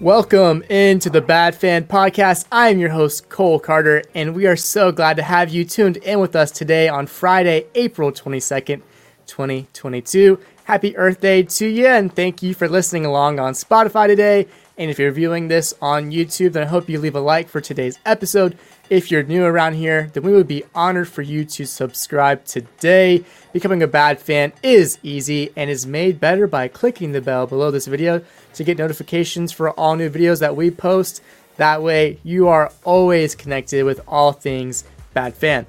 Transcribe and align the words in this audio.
Welcome 0.00 0.62
into 0.70 1.10
the 1.10 1.20
Bad 1.20 1.56
Fan 1.56 1.82
Podcast. 1.82 2.46
I 2.52 2.68
am 2.68 2.78
your 2.78 2.90
host, 2.90 3.28
Cole 3.30 3.58
Carter, 3.58 4.04
and 4.14 4.32
we 4.32 4.46
are 4.46 4.54
so 4.54 4.92
glad 4.92 5.16
to 5.16 5.24
have 5.24 5.48
you 5.48 5.64
tuned 5.64 5.96
in 5.96 6.20
with 6.20 6.36
us 6.36 6.52
today 6.52 6.88
on 6.88 7.08
Friday, 7.08 7.66
April 7.74 8.12
22nd, 8.12 8.80
2022. 9.26 10.38
Happy 10.62 10.96
Earth 10.96 11.20
Day 11.20 11.42
to 11.42 11.66
you, 11.66 11.88
and 11.88 12.14
thank 12.14 12.44
you 12.44 12.54
for 12.54 12.68
listening 12.68 13.06
along 13.06 13.40
on 13.40 13.54
Spotify 13.54 14.06
today. 14.06 14.46
And 14.76 14.88
if 14.88 15.00
you're 15.00 15.10
viewing 15.10 15.48
this 15.48 15.74
on 15.82 16.12
YouTube, 16.12 16.52
then 16.52 16.62
I 16.62 16.66
hope 16.66 16.88
you 16.88 17.00
leave 17.00 17.16
a 17.16 17.20
like 17.20 17.48
for 17.48 17.60
today's 17.60 17.98
episode. 18.06 18.56
If 18.90 19.10
you're 19.10 19.22
new 19.22 19.44
around 19.44 19.74
here, 19.74 20.10
then 20.14 20.22
we 20.22 20.32
would 20.32 20.48
be 20.48 20.64
honored 20.74 21.08
for 21.08 21.20
you 21.20 21.44
to 21.44 21.66
subscribe 21.66 22.46
today. 22.46 23.22
Becoming 23.52 23.82
a 23.82 23.86
bad 23.86 24.18
fan 24.18 24.54
is 24.62 24.98
easy 25.02 25.52
and 25.56 25.68
is 25.68 25.86
made 25.86 26.18
better 26.18 26.46
by 26.46 26.68
clicking 26.68 27.12
the 27.12 27.20
bell 27.20 27.46
below 27.46 27.70
this 27.70 27.86
video 27.86 28.22
to 28.54 28.64
get 28.64 28.78
notifications 28.78 29.52
for 29.52 29.72
all 29.72 29.94
new 29.94 30.08
videos 30.08 30.40
that 30.40 30.56
we 30.56 30.70
post. 30.70 31.20
That 31.58 31.82
way, 31.82 32.18
you 32.22 32.48
are 32.48 32.72
always 32.82 33.34
connected 33.34 33.84
with 33.84 34.00
all 34.08 34.32
things 34.32 34.84
bad 35.12 35.34
fan. 35.34 35.66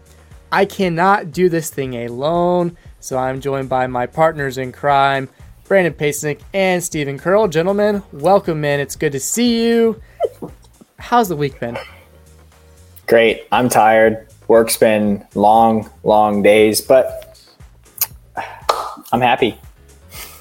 I 0.50 0.64
cannot 0.64 1.34
do 1.34 1.50
this 1.50 1.70
thing 1.70 1.96
alone, 1.96 2.78
so 3.02 3.18
I'm 3.18 3.42
joined 3.42 3.68
by 3.68 3.88
my 3.88 4.06
partners 4.06 4.58
in 4.58 4.72
crime, 4.72 5.28
Brandon 5.66 5.94
Pasnick 5.94 6.40
and 6.54 6.82
Stephen 6.82 7.20
Curl. 7.20 7.50
Gentlemen, 7.50 8.02
welcome 8.14 8.64
in. 8.64 8.80
It's 8.80 8.96
good 8.96 9.12
to 9.12 9.20
see 9.20 9.68
you. 9.68 10.02
How's 10.98 11.28
the 11.28 11.36
week 11.36 11.60
been? 11.60 11.78
Great. 13.10 13.48
I'm 13.52 13.70
tired. 13.70 14.28
Work's 14.48 14.78
been 14.78 15.26
long, 15.34 15.90
long 16.04 16.44
days, 16.44 16.80
but 16.80 17.42
I'm 19.12 19.20
happy. 19.20 19.60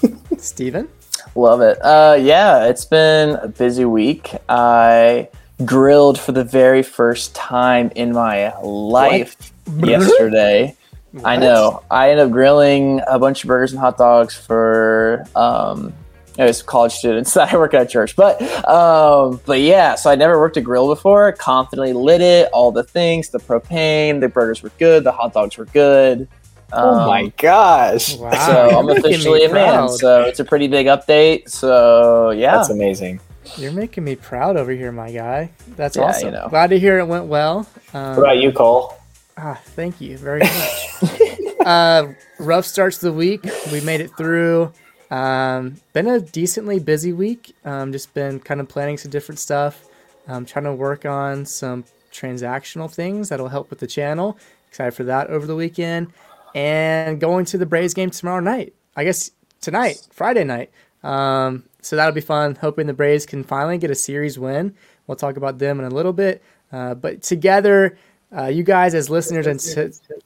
Stephen? 0.37 0.87
Love 1.33 1.61
it. 1.61 1.83
Uh, 1.83 2.15
yeah, 2.21 2.67
it's 2.67 2.85
been 2.85 3.37
a 3.37 3.47
busy 3.47 3.85
week. 3.85 4.35
I 4.47 5.29
grilled 5.65 6.19
for 6.19 6.31
the 6.31 6.43
very 6.43 6.83
first 6.83 7.33
time 7.33 7.91
in 7.95 8.11
my 8.13 8.55
life 8.59 9.51
what? 9.65 9.89
yesterday. 9.89 10.77
What? 11.11 11.25
I 11.25 11.37
know. 11.37 11.81
I 11.89 12.11
ended 12.11 12.27
up 12.27 12.31
grilling 12.31 13.01
a 13.07 13.17
bunch 13.17 13.43
of 13.43 13.47
burgers 13.47 13.71
and 13.71 13.79
hot 13.79 13.97
dogs 13.97 14.37
for 14.37 15.25
um, 15.35 15.91
it 16.39 16.47
was 16.47 16.61
college 16.61 16.93
students 16.93 17.33
that 17.33 17.49
I 17.53 17.57
work 17.57 17.73
at 17.73 17.81
a 17.81 17.85
church. 17.85 18.15
But 18.15 18.41
um, 18.67 19.41
but 19.45 19.59
yeah, 19.59 19.95
so 19.95 20.09
I 20.09 20.15
never 20.15 20.39
worked 20.39 20.57
a 20.57 20.61
grill 20.61 20.87
before. 20.87 21.31
Confidently 21.33 21.93
lit 21.93 22.21
it, 22.21 22.49
all 22.53 22.71
the 22.71 22.83
things, 22.83 23.29
the 23.29 23.39
propane, 23.39 24.19
the 24.19 24.29
burgers 24.29 24.63
were 24.63 24.71
good, 24.79 25.03
the 25.03 25.11
hot 25.11 25.33
dogs 25.33 25.57
were 25.57 25.65
good. 25.65 26.27
Um, 26.71 26.87
oh 26.87 27.07
my 27.07 27.27
gosh! 27.37 28.15
Wow. 28.15 28.31
So 28.45 28.79
I'm 28.79 28.89
officially 28.89 29.43
a 29.45 29.51
man. 29.51 29.89
So 29.89 30.21
it's 30.21 30.39
a 30.39 30.45
pretty 30.45 30.67
big 30.67 30.85
update. 30.85 31.49
So 31.49 32.29
yeah, 32.29 32.57
that's 32.57 32.69
amazing. 32.69 33.19
You're 33.57 33.71
making 33.71 34.03
me 34.03 34.15
proud 34.15 34.57
over 34.57 34.71
here, 34.71 34.91
my 34.91 35.11
guy. 35.11 35.49
That's 35.75 35.97
yeah, 35.97 36.03
awesome. 36.03 36.27
You 36.27 36.31
know. 36.35 36.47
Glad 36.49 36.69
to 36.69 36.79
hear 36.79 36.99
it 36.99 37.07
went 37.07 37.25
well. 37.25 37.67
Um, 37.93 38.15
what 38.15 38.19
about 38.19 38.37
you, 38.37 38.51
Cole? 38.51 38.93
Ah, 39.37 39.59
thank 39.63 39.99
you 39.99 40.17
very 40.17 40.41
much. 40.41 41.59
uh, 41.65 42.07
rough 42.39 42.65
starts 42.65 42.99
to 42.99 43.05
the 43.07 43.13
week. 43.13 43.43
We 43.71 43.81
made 43.81 44.01
it 44.01 44.11
through. 44.15 44.71
Um, 45.11 45.75
been 45.93 46.07
a 46.07 46.19
decently 46.19 46.79
busy 46.79 47.13
week. 47.13 47.55
Um, 47.65 47.91
just 47.91 48.13
been 48.13 48.39
kind 48.39 48.59
of 48.59 48.67
planning 48.67 48.97
some 48.97 49.11
different 49.11 49.39
stuff. 49.39 49.85
Um, 50.27 50.45
trying 50.45 50.65
to 50.65 50.73
work 50.73 51.05
on 51.05 51.45
some 51.45 51.83
transactional 52.11 52.91
things 52.93 53.29
that'll 53.29 53.47
help 53.47 53.69
with 53.69 53.79
the 53.79 53.87
channel. 53.87 54.37
Excited 54.67 54.93
for 54.93 55.03
that 55.05 55.27
over 55.27 55.47
the 55.47 55.55
weekend. 55.55 56.13
And 56.53 57.19
going 57.19 57.45
to 57.45 57.57
the 57.57 57.65
Braves 57.65 57.93
game 57.93 58.11
tomorrow 58.11 58.39
night. 58.39 58.73
I 58.95 59.03
guess 59.03 59.31
tonight, 59.61 60.07
Friday 60.11 60.43
night. 60.43 60.71
Um, 61.03 61.63
so 61.81 61.95
that'll 61.95 62.13
be 62.13 62.21
fun. 62.21 62.55
Hoping 62.55 62.87
the 62.87 62.93
Braves 62.93 63.25
can 63.25 63.43
finally 63.43 63.77
get 63.77 63.91
a 63.91 63.95
series 63.95 64.37
win. 64.37 64.75
We'll 65.07 65.15
talk 65.15 65.37
about 65.37 65.57
them 65.57 65.79
in 65.79 65.85
a 65.85 65.89
little 65.89 66.13
bit. 66.13 66.43
Uh, 66.71 66.93
but 66.93 67.23
together, 67.23 67.97
uh, 68.35 68.45
you 68.45 68.63
guys 68.63 68.93
as 68.93 69.09
listeners 69.09 69.47
and 69.47 69.59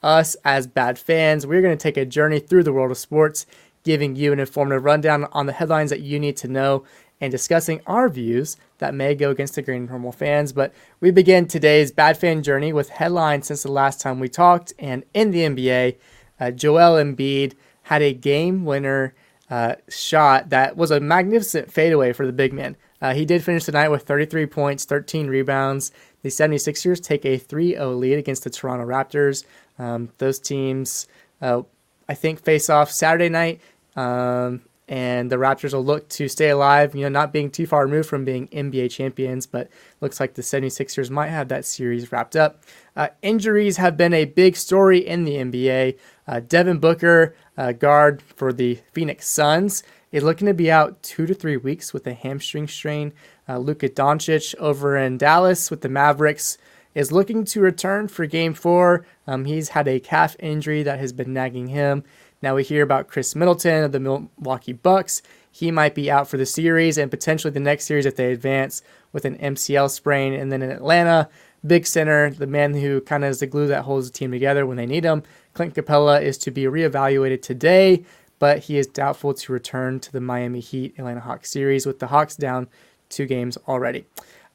us 0.01 0.35
as 0.43 0.67
bad 0.67 0.99
fans, 0.99 1.47
we're 1.47 1.61
going 1.61 1.77
to 1.77 1.81
take 1.81 1.95
a 1.95 2.05
journey 2.05 2.39
through 2.39 2.63
the 2.63 2.73
world 2.73 2.91
of 2.91 2.97
sports 2.97 3.45
giving 3.83 4.15
you 4.15 4.33
an 4.33 4.39
informative 4.39 4.83
rundown 4.83 5.25
on 5.31 5.45
the 5.45 5.53
headlines 5.53 5.89
that 5.89 6.01
you 6.01 6.19
need 6.19 6.37
to 6.37 6.47
know 6.47 6.83
and 7.21 7.31
discussing 7.31 7.81
our 7.87 8.09
views 8.09 8.57
that 8.79 8.93
may 8.93 9.15
go 9.15 9.29
against 9.29 9.55
the 9.55 9.61
grain 9.61 9.85
normal 9.85 10.11
fans. 10.11 10.51
But 10.51 10.73
we 10.99 11.11
begin 11.11 11.47
today's 11.47 11.91
bad 11.91 12.17
fan 12.17 12.43
journey 12.43 12.73
with 12.73 12.89
headlines 12.89 13.47
since 13.47 13.63
the 13.63 13.71
last 13.71 14.01
time 14.01 14.19
we 14.19 14.27
talked. 14.27 14.73
And 14.77 15.03
in 15.13 15.31
the 15.31 15.39
NBA, 15.39 15.95
uh, 16.39 16.51
Joel 16.51 17.01
Embiid 17.01 17.53
had 17.83 18.01
a 18.01 18.13
game 18.13 18.65
winner 18.65 19.13
uh, 19.49 19.75
shot 19.87 20.49
that 20.49 20.75
was 20.75 20.91
a 20.91 20.99
magnificent 20.99 21.71
fadeaway 21.71 22.11
for 22.11 22.25
the 22.25 22.33
big 22.33 22.53
man. 22.53 22.75
Uh, 23.01 23.13
he 23.13 23.25
did 23.25 23.43
finish 23.43 23.65
the 23.65 23.71
night 23.71 23.89
with 23.89 24.03
33 24.03 24.45
points, 24.47 24.85
13 24.85 25.27
rebounds. 25.27 25.91
The 26.23 26.29
76ers 26.29 27.03
take 27.03 27.25
a 27.25 27.37
3 27.37 27.73
0 27.73 27.93
lead 27.93 28.17
against 28.17 28.43
the 28.45 28.49
Toronto 28.49 28.85
Raptors. 28.85 29.45
Um, 29.77 30.09
those 30.17 30.39
teams, 30.39 31.07
uh, 31.41 31.63
I 32.07 32.13
think, 32.13 32.41
face 32.43 32.69
off 32.69 32.91
Saturday 32.91 33.29
night. 33.29 33.61
Um, 33.95 34.61
and 34.87 35.31
the 35.31 35.37
Raptors 35.37 35.73
will 35.73 35.83
look 35.83 36.09
to 36.09 36.27
stay 36.27 36.49
alive, 36.49 36.93
you 36.93 37.01
know, 37.01 37.09
not 37.09 37.31
being 37.31 37.49
too 37.49 37.65
far 37.65 37.85
removed 37.85 38.09
from 38.09 38.25
being 38.25 38.47
NBA 38.49 38.91
champions, 38.91 39.45
but 39.45 39.69
looks 40.01 40.19
like 40.19 40.33
the 40.33 40.41
76ers 40.41 41.09
might 41.09 41.29
have 41.29 41.47
that 41.47 41.65
series 41.65 42.11
wrapped 42.11 42.35
up. 42.35 42.63
Uh, 42.95 43.07
injuries 43.21 43.77
have 43.77 43.95
been 43.95 44.13
a 44.13 44.25
big 44.25 44.57
story 44.57 44.99
in 44.99 45.23
the 45.23 45.35
NBA. 45.35 45.97
Uh, 46.27 46.41
Devin 46.41 46.79
Booker, 46.79 47.33
uh, 47.57 47.71
guard 47.71 48.21
for 48.21 48.51
the 48.51 48.79
Phoenix 48.91 49.27
Suns, 49.27 49.83
is 50.11 50.21
looking 50.23 50.47
to 50.47 50.53
be 50.53 50.69
out 50.69 51.01
two 51.01 51.25
to 51.25 51.33
three 51.33 51.57
weeks 51.57 51.93
with 51.93 52.05
a 52.05 52.13
hamstring 52.13 52.67
strain. 52.67 53.13
Uh, 53.47 53.57
Luka 53.57 53.89
Doncic 53.89 54.53
over 54.55 54.97
in 54.97 55.17
Dallas 55.17 55.71
with 55.71 55.81
the 55.81 55.89
Mavericks 55.89 56.57
is 56.93 57.11
looking 57.11 57.45
to 57.45 57.61
return 57.61 58.07
for 58.07 58.25
game 58.25 58.53
four. 58.53 59.05
Um, 59.25 59.45
he's 59.45 59.69
had 59.69 59.87
a 59.87 59.99
calf 59.99 60.35
injury 60.39 60.83
that 60.83 60.99
has 60.99 61.13
been 61.13 61.33
nagging 61.33 61.69
him. 61.69 62.03
Now 62.43 62.55
we 62.55 62.63
hear 62.63 62.83
about 62.83 63.07
Khris 63.07 63.35
Middleton 63.37 63.85
of 63.85 63.93
the 63.93 64.01
Milwaukee 64.01 64.73
Bucks. 64.73 65.21
He 65.49 65.71
might 65.71 65.95
be 65.95 66.11
out 66.11 66.27
for 66.27 66.35
the 66.35 66.45
series 66.45 66.97
and 66.97 67.09
potentially 67.09 67.53
the 67.53 67.61
next 67.61 67.85
series 67.85 68.05
if 68.05 68.17
they 68.17 68.33
advance 68.33 68.81
with 69.13 69.23
an 69.23 69.37
MCL 69.37 69.89
sprain. 69.89 70.33
And 70.33 70.51
then 70.51 70.61
in 70.61 70.69
Atlanta, 70.69 71.29
big 71.65 71.87
center, 71.87 72.31
the 72.31 72.45
man 72.45 72.73
who 72.73 72.99
kind 72.99 73.23
of 73.23 73.29
is 73.29 73.39
the 73.39 73.47
glue 73.47 73.67
that 73.67 73.83
holds 73.83 74.11
the 74.11 74.17
team 74.17 74.29
together 74.29 74.65
when 74.65 74.75
they 74.75 74.85
need 74.85 75.05
him, 75.05 75.23
Clint 75.53 75.73
Capela 75.73 76.21
is 76.21 76.37
to 76.39 76.51
be 76.51 76.63
reevaluated 76.63 77.41
today, 77.41 78.03
but 78.39 78.59
he 78.59 78.77
is 78.77 78.87
doubtful 78.87 79.33
to 79.35 79.53
return 79.53 80.01
to 80.01 80.11
the 80.11 80.19
Miami 80.19 80.59
Heat 80.59 80.95
Atlanta 80.97 81.21
Hawks 81.21 81.49
series 81.49 81.85
with 81.85 81.99
the 81.99 82.07
Hawks 82.07 82.35
down 82.35 82.67
two 83.07 83.25
games 83.25 83.57
already. 83.69 84.05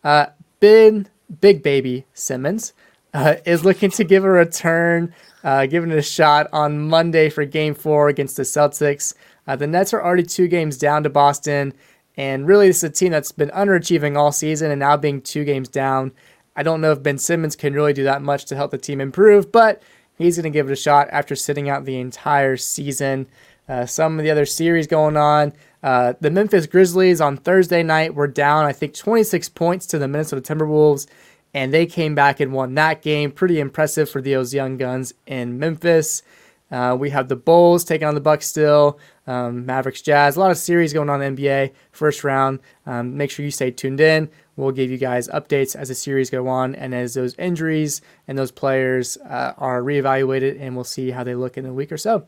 Uh, 0.05 0.26
big, 0.60 1.09
big 1.41 1.62
baby 1.62 2.05
Simmons 2.12 2.75
uh, 3.15 3.37
is 3.45 3.65
looking 3.65 3.91
to 3.91 4.05
give 4.05 4.25
a 4.25 4.31
return 4.31 5.15
uh, 5.45 5.67
giving 5.67 5.91
it 5.91 5.99
a 5.99 6.03
shot 6.03 6.49
on 6.53 6.89
Monday 6.89 7.31
for 7.31 7.45
game 7.45 7.75
four 7.75 8.09
against 8.09 8.37
the 8.37 8.43
Celtics. 8.43 9.15
Uh, 9.47 9.57
the 9.57 9.67
Nets 9.67 9.95
are 9.95 10.03
already 10.03 10.23
two 10.23 10.49
games 10.49 10.77
down 10.77 11.03
to 11.05 11.11
Boston, 11.11 11.73
and 12.17 12.47
really, 12.47 12.67
this 12.67 12.79
is 12.79 12.85
a 12.85 12.91
team 12.91 13.13
that's 13.13 13.33
been 13.33 13.51
underachieving 13.51 14.17
all 14.17 14.33
season 14.33 14.71
and 14.71 14.81
now 14.81 14.97
being 14.97 15.23
two 15.23 15.45
games 15.45 15.69
down. 15.69 16.13
I 16.57 16.65
don't 16.65 16.81
know 16.81 16.91
if 16.91 17.03
Ben 17.03 17.19
Simmons 17.19 17.55
can 17.55 17.73
really 17.73 17.93
do 17.93 18.03
that 18.05 18.23
much 18.23 18.47
to 18.47 18.57
help 18.57 18.73
the 18.73 18.79
team 18.79 19.01
improve, 19.01 19.53
but 19.53 19.81
he's 20.17 20.37
going 20.37 20.45
to 20.45 20.51
give 20.51 20.69
it 20.69 20.73
a 20.73 20.77
shot 20.77 21.09
after 21.13 21.37
sitting 21.37 21.71
out 21.71 21.85
the 21.85 22.01
entire 22.01 22.57
season. 22.57 23.29
Uh, 23.69 23.87
some 23.87 24.19
of 24.19 24.25
the 24.25 24.31
other 24.31 24.47
series 24.47 24.87
going 24.87 25.17
on. 25.17 25.53
Uh, 25.83 26.15
the 26.21 26.31
Memphis 26.31 26.67
Grizzlies 26.67 27.21
on 27.21 27.37
Thursday 27.37 27.83
night 27.85 28.15
were 28.15 28.27
down, 28.27 28.65
I 28.65 28.73
think, 28.73 28.95
26 28.95 29.51
points 29.51 29.87
to 29.87 29.99
the 29.99 30.09
Minnesota 30.09 30.43
Timberwolves 30.43 31.07
and 31.55 31.73
they 31.73 31.87
came 31.87 32.15
back 32.15 32.41
and 32.41 32.53
won 32.53 32.75
that 32.75 33.03
game. 33.03 33.31
Pretty 33.31 33.61
impressive 33.61 34.09
for 34.09 34.21
those 34.21 34.55
young 34.55 34.77
guns 34.77 35.15
in 35.27 35.59
Memphis. 35.59 36.23
Uh, 36.71 36.95
we 36.99 37.11
have 37.11 37.29
the 37.29 37.37
Bulls 37.37 37.83
taking 37.83 38.07
on 38.07 38.15
the 38.15 38.21
Bucks 38.21 38.47
still, 38.47 38.99
um, 39.27 39.65
Mavericks, 39.65 40.03
Jazz. 40.03 40.37
A 40.37 40.41
lot 40.41 40.51
of 40.51 40.59
series 40.59 40.93
going 40.93 41.09
on 41.09 41.23
in 41.23 41.35
NBA 41.35 41.73
first 41.93 42.25
round. 42.25 42.61
Um, 42.85 43.17
make 43.17 43.31
sure 43.31 43.45
you 43.45 43.50
stay 43.50 43.71
tuned 43.71 44.00
in. 44.00 44.29
We'll 44.56 44.73
give 44.73 44.91
you 44.91 44.99
guys 44.99 45.29
updates 45.29 45.75
as 45.75 45.89
the 45.89 45.95
series 45.95 46.31
go 46.31 46.47
on 46.49 46.75
and 46.75 46.95
as 46.95 47.15
those 47.15 47.35
injuries 47.37 48.03
and 48.27 48.37
those 48.37 48.51
players 48.51 49.17
uh, 49.19 49.55
are 49.56 49.81
reevaluated, 49.83 50.61
and 50.61 50.75
we'll 50.75 50.85
see 50.85 51.11
how 51.11 51.25
they 51.25 51.35
look 51.35 51.56
in 51.56 51.65
a 51.65 51.73
week 51.73 51.91
or 51.91 51.97
so. 51.97 52.27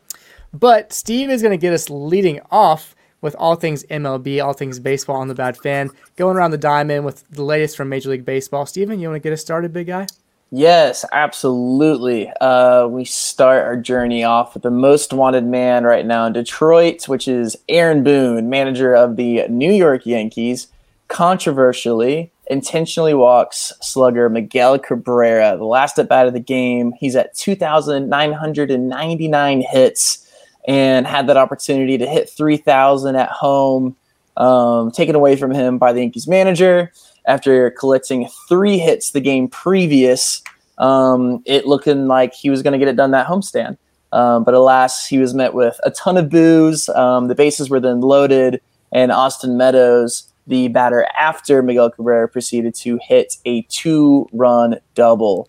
But 0.52 0.92
Steve 0.92 1.28
is 1.28 1.42
going 1.42 1.52
to 1.52 1.60
get 1.60 1.74
us 1.74 1.90
leading 1.90 2.40
off 2.50 2.94
with 3.20 3.34
all 3.36 3.54
things 3.54 3.84
MLB, 3.84 4.44
all 4.44 4.52
things 4.52 4.78
baseball 4.78 5.16
on 5.16 5.28
the 5.28 5.34
Bad 5.34 5.56
Fan, 5.58 5.90
going 6.16 6.36
around 6.36 6.50
the 6.50 6.58
diamond 6.58 7.04
with 7.04 7.24
the 7.30 7.42
latest 7.42 7.76
from 7.76 7.88
Major 7.88 8.10
League 8.10 8.24
Baseball. 8.24 8.66
Steven, 8.66 8.98
you 8.98 9.08
want 9.08 9.22
to 9.22 9.26
get 9.26 9.32
us 9.32 9.40
started, 9.40 9.72
big 9.72 9.88
guy? 9.88 10.06
Yes, 10.52 11.04
absolutely. 11.12 12.28
Uh, 12.40 12.88
we 12.88 13.04
start 13.04 13.64
our 13.64 13.76
journey 13.76 14.24
off 14.24 14.54
with 14.54 14.64
the 14.64 14.70
most 14.70 15.12
wanted 15.12 15.44
man 15.44 15.84
right 15.84 16.04
now 16.04 16.26
in 16.26 16.32
Detroit, 16.32 17.06
which 17.06 17.28
is 17.28 17.56
Aaron 17.68 18.02
Boone, 18.02 18.50
manager 18.50 18.92
of 18.92 19.14
the 19.14 19.46
New 19.48 19.72
York 19.72 20.06
Yankees. 20.06 20.66
Controversially, 21.06 22.32
intentionally 22.50 23.14
walks 23.14 23.72
slugger 23.80 24.28
Miguel 24.28 24.80
Cabrera. 24.80 25.56
The 25.56 25.64
last 25.64 26.00
at 26.00 26.08
bat 26.08 26.26
of 26.26 26.32
the 26.32 26.40
game, 26.40 26.92
he's 26.98 27.14
at 27.14 27.32
2,999 27.34 29.64
hits 29.70 30.26
and 30.66 31.06
had 31.06 31.26
that 31.28 31.36
opportunity 31.36 31.98
to 31.98 32.06
hit 32.06 32.28
3,000 32.30 33.16
at 33.16 33.30
home 33.30 33.96
um, 34.36 34.90
taken 34.90 35.14
away 35.14 35.36
from 35.36 35.52
him 35.52 35.78
by 35.78 35.92
the 35.92 36.00
Yankees 36.00 36.26
manager 36.26 36.92
after 37.26 37.70
collecting 37.72 38.28
three 38.48 38.78
hits 38.78 39.10
the 39.10 39.20
game 39.20 39.48
previous. 39.48 40.42
Um, 40.78 41.42
it 41.44 41.66
looking 41.66 42.06
like 42.06 42.32
he 42.34 42.48
was 42.50 42.62
going 42.62 42.72
to 42.72 42.78
get 42.78 42.88
it 42.88 42.96
done 42.96 43.10
that 43.10 43.26
homestand. 43.26 43.76
Um, 44.12 44.42
but 44.44 44.54
alas, 44.54 45.06
he 45.06 45.18
was 45.18 45.34
met 45.34 45.54
with 45.54 45.78
a 45.84 45.90
ton 45.90 46.16
of 46.16 46.30
boos. 46.30 46.88
Um, 46.88 47.28
the 47.28 47.34
bases 47.34 47.70
were 47.70 47.80
then 47.80 48.00
loaded, 48.00 48.60
and 48.92 49.12
Austin 49.12 49.56
Meadows, 49.56 50.32
the 50.46 50.68
batter 50.68 51.06
after 51.16 51.62
Miguel 51.62 51.90
Cabrera, 51.90 52.28
proceeded 52.28 52.74
to 52.76 52.98
hit 53.02 53.36
a 53.44 53.62
two 53.62 54.28
run 54.32 54.80
double. 54.94 55.48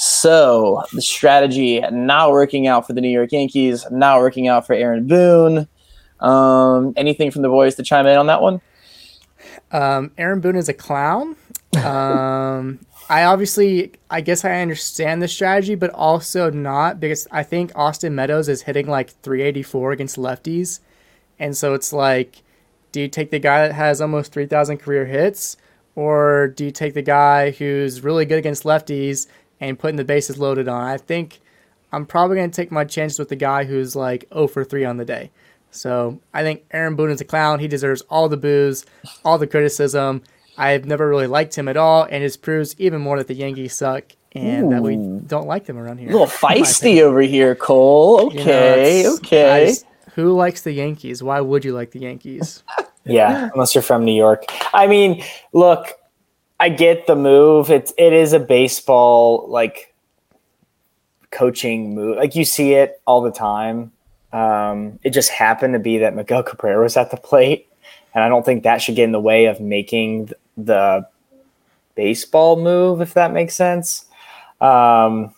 So 0.00 0.84
the 0.92 1.02
strategy 1.02 1.80
not 1.90 2.30
working 2.30 2.68
out 2.68 2.86
for 2.86 2.92
the 2.92 3.00
New 3.00 3.08
York 3.08 3.32
Yankees, 3.32 3.84
not 3.90 4.20
working 4.20 4.46
out 4.46 4.64
for 4.64 4.72
Aaron 4.72 5.08
Boone. 5.08 5.66
Um, 6.20 6.94
anything 6.96 7.32
from 7.32 7.42
the 7.42 7.48
boys 7.48 7.74
to 7.74 7.82
chime 7.82 8.06
in 8.06 8.16
on 8.16 8.28
that 8.28 8.40
one? 8.40 8.60
Um, 9.72 10.12
Aaron 10.16 10.38
Boone 10.38 10.54
is 10.54 10.68
a 10.68 10.72
clown. 10.72 11.34
Um, 11.84 12.78
I 13.10 13.24
obviously, 13.24 13.90
I 14.08 14.20
guess 14.20 14.44
I 14.44 14.60
understand 14.60 15.20
the 15.20 15.26
strategy, 15.26 15.74
but 15.74 15.90
also 15.90 16.48
not 16.48 17.00
because 17.00 17.26
I 17.32 17.42
think 17.42 17.72
Austin 17.74 18.14
Meadows 18.14 18.48
is 18.48 18.62
hitting 18.62 18.86
like 18.86 19.10
384 19.22 19.90
against 19.90 20.16
lefties. 20.16 20.78
And 21.40 21.56
so 21.56 21.74
it's 21.74 21.92
like, 21.92 22.42
do 22.92 23.00
you 23.00 23.08
take 23.08 23.32
the 23.32 23.40
guy 23.40 23.66
that 23.66 23.74
has 23.74 24.00
almost 24.00 24.32
3,000 24.32 24.78
career 24.78 25.06
hits, 25.06 25.56
or 25.96 26.46
do 26.46 26.66
you 26.66 26.70
take 26.70 26.94
the 26.94 27.02
guy 27.02 27.50
who's 27.50 28.04
really 28.04 28.26
good 28.26 28.38
against 28.38 28.62
lefties 28.62 29.26
and 29.60 29.78
putting 29.78 29.96
the 29.96 30.04
bases 30.04 30.38
loaded 30.38 30.68
on? 30.68 30.84
I 30.84 30.96
think 30.96 31.40
I'm 31.92 32.06
probably 32.06 32.36
going 32.36 32.50
to 32.50 32.56
take 32.56 32.70
my 32.70 32.84
chances 32.84 33.18
with 33.18 33.28
the 33.28 33.36
guy 33.36 33.64
who's 33.64 33.96
like 33.96 34.26
0 34.32 34.48
for 34.48 34.64
3 34.64 34.84
on 34.84 34.96
the 34.96 35.04
day. 35.04 35.30
So 35.70 36.20
I 36.32 36.42
think 36.42 36.64
Aaron 36.70 36.96
Boone 36.96 37.10
is 37.10 37.20
a 37.20 37.24
clown. 37.24 37.60
He 37.60 37.68
deserves 37.68 38.02
all 38.02 38.28
the 38.28 38.36
boos, 38.36 38.86
all 39.24 39.38
the 39.38 39.46
criticism. 39.46 40.22
I've 40.56 40.86
never 40.86 41.08
really 41.08 41.26
liked 41.26 41.56
him 41.56 41.68
at 41.68 41.76
all, 41.76 42.02
and 42.02 42.24
it 42.24 42.36
proves 42.42 42.74
even 42.80 43.00
more 43.00 43.16
that 43.18 43.28
the 43.28 43.34
Yankees 43.34 43.74
suck 43.74 44.04
and 44.32 44.66
Ooh. 44.66 44.70
that 44.70 44.82
we 44.82 44.96
don't 44.96 45.46
like 45.46 45.66
them 45.66 45.78
around 45.78 45.98
here. 45.98 46.08
A 46.08 46.12
little 46.12 46.26
feisty 46.26 47.00
over 47.00 47.20
here, 47.20 47.54
Cole. 47.54 48.26
Okay, 48.26 48.98
you 48.98 49.04
know, 49.04 49.14
okay. 49.16 49.66
Just, 49.68 49.86
who 50.14 50.32
likes 50.32 50.62
the 50.62 50.72
Yankees? 50.72 51.22
Why 51.22 51.40
would 51.40 51.64
you 51.64 51.72
like 51.72 51.92
the 51.92 52.00
Yankees? 52.00 52.64
yeah, 53.04 53.50
unless 53.54 53.74
you're 53.74 53.82
from 53.82 54.04
New 54.04 54.14
York. 54.14 54.44
I 54.74 54.88
mean, 54.88 55.22
look, 55.52 55.97
I 56.60 56.68
get 56.68 57.06
the 57.06 57.16
move. 57.16 57.70
It's 57.70 57.92
it 57.96 58.12
is 58.12 58.32
a 58.32 58.40
baseball 58.40 59.46
like 59.48 59.94
coaching 61.30 61.94
move. 61.94 62.16
Like 62.16 62.34
you 62.34 62.44
see 62.44 62.74
it 62.74 63.00
all 63.06 63.22
the 63.22 63.30
time. 63.30 63.92
Um, 64.32 64.98
it 65.02 65.10
just 65.10 65.30
happened 65.30 65.74
to 65.74 65.78
be 65.78 65.98
that 65.98 66.14
Miguel 66.14 66.42
Cabrera 66.42 66.82
was 66.82 66.96
at 66.96 67.10
the 67.10 67.16
plate, 67.16 67.68
and 68.14 68.24
I 68.24 68.28
don't 68.28 68.44
think 68.44 68.62
that 68.62 68.82
should 68.82 68.96
get 68.96 69.04
in 69.04 69.12
the 69.12 69.20
way 69.20 69.46
of 69.46 69.60
making 69.60 70.30
the 70.56 71.06
baseball 71.94 72.60
move, 72.60 73.00
if 73.00 73.14
that 73.14 73.32
makes 73.32 73.54
sense. 73.54 74.04
Um, 74.60 75.34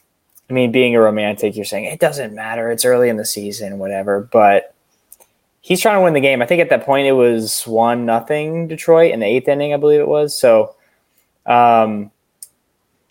I 0.49 0.53
mean, 0.53 0.73
being 0.73 0.97
a 0.97 1.01
romantic, 1.01 1.55
you're 1.55 1.65
saying 1.65 1.85
it 1.85 2.01
doesn't 2.01 2.35
matter. 2.35 2.71
It's 2.71 2.85
early 2.85 3.09
in 3.09 3.17
the 3.17 3.25
season, 3.25 3.79
whatever. 3.79 4.23
But 4.33 4.75
he's 5.61 5.81
trying 5.81 5.97
to 5.97 6.01
win 6.01 6.15
the 6.15 6.21
game. 6.21 6.43
I 6.43 6.47
think 6.47 6.61
at 6.61 6.71
that 6.71 6.85
point 6.85 7.07
it 7.07 7.13
was 7.13 7.67
one 7.67 8.07
nothing 8.07 8.67
Detroit 8.67 9.13
in 9.13 9.21
the 9.21 9.27
eighth 9.27 9.47
inning, 9.47 9.73
I 9.73 9.77
believe 9.77 10.01
it 10.01 10.09
was. 10.09 10.37
So 10.37 10.75
um, 11.47 12.11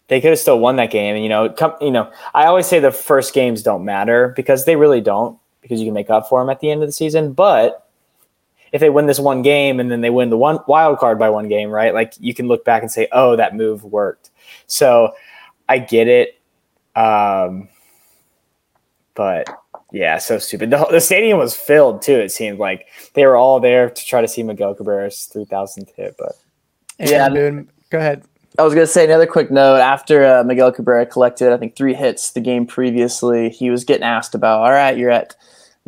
they 0.08 0.20
could 0.22 0.32
have 0.32 0.40
still 0.40 0.60
won 0.60 0.76
that 0.78 0.92
game. 0.92 1.16
And 1.16 1.24
you 1.24 1.30
know, 1.30 1.50
come, 1.50 1.74
you 1.82 1.92
know, 1.92 2.12
I 2.34 2.46
always 2.46 2.68
say 2.68 2.80
the 2.80 2.92
first 2.92 3.34
games 3.34 3.64
don't 3.64 3.86
matter 3.86 4.34
because 4.36 4.66
they 4.66 4.76
really 4.76 5.02
don't 5.02 5.40
because 5.62 5.80
you 5.80 5.86
can 5.86 5.94
make 5.94 6.10
up 6.10 6.28
for 6.28 6.42
them 6.42 6.50
at 6.50 6.60
the 6.60 6.72
end 6.72 6.82
of 6.82 6.88
the 6.88 6.94
season. 6.94 7.34
But 7.34 7.88
if 8.72 8.82
they 8.82 8.90
win 8.90 9.06
this 9.06 9.20
one 9.20 9.42
game 9.42 9.80
and 9.80 9.90
then 9.92 10.02
they 10.02 10.10
win 10.10 10.30
the 10.30 10.38
one 10.38 10.60
wild 10.68 11.00
card 11.00 11.20
by 11.20 11.30
one 11.30 11.48
game, 11.48 11.70
right? 11.70 11.94
Like 11.94 12.14
you 12.20 12.34
can 12.34 12.48
look 12.48 12.66
back 12.66 12.82
and 12.82 12.92
say, 12.92 13.08
oh, 13.12 13.36
that 13.36 13.56
move 13.56 13.84
worked. 13.84 14.32
So 14.68 15.14
I 15.68 15.80
get 15.80 16.08
it. 16.08 16.40
Um, 16.96 17.70
but 19.16 19.48
yeah, 19.92 20.18
so 20.18 20.38
stupid. 20.38 20.70
The, 20.70 20.86
the 20.92 21.02
stadium 21.02 21.38
was 21.38 21.56
filled 21.56 22.02
too. 22.02 22.16
It 22.16 22.32
seemed 22.32 22.60
like 22.60 22.88
they 23.14 23.26
were 23.26 23.36
all 23.36 23.60
there 23.60 23.90
to 23.90 24.06
try 24.06 24.22
to 24.22 24.28
see 24.28 24.44
Miguel 24.44 24.76
Cabrera's 24.76 25.30
3000th 25.34 25.94
hit. 25.96 26.16
But 26.18 26.34
yeah, 27.00 27.30
Boone, 27.30 27.70
go 27.90 27.98
ahead. 27.98 28.24
I 28.58 28.64
was 28.64 28.74
going 28.74 28.86
to 28.86 28.92
say 28.92 29.06
another 29.06 29.28
quick 29.28 29.52
note. 29.52 29.78
After 29.78 30.26
uh, 30.26 30.44
Miguel 30.44 30.72
Cabrera 30.72 31.06
collected, 31.06 31.54
I 31.54 31.58
think 31.58 31.76
three 31.76 31.94
hits 31.94 32.32
the 32.32 32.42
game 32.42 32.66
previously, 32.66 33.50
he 33.50 33.70
was 33.70 33.84
getting 33.84 34.04
asked 34.04 34.36
about. 34.36 34.62
All 34.62 34.72
right, 34.72 34.98
you're 34.98 35.12
at 35.12 35.36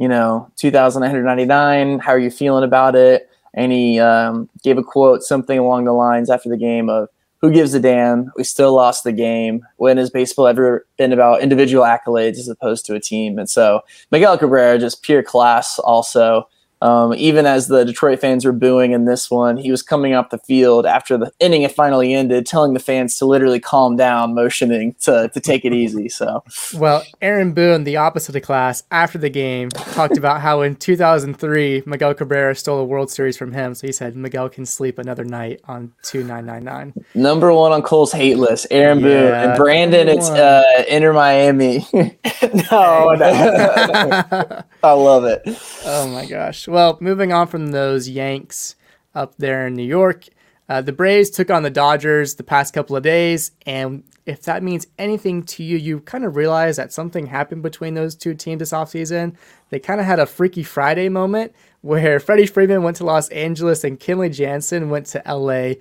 you 0.01 0.07
know, 0.07 0.51
2,999. 0.55 1.99
How 1.99 2.11
are 2.11 2.19
you 2.19 2.31
feeling 2.31 2.63
about 2.63 2.95
it? 2.95 3.29
And 3.53 3.71
he 3.71 3.99
um, 3.99 4.49
gave 4.63 4.79
a 4.79 4.83
quote, 4.83 5.21
something 5.21 5.59
along 5.59 5.85
the 5.85 5.91
lines 5.91 6.31
after 6.31 6.49
the 6.49 6.57
game 6.57 6.89
of, 6.89 7.07
who 7.39 7.51
gives 7.51 7.73
a 7.75 7.79
damn? 7.79 8.31
We 8.35 8.43
still 8.43 8.73
lost 8.73 9.03
the 9.03 9.11
game. 9.11 9.63
When 9.77 9.97
has 9.97 10.09
baseball 10.09 10.47
ever 10.47 10.87
been 10.97 11.13
about 11.13 11.41
individual 11.41 11.83
accolades 11.83 12.37
as 12.37 12.47
opposed 12.47 12.85
to 12.87 12.95
a 12.95 12.99
team? 12.99 13.37
And 13.37 13.49
so 13.49 13.81
Miguel 14.11 14.39
Cabrera, 14.39 14.79
just 14.79 15.03
pure 15.03 15.21
class 15.21 15.77
also. 15.77 16.47
Um, 16.81 17.13
even 17.13 17.45
as 17.45 17.67
the 17.67 17.83
Detroit 17.83 18.19
fans 18.19 18.45
were 18.45 18.51
booing 18.51 18.91
in 18.91 19.05
this 19.05 19.29
one, 19.29 19.57
he 19.57 19.71
was 19.71 19.83
coming 19.83 20.13
off 20.13 20.29
the 20.29 20.39
field 20.39 20.85
after 20.85 21.17
the 21.17 21.31
inning 21.39 21.61
had 21.61 21.71
finally 21.71 22.13
ended, 22.13 22.45
telling 22.45 22.73
the 22.73 22.79
fans 22.79 23.17
to 23.17 23.25
literally 23.25 23.59
calm 23.59 23.95
down, 23.95 24.33
motioning 24.33 24.95
to, 25.01 25.29
to 25.33 25.39
take 25.39 25.63
it 25.63 25.73
easy. 25.73 26.09
So, 26.09 26.43
well, 26.73 27.03
Aaron 27.21 27.53
Boone, 27.53 27.83
the 27.83 27.97
opposite 27.97 28.35
of 28.35 28.41
class, 28.41 28.83
after 28.91 29.17
the 29.17 29.29
game, 29.29 29.69
talked 29.69 30.17
about 30.17 30.41
how 30.41 30.61
in 30.61 30.75
2003 30.75 31.83
Miguel 31.85 32.13
Cabrera 32.13 32.55
stole 32.55 32.79
a 32.79 32.85
World 32.85 33.11
Series 33.11 33.37
from 33.37 33.51
him. 33.53 33.75
So 33.75 33.87
he 33.87 33.93
said 33.93 34.15
Miguel 34.15 34.49
can 34.49 34.65
sleep 34.65 34.97
another 34.97 35.23
night 35.23 35.61
on 35.65 35.93
2999. 36.03 36.93
Number 37.13 37.53
one 37.53 37.71
on 37.71 37.81
Cole's 37.81 38.11
hate 38.11 38.37
list, 38.37 38.67
Aaron 38.71 38.99
yeah, 38.99 39.05
Boone 39.05 39.33
and 39.33 39.57
Brandon. 39.57 40.07
It's 40.07 40.29
uh, 40.29 40.83
Inter 40.87 41.13
Miami. 41.13 41.85
no, 42.71 43.13
no. 43.13 44.63
I 44.83 44.91
love 44.93 45.25
it. 45.25 45.43
Oh 45.85 46.07
my 46.07 46.25
gosh. 46.25 46.67
Well, 46.71 46.97
moving 47.01 47.33
on 47.33 47.47
from 47.47 47.71
those 47.71 48.07
Yanks 48.07 48.77
up 49.13 49.35
there 49.37 49.67
in 49.67 49.73
New 49.73 49.83
York, 49.83 50.27
uh, 50.69 50.81
the 50.81 50.93
Braves 50.93 51.29
took 51.29 51.51
on 51.51 51.63
the 51.63 51.69
Dodgers 51.69 52.35
the 52.35 52.45
past 52.45 52.73
couple 52.73 52.95
of 52.95 53.03
days, 53.03 53.51
and 53.65 54.05
if 54.25 54.43
that 54.43 54.63
means 54.63 54.87
anything 54.97 55.43
to 55.43 55.63
you, 55.63 55.75
you 55.75 55.99
kind 55.99 56.23
of 56.23 56.37
realize 56.37 56.77
that 56.77 56.93
something 56.93 57.25
happened 57.25 57.61
between 57.61 57.95
those 57.95 58.15
two 58.15 58.33
teams 58.33 58.59
this 58.59 58.71
offseason. 58.71 59.35
They 59.69 59.79
kind 59.79 59.99
of 59.99 60.05
had 60.05 60.19
a 60.19 60.25
Freaky 60.25 60.63
Friday 60.63 61.09
moment 61.09 61.53
where 61.81 62.21
Freddie 62.21 62.45
Freeman 62.45 62.83
went 62.83 62.95
to 62.97 63.05
Los 63.05 63.27
Angeles 63.31 63.83
and 63.83 63.99
Kenley 63.99 64.33
Jansen 64.33 64.89
went 64.89 65.07
to 65.07 65.21
LA, 65.27 65.73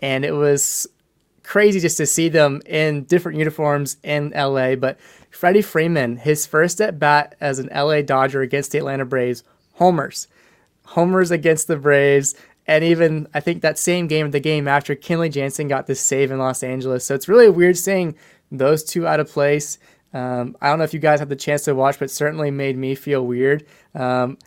and 0.00 0.24
it 0.24 0.32
was 0.32 0.88
crazy 1.42 1.78
just 1.78 1.98
to 1.98 2.06
see 2.06 2.30
them 2.30 2.62
in 2.64 3.04
different 3.04 3.36
uniforms 3.36 3.98
in 4.02 4.30
LA. 4.30 4.76
But 4.76 4.98
Freddie 5.30 5.60
Freeman, 5.60 6.16
his 6.16 6.46
first 6.46 6.80
at 6.80 6.98
bat 6.98 7.36
as 7.38 7.58
an 7.58 7.68
LA 7.70 8.00
Dodger 8.00 8.40
against 8.40 8.72
the 8.72 8.78
Atlanta 8.78 9.04
Braves, 9.04 9.44
homers. 9.74 10.26
Homers 10.88 11.30
against 11.30 11.68
the 11.68 11.76
Braves. 11.76 12.34
And 12.66 12.84
even, 12.84 13.28
I 13.34 13.40
think 13.40 13.62
that 13.62 13.78
same 13.78 14.06
game, 14.06 14.30
the 14.30 14.40
game 14.40 14.68
after, 14.68 14.94
Kenley 14.94 15.30
Jansen 15.30 15.68
got 15.68 15.86
this 15.86 16.00
save 16.00 16.30
in 16.30 16.38
Los 16.38 16.62
Angeles. 16.62 17.04
So 17.04 17.14
it's 17.14 17.28
really 17.28 17.48
weird 17.48 17.76
seeing 17.76 18.14
those 18.50 18.84
two 18.84 19.06
out 19.06 19.20
of 19.20 19.30
place. 19.30 19.78
Um, 20.12 20.56
I 20.60 20.68
don't 20.68 20.78
know 20.78 20.84
if 20.84 20.94
you 20.94 21.00
guys 21.00 21.20
had 21.20 21.28
the 21.28 21.36
chance 21.36 21.64
to 21.64 21.74
watch, 21.74 21.98
but 21.98 22.10
certainly 22.10 22.50
made 22.50 22.76
me 22.76 22.94
feel 22.94 23.26
weird. 23.26 23.66
Um, 23.94 24.38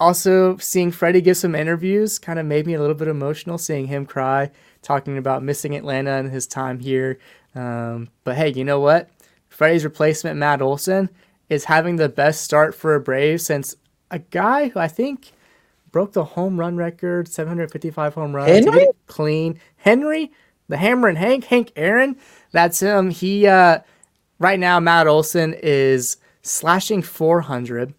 also, 0.00 0.56
seeing 0.56 0.90
Freddie 0.90 1.20
give 1.20 1.36
some 1.36 1.54
interviews 1.54 2.18
kind 2.18 2.38
of 2.38 2.46
made 2.46 2.66
me 2.66 2.74
a 2.74 2.80
little 2.80 2.96
bit 2.96 3.08
emotional, 3.08 3.58
seeing 3.58 3.86
him 3.86 4.06
cry, 4.06 4.50
talking 4.82 5.16
about 5.16 5.44
missing 5.44 5.76
Atlanta 5.76 6.12
and 6.12 6.32
his 6.32 6.48
time 6.48 6.80
here. 6.80 7.18
Um, 7.54 8.08
but 8.24 8.34
hey, 8.34 8.52
you 8.52 8.64
know 8.64 8.80
what? 8.80 9.08
Freddie's 9.48 9.84
replacement, 9.84 10.36
Matt 10.36 10.60
Olson, 10.60 11.08
is 11.48 11.66
having 11.66 11.96
the 11.96 12.08
best 12.08 12.42
start 12.42 12.74
for 12.74 12.96
a 12.96 13.00
Brave 13.00 13.40
since 13.40 13.76
a 14.10 14.18
guy 14.18 14.68
who 14.68 14.80
I 14.80 14.88
think 14.88 15.30
broke 15.94 16.12
the 16.12 16.24
home 16.24 16.58
run 16.58 16.76
record, 16.76 17.28
755 17.28 18.14
home 18.14 18.34
runs. 18.34 18.50
Henry? 18.50 18.88
Clean. 19.06 19.60
Henry, 19.76 20.32
the 20.66 20.76
Hammer 20.76 21.06
and 21.06 21.16
Hank, 21.16 21.44
Hank 21.44 21.70
Aaron. 21.76 22.16
That's 22.50 22.80
him. 22.80 23.10
He, 23.10 23.46
uh, 23.46 23.78
right 24.40 24.58
now, 24.58 24.80
Matt 24.80 25.06
Olson 25.06 25.54
is 25.62 26.16
slashing 26.42 27.00
400. 27.00 27.94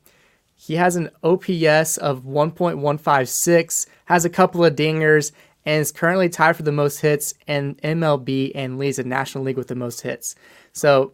He 0.55 0.75
has 0.75 0.97
an 0.97 1.09
OPS 1.23 1.95
of 1.95 2.23
1.156, 2.25 3.87
has 4.05 4.25
a 4.25 4.29
couple 4.29 4.65
of 4.65 4.75
dingers, 4.75 5.31
and 5.65 5.79
is 5.79 5.93
currently 5.93 6.27
tied 6.27 6.57
for 6.57 6.63
the 6.63 6.73
most 6.73 6.99
hits 6.99 7.33
in 7.47 7.75
MLB 7.75 8.51
and 8.55 8.77
leads 8.77 8.97
the 8.97 9.05
National 9.05 9.45
League 9.45 9.57
with 9.57 9.69
the 9.69 9.75
most 9.75 10.01
hits. 10.01 10.35
So 10.73 11.13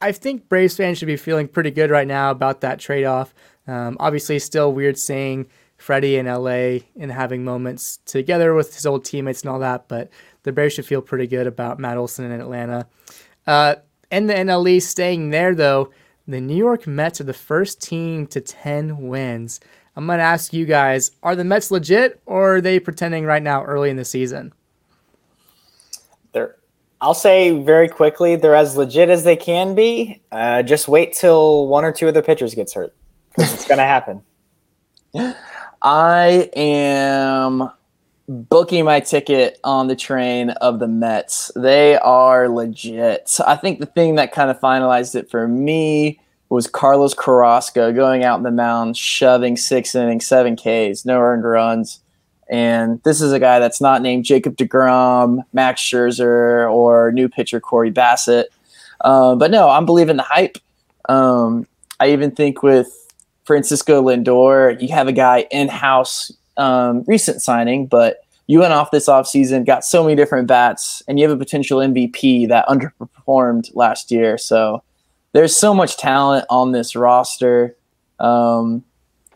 I 0.00 0.12
think 0.12 0.48
Braves 0.48 0.74
fans 0.74 0.96
should 0.96 1.04
be 1.04 1.18
feeling 1.18 1.48
pretty 1.48 1.70
good 1.70 1.90
right 1.90 2.08
now 2.08 2.30
about 2.30 2.62
that 2.62 2.78
trade 2.78 3.04
off. 3.04 3.34
Um, 3.66 3.98
obviously, 4.00 4.38
still 4.38 4.72
weird 4.72 4.96
seeing 4.96 5.48
Freddie 5.76 6.16
in 6.16 6.26
LA 6.26 6.78
and 6.98 7.10
having 7.10 7.44
moments 7.44 7.98
together 8.06 8.54
with 8.54 8.74
his 8.74 8.86
old 8.86 9.04
teammates 9.04 9.42
and 9.42 9.50
all 9.50 9.58
that, 9.58 9.88
but 9.88 10.10
the 10.42 10.52
Braves 10.52 10.74
should 10.74 10.86
feel 10.86 11.02
pretty 11.02 11.26
good 11.26 11.46
about 11.46 11.78
Matt 11.78 11.96
Olson 11.96 12.24
in 12.24 12.40
Atlanta. 12.40 12.86
Uh, 13.46 13.76
and 14.10 14.28
the 14.28 14.34
NL 14.34 14.68
East 14.68 14.90
staying 14.90 15.30
there, 15.30 15.54
though, 15.54 15.90
the 16.26 16.40
New 16.40 16.56
York 16.56 16.86
Mets 16.86 17.20
are 17.20 17.24
the 17.24 17.32
first 17.32 17.82
team 17.82 18.26
to 18.28 18.40
10 18.40 19.08
wins. 19.08 19.60
I'm 19.96 20.06
going 20.06 20.18
to 20.18 20.24
ask 20.24 20.52
you 20.52 20.64
guys 20.64 21.10
are 21.22 21.36
the 21.36 21.44
Mets 21.44 21.70
legit 21.70 22.20
or 22.26 22.56
are 22.56 22.60
they 22.60 22.80
pretending 22.80 23.24
right 23.24 23.42
now 23.42 23.64
early 23.64 23.90
in 23.90 23.96
the 23.96 24.04
season? 24.04 24.52
They're, 26.32 26.56
I'll 27.00 27.14
say 27.14 27.62
very 27.62 27.88
quickly, 27.88 28.36
they're 28.36 28.54
as 28.54 28.76
legit 28.76 29.10
as 29.10 29.24
they 29.24 29.36
can 29.36 29.74
be. 29.74 30.22
Uh, 30.32 30.62
just 30.62 30.88
wait 30.88 31.12
till 31.12 31.68
one 31.68 31.84
or 31.84 31.92
two 31.92 32.08
of 32.08 32.14
their 32.14 32.22
pitchers 32.22 32.54
gets 32.54 32.72
hurt 32.72 32.94
it's 33.38 33.66
going 33.66 33.78
to 33.78 33.84
happen. 33.84 34.22
I 35.84 36.48
am 36.56 37.70
booking 38.26 38.86
my 38.86 39.00
ticket 39.00 39.60
on 39.64 39.86
the 39.86 39.94
train 39.94 40.48
of 40.50 40.78
the 40.78 40.88
Mets. 40.88 41.52
They 41.54 41.98
are 41.98 42.48
legit. 42.48 43.38
I 43.46 43.56
think 43.56 43.80
the 43.80 43.86
thing 43.86 44.14
that 44.14 44.32
kind 44.32 44.50
of 44.50 44.58
finalized 44.58 45.14
it 45.14 45.30
for 45.30 45.46
me 45.46 46.20
was 46.48 46.66
Carlos 46.66 47.12
Carrasco 47.12 47.92
going 47.92 48.24
out 48.24 48.38
in 48.38 48.44
the 48.44 48.50
mound, 48.50 48.96
shoving 48.96 49.58
six 49.58 49.94
innings, 49.94 50.24
seven 50.26 50.56
Ks, 50.56 51.04
no 51.04 51.20
earned 51.20 51.44
runs. 51.44 52.00
And 52.48 53.02
this 53.02 53.20
is 53.20 53.32
a 53.32 53.38
guy 53.38 53.58
that's 53.58 53.80
not 53.80 54.00
named 54.00 54.24
Jacob 54.24 54.56
DeGrom, 54.56 55.42
Max 55.52 55.82
Scherzer, 55.82 56.70
or 56.72 57.12
new 57.12 57.28
pitcher 57.28 57.60
Corey 57.60 57.90
Bassett. 57.90 58.50
Um, 59.02 59.38
but 59.38 59.50
no, 59.50 59.68
I'm 59.68 59.84
believing 59.84 60.16
the 60.16 60.22
hype. 60.22 60.56
Um, 61.10 61.66
I 62.00 62.12
even 62.12 62.30
think 62.30 62.62
with 62.62 63.03
Francisco 63.44 64.02
Lindor, 64.02 64.80
you 64.80 64.88
have 64.88 65.08
a 65.08 65.12
guy 65.12 65.46
in 65.50 65.68
house, 65.68 66.32
um, 66.56 67.04
recent 67.06 67.42
signing, 67.42 67.86
but 67.86 68.18
you 68.46 68.60
went 68.60 68.72
off 68.72 68.90
this 68.90 69.08
offseason, 69.08 69.66
got 69.66 69.84
so 69.84 70.02
many 70.02 70.14
different 70.14 70.46
bats, 70.46 71.02
and 71.08 71.18
you 71.18 71.28
have 71.28 71.34
a 71.34 71.38
potential 71.38 71.78
MVP 71.78 72.48
that 72.48 72.66
underperformed 72.66 73.70
last 73.74 74.10
year. 74.10 74.36
So 74.36 74.82
there's 75.32 75.56
so 75.56 75.74
much 75.74 75.96
talent 75.96 76.46
on 76.50 76.72
this 76.72 76.94
roster. 76.94 77.76
Um, 78.20 78.84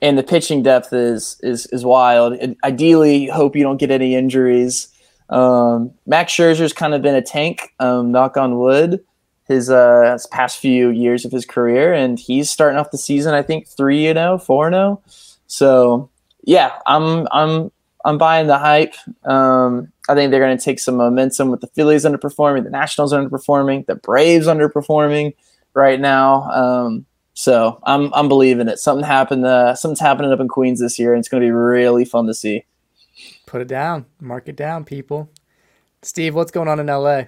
and 0.01 0.17
the 0.17 0.23
pitching 0.23 0.63
depth 0.63 0.93
is 0.93 1.39
is 1.43 1.67
is 1.67 1.85
wild. 1.85 2.35
And 2.35 2.57
ideally, 2.65 3.27
hope 3.27 3.57
you 3.57 3.63
don't 3.63 3.79
get 3.79 3.91
any 3.91 4.15
injuries. 4.15 4.89
Um, 5.29 5.93
Max 6.07 6.33
Scherzer's 6.33 6.73
kind 6.73 6.95
of 6.95 7.03
been 7.03 7.15
a 7.15 7.23
tank. 7.23 7.75
Um, 7.81 8.13
knock 8.13 8.37
on 8.37 8.59
wood. 8.59 9.05
His, 9.49 9.71
uh, 9.71 10.13
his 10.13 10.27
past 10.27 10.59
few 10.59 10.91
years 10.91 11.25
of 11.25 11.33
his 11.33 11.47
career, 11.47 11.93
and 11.93 12.19
he's 12.19 12.51
starting 12.51 12.79
off 12.79 12.91
the 12.91 12.99
season. 12.99 13.35
I 13.35 13.43
think 13.43 13.67
three 13.67 14.07
you 14.07 14.15
know, 14.15 14.39
four 14.39 14.71
zero. 14.71 15.03
So 15.47 16.11
yeah, 16.45 16.79
I'm 16.87 17.27
I'm 17.33 17.73
I'm 18.05 18.19
buying 18.19 18.47
the 18.47 18.59
hype. 18.59 18.95
Um, 19.25 19.93
I 20.09 20.15
think 20.15 20.31
they're 20.31 20.41
going 20.41 20.57
to 20.57 20.65
take 20.65 20.79
some 20.79 20.97
momentum 20.97 21.51
with 21.51 21.61
the 21.61 21.67
Phillies 21.69 22.05
underperforming, 22.05 22.65
the 22.65 22.71
Nationals 22.71 23.13
underperforming, 23.13 23.87
the 23.87 23.97
Braves 23.97 24.47
underperforming 24.47 25.35
right 25.75 26.01
now. 26.01 26.43
Um, 26.51 27.07
so 27.35 27.81
I'm 27.85 28.13
I'm 28.15 28.29
believing 28.29 28.69
it. 28.69 28.79
Something 28.79 29.05
happened. 29.05 29.45
Uh, 29.45 29.75
something's 29.75 30.01
happening 30.01 30.33
up 30.33 30.41
in 30.41 30.49
Queens 30.49 30.81
this 30.81 30.99
year, 30.99 31.13
and 31.13 31.21
it's 31.21 31.29
going 31.29 31.41
to 31.43 31.47
be 31.47 31.53
really 31.53 32.05
fun 32.05 32.27
to 32.27 32.35
see. 32.35 32.65
Put 33.47 33.61
it 33.61 33.69
down. 33.69 34.07
Mark 34.21 34.49
it 34.49 34.57
down, 34.57 34.85
people. 34.85 35.31
Steve, 36.03 36.35
what's 36.35 36.51
going 36.51 36.69
on 36.69 36.81
in 36.81 36.87
LA? 36.87 37.25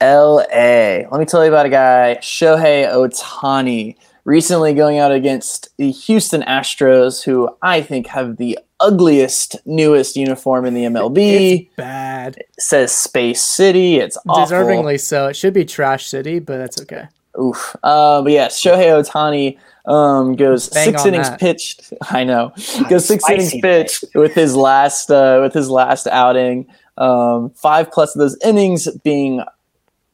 LA. 0.00 1.04
Let 1.10 1.12
me 1.12 1.24
tell 1.24 1.42
you 1.44 1.48
about 1.50 1.66
a 1.66 1.70
guy, 1.70 2.18
Shohei 2.20 2.86
Ohtani, 2.92 3.96
recently 4.24 4.74
going 4.74 4.98
out 4.98 5.12
against 5.12 5.76
the 5.76 5.90
Houston 5.90 6.42
Astros, 6.42 7.22
who 7.24 7.48
I 7.62 7.80
think 7.80 8.06
have 8.08 8.36
the 8.36 8.58
ugliest, 8.80 9.56
newest 9.66 10.16
uniform 10.16 10.64
in 10.66 10.74
the 10.74 10.84
MLB. 10.84 11.62
It's 11.62 11.74
bad. 11.76 12.36
It 12.36 12.48
says 12.58 12.92
Space 12.92 13.42
City. 13.42 13.96
It's 13.96 14.16
awful. 14.28 14.56
Deservingly 14.56 15.00
so. 15.00 15.28
It 15.28 15.36
should 15.36 15.54
be 15.54 15.64
Trash 15.64 16.06
City, 16.06 16.38
but 16.38 16.58
that's 16.58 16.80
okay. 16.82 17.08
Oof. 17.40 17.76
Uh, 17.82 18.22
but 18.22 18.32
yeah, 18.32 18.48
Shohei 18.48 19.02
Ohtani 19.02 19.58
um, 19.90 20.36
goes 20.36 20.68
Bang 20.68 20.84
six 20.90 21.04
innings 21.04 21.30
that. 21.30 21.40
pitched. 21.40 21.92
I 22.10 22.24
know. 22.24 22.52
Goes 22.88 23.06
six 23.06 23.24
Spicy 23.24 23.34
innings 23.34 23.50
today. 23.52 23.60
pitched 23.82 24.04
with 24.14 24.34
his 24.34 24.54
last 24.54 25.10
uh, 25.10 25.38
with 25.42 25.54
his 25.54 25.70
last 25.70 26.06
outing. 26.06 26.66
Um, 26.96 27.50
five 27.50 27.92
plus 27.92 28.14
of 28.16 28.20
those 28.20 28.36
innings 28.44 28.88
being 29.04 29.42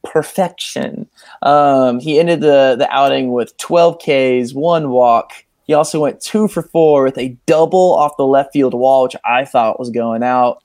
perfection. 0.05 1.09
Um, 1.43 2.01
he 2.01 2.19
ended 2.19 2.41
the 2.41 2.77
the 2.79 2.89
outing 2.91 3.33
with 3.33 3.57
12 3.57 3.99
Ks, 3.99 4.55
one 4.55 4.91
walk. 4.91 5.33
He 5.67 5.73
also 5.73 6.01
went 6.01 6.21
two 6.21 6.47
for 6.49 6.63
four 6.63 7.05
with 7.05 7.19
a 7.19 7.37
double 7.47 7.95
off 7.95 8.17
the 8.17 8.27
left 8.27 8.53
field 8.53 8.75
wall, 8.75 9.05
which 9.05 9.17
I 9.25 9.45
thought 9.45 9.81
was 9.81 9.91
going 9.91 10.23
out. 10.23 10.63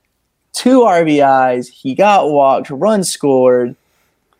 Two 0.52 0.82
RBIs. 0.82 1.70
He 1.70 1.96
got 1.96 2.30
walked, 2.32 2.70
run 2.70 3.04
scored 3.04 3.76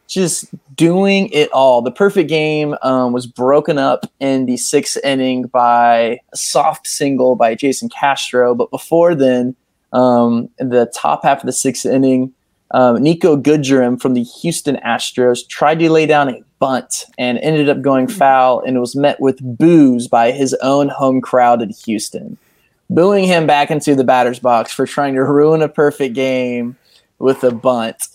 just 0.10 0.48
doing 0.76 1.30
it 1.32 1.52
all. 1.54 1.82
The 1.82 1.92
perfect 1.92 2.28
game 2.28 2.76
um, 2.82 3.14
was 3.14 3.28
broken 3.28 3.78
up 3.78 4.06
in 4.20 4.48
the 4.48 4.58
sixth 4.58 4.98
inning 5.04 5.44
by 5.44 6.20
a 6.34 6.38
soft 6.38 6.88
single 6.88 7.36
by 7.36 7.56
Jason 7.56 7.90
Castro. 7.90 8.56
But 8.56 8.72
before 8.72 9.16
then, 9.16 9.56
um, 9.94 10.50
in 10.60 10.70
the 10.70 10.92
top 10.94 11.24
half 11.24 11.40
of 11.40 11.46
the 11.46 11.54
sixth 11.54 11.86
inning, 11.86 12.34
um, 12.72 12.98
Niko 12.98 13.42
Goodrum 13.42 14.00
from 14.00 14.14
the 14.14 14.24
Houston 14.24 14.78
Astros 14.78 15.48
tried 15.48 15.80
to 15.80 15.92
lay 15.92 16.06
down 16.06 16.30
a 16.30 16.44
bunt 16.60 17.06
and 17.18 17.38
ended 17.40 17.70
up 17.70 17.82
going 17.82 18.08
foul 18.08 18.62
and 18.62 18.80
was 18.80 18.96
met 18.96 19.20
with 19.20 19.40
boos 19.58 20.08
by 20.08 20.32
his 20.32 20.54
own 20.56 20.90
home 20.90 21.22
crowd 21.22 21.62
in 21.62 21.70
Houston, 21.86 22.38
booing 22.90 23.24
him 23.24 23.48
back 23.48 23.72
into 23.72 23.96
the 23.96 24.04
batter's 24.04 24.40
box 24.40 24.72
for 24.72 24.86
trying 24.86 25.16
to 25.16 25.24
ruin 25.24 25.62
a 25.62 25.70
perfect 25.70 26.14
game 26.14 26.76
with 27.18 27.44
a 27.44 27.52
bunt. 27.52 28.08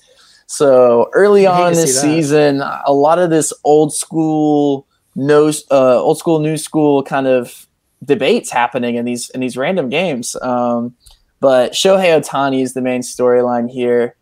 So 0.47 1.11
early 1.15 1.47
on 1.47 1.73
this 1.73 2.01
season, 2.01 2.61
a 2.61 2.93
lot 2.93 3.19
of 3.19 3.31
this 3.31 3.53
old 3.65 3.95
school, 3.95 4.87
no, 5.17 5.51
uh, 5.71 6.01
old 6.01 6.19
school, 6.19 6.39
new 6.39 6.59
school 6.59 7.03
kind 7.03 7.27
of 7.27 7.67
debates 8.05 8.51
happening 8.51 8.97
in 8.97 9.05
these 9.05 9.31
in 9.31 9.41
these 9.41 9.57
random 9.57 9.89
games. 9.89 10.37
Um, 10.43 10.95
but 11.41 11.73
Shohei 11.73 12.21
Ohtani 12.21 12.63
is 12.63 12.75
the 12.75 12.83
main 12.83 13.01
storyline 13.01 13.71
here. 13.71 14.15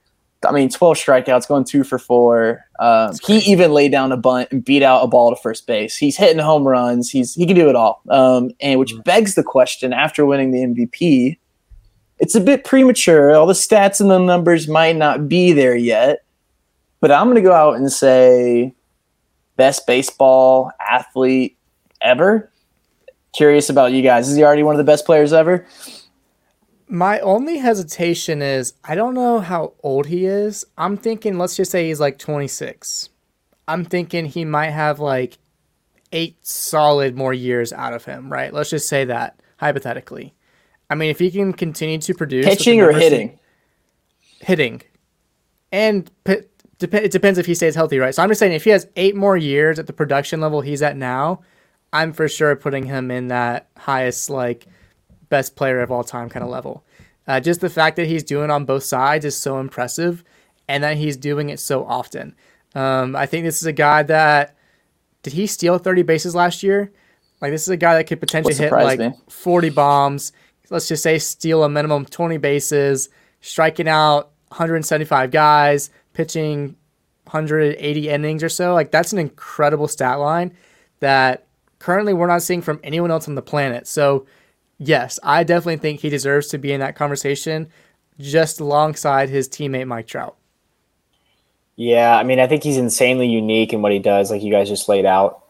I 0.47 0.53
mean, 0.53 0.69
12 0.69 0.97
strikeouts, 0.97 1.49
going 1.49 1.65
two 1.65 1.85
for 1.85 1.99
four. 1.99 2.65
Um, 2.81 3.15
he 3.25 3.39
even 3.39 3.73
laid 3.73 3.93
down 3.93 4.13
a 4.13 4.17
bunt 4.17 4.49
and 4.51 4.65
beat 4.65 4.83
out 4.83 5.03
a 5.03 5.07
ball 5.07 5.31
to 5.35 5.41
first 5.41 5.67
base. 5.67 5.97
He's 5.97 6.17
hitting 6.17 6.39
home 6.39 6.67
runs. 6.67 7.11
He's 7.11 7.35
he 7.35 7.47
can 7.47 7.57
do 7.57 7.69
it 7.69 7.77
all. 7.77 8.03
Um, 8.09 8.51
and 8.61 8.79
which 8.81 8.93
begs 9.05 9.35
the 9.35 9.43
question: 9.43 9.93
after 9.93 10.27
winning 10.27 10.51
the 10.51 10.61
MVP, 10.61 11.39
it's 12.19 12.35
a 12.35 12.41
bit 12.41 12.65
premature. 12.65 13.35
All 13.35 13.47
the 13.47 13.53
stats 13.53 14.01
and 14.01 14.11
the 14.11 14.19
numbers 14.19 14.69
might 14.69 14.97
not 14.97 15.29
be 15.29 15.53
there 15.53 15.77
yet. 15.77 16.25
But 17.01 17.11
I'm 17.11 17.27
going 17.27 17.37
to 17.37 17.43
go 17.43 17.53
out 17.53 17.77
and 17.77 17.91
say 17.93 18.75
best 19.57 19.87
baseball 19.87 20.71
athlete 20.81 21.57
ever. 22.01 22.51
Curious 23.33 23.71
about 23.71 23.93
you 23.93 24.03
guys. 24.03 24.29
Is 24.29 24.37
he 24.37 24.45
already 24.45 24.63
one 24.63 24.75
of 24.75 24.79
the 24.79 24.85
best 24.85 25.05
players 25.05 25.33
ever? 25.33 25.67
My 26.93 27.21
only 27.21 27.57
hesitation 27.57 28.43
is 28.43 28.75
I 28.85 28.95
don't 28.95 29.15
know 29.15 29.41
how 29.41 29.73
old 29.83 30.09
he 30.09 30.27
is. 30.27 30.67
I'm 30.77 30.99
thinking, 30.99 31.39
let's 31.39 31.57
just 31.57 31.71
say 31.71 31.87
he's 31.89 32.01
like 32.01 32.19
26. 32.19 33.09
I'm 33.67 33.83
thinking 33.87 34.27
he 34.27 34.45
might 34.45 34.73
have 34.73 35.01
like 35.01 35.39
eight 36.13 36.37
solid 36.47 37.17
more 37.17 37.33
years 37.33 37.73
out 37.73 37.95
of 37.95 38.05
him, 38.05 38.31
right? 38.31 38.53
Let's 38.53 38.69
just 38.69 38.91
say 38.91 39.07
that 39.07 39.41
hypothetically. 39.57 40.35
I 40.91 40.95
mean, 40.95 41.09
if 41.09 41.19
he 41.19 41.31
can 41.31 41.55
continue 41.55 41.97
to 41.97 42.13
produce 42.13 42.45
Pitching 42.45 42.83
or 42.83 42.93
hitting? 42.93 43.39
hitting, 44.41 44.83
and 45.73 46.11
dep- 46.25 46.45
it 46.93 47.11
depends 47.11 47.39
if 47.39 47.47
he 47.47 47.55
stays 47.55 47.75
healthy, 47.75 48.01
right? 48.01 48.15
So 48.15 48.23
I'm 48.23 48.29
just 48.29 48.39
saying, 48.39 48.53
if 48.53 48.65
he 48.65 48.71
has 48.71 48.87
eight 48.97 49.17
more 49.17 49.39
years 49.39 49.79
at 49.79 49.87
the 49.87 49.95
production 49.95 50.43
level 50.43 50.61
he's 50.61 50.83
at 50.83 50.99
now, 50.99 51.41
I'm 51.91 52.13
for 52.13 52.29
sure 52.29 52.55
putting 52.55 52.85
him 52.85 53.11
in 53.11 53.29
that 53.29 53.69
highest 53.79 54.29
like 54.29 54.67
best 55.33 55.57
player 55.57 55.81
of 55.81 55.91
all 55.91 56.05
time 56.05 56.29
kind 56.29 56.45
of 56.45 56.51
level. 56.51 56.85
Uh, 57.27 57.41
just 57.41 57.63
the 57.63 57.71
fact 57.71 57.97
that 57.97 58.07
he's 58.07 58.23
doing 58.23 58.51
on 58.51 58.67
both 58.67 58.85
sides 58.85 59.25
is 59.25 59.35
so 59.35 59.59
impressive, 59.59 60.23
and 60.69 60.85
that 60.85 60.99
he's 60.99 61.17
doing 61.17 61.49
it 61.49 61.59
so 61.59 61.87
often. 61.87 62.37
Um, 62.75 63.17
I 63.17 63.25
think 63.25 63.45
this 63.45 63.63
is 63.63 63.67
a 63.67 63.73
guy 63.73 64.03
that 64.03 64.55
did 65.23 65.33
he 65.33 65.47
steal 65.47 65.79
30 65.79 66.03
bases 66.03 66.35
last 66.35 66.63
year? 66.63 66.93
Like 67.41 67.51
this 67.51 67.63
is 67.63 67.69
a 67.69 67.77
guy 67.79 67.95
that 67.95 68.05
could 68.05 68.21
potentially 68.21 68.55
hit 68.55 68.71
like 68.71 68.99
me. 68.99 69.13
40 69.31 69.71
bombs. 69.71 70.33
Let's 70.69 70.89
just 70.89 71.03
say 71.03 71.19
steal 71.19 71.65
a 71.65 71.69
minimum 71.69 72.05
20 72.05 72.37
bases, 72.37 73.09
striking 73.41 73.89
out 73.89 74.33
175 74.49 75.31
guys, 75.31 75.91
pitching 76.13 76.77
180 77.25 78.09
innings 78.09 78.43
or 78.43 78.49
so. 78.51 78.75
Like 78.75 78.91
that's 78.91 79.13
an 79.13 79.19
incredible 79.19 79.89
stat 79.89 80.19
line 80.19 80.55
that 81.01 81.47
currently 81.79 82.13
we're 82.13 82.27
not 82.27 82.43
seeing 82.43 82.63
from 82.63 82.81
anyone 82.83 83.11
else 83.11 83.29
on 83.29 83.35
the 83.35 83.43
planet. 83.43 83.87
So 83.87 84.27
yes, 84.87 85.19
I 85.23 85.45
definitely 85.45 85.79
think 85.79 86.01
he 86.01 86.09
deserves 86.09 86.49
to 86.49 86.59
be 86.59 86.73
in 86.73 86.81
that 86.81 86.97
conversation 86.97 87.69
just 88.19 88.61
alongside 88.61 89.29
his 89.29 89.49
teammate 89.49 89.87
Mike 89.87 90.07
Trout. 90.07 90.37
Yeah, 91.77 92.17
I 92.17 92.23
mean, 92.23 92.39
I 92.39 92.47
think 92.47 92.63
he's 92.63 92.77
insanely 92.77 93.29
unique 93.29 93.73
in 93.73 93.83
what 93.83 93.93
he 93.93 93.99
does, 93.99 94.31
like 94.31 94.43
you 94.43 94.53
guys 94.53 94.69
just 94.69 94.89
laid 94.89 95.07
out. 95.07 95.43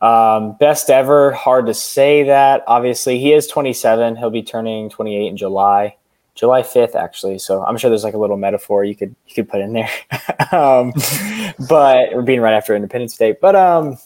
Um, 0.00 0.56
best 0.58 0.90
ever, 0.90 1.32
hard 1.32 1.66
to 1.66 1.74
say 1.74 2.24
that. 2.24 2.62
Obviously, 2.66 3.18
he 3.18 3.32
is 3.32 3.46
27. 3.46 4.16
He'll 4.16 4.30
be 4.30 4.42
turning 4.42 4.90
28 4.90 5.28
in 5.28 5.36
July, 5.36 5.96
July 6.34 6.62
5th, 6.62 6.94
actually. 6.94 7.38
So 7.38 7.64
I'm 7.64 7.76
sure 7.76 7.90
there's 7.90 8.04
like 8.04 8.14
a 8.14 8.18
little 8.18 8.36
metaphor 8.36 8.84
you 8.84 8.94
could 8.94 9.14
you 9.26 9.34
could 9.34 9.48
put 9.48 9.60
in 9.60 9.72
there. 9.72 9.90
um, 10.52 10.92
but 11.68 12.14
we're 12.14 12.22
being 12.22 12.40
right 12.40 12.54
after 12.54 12.76
Independence 12.76 13.16
Day. 13.16 13.36
But 13.40 13.56
um, 13.56 13.96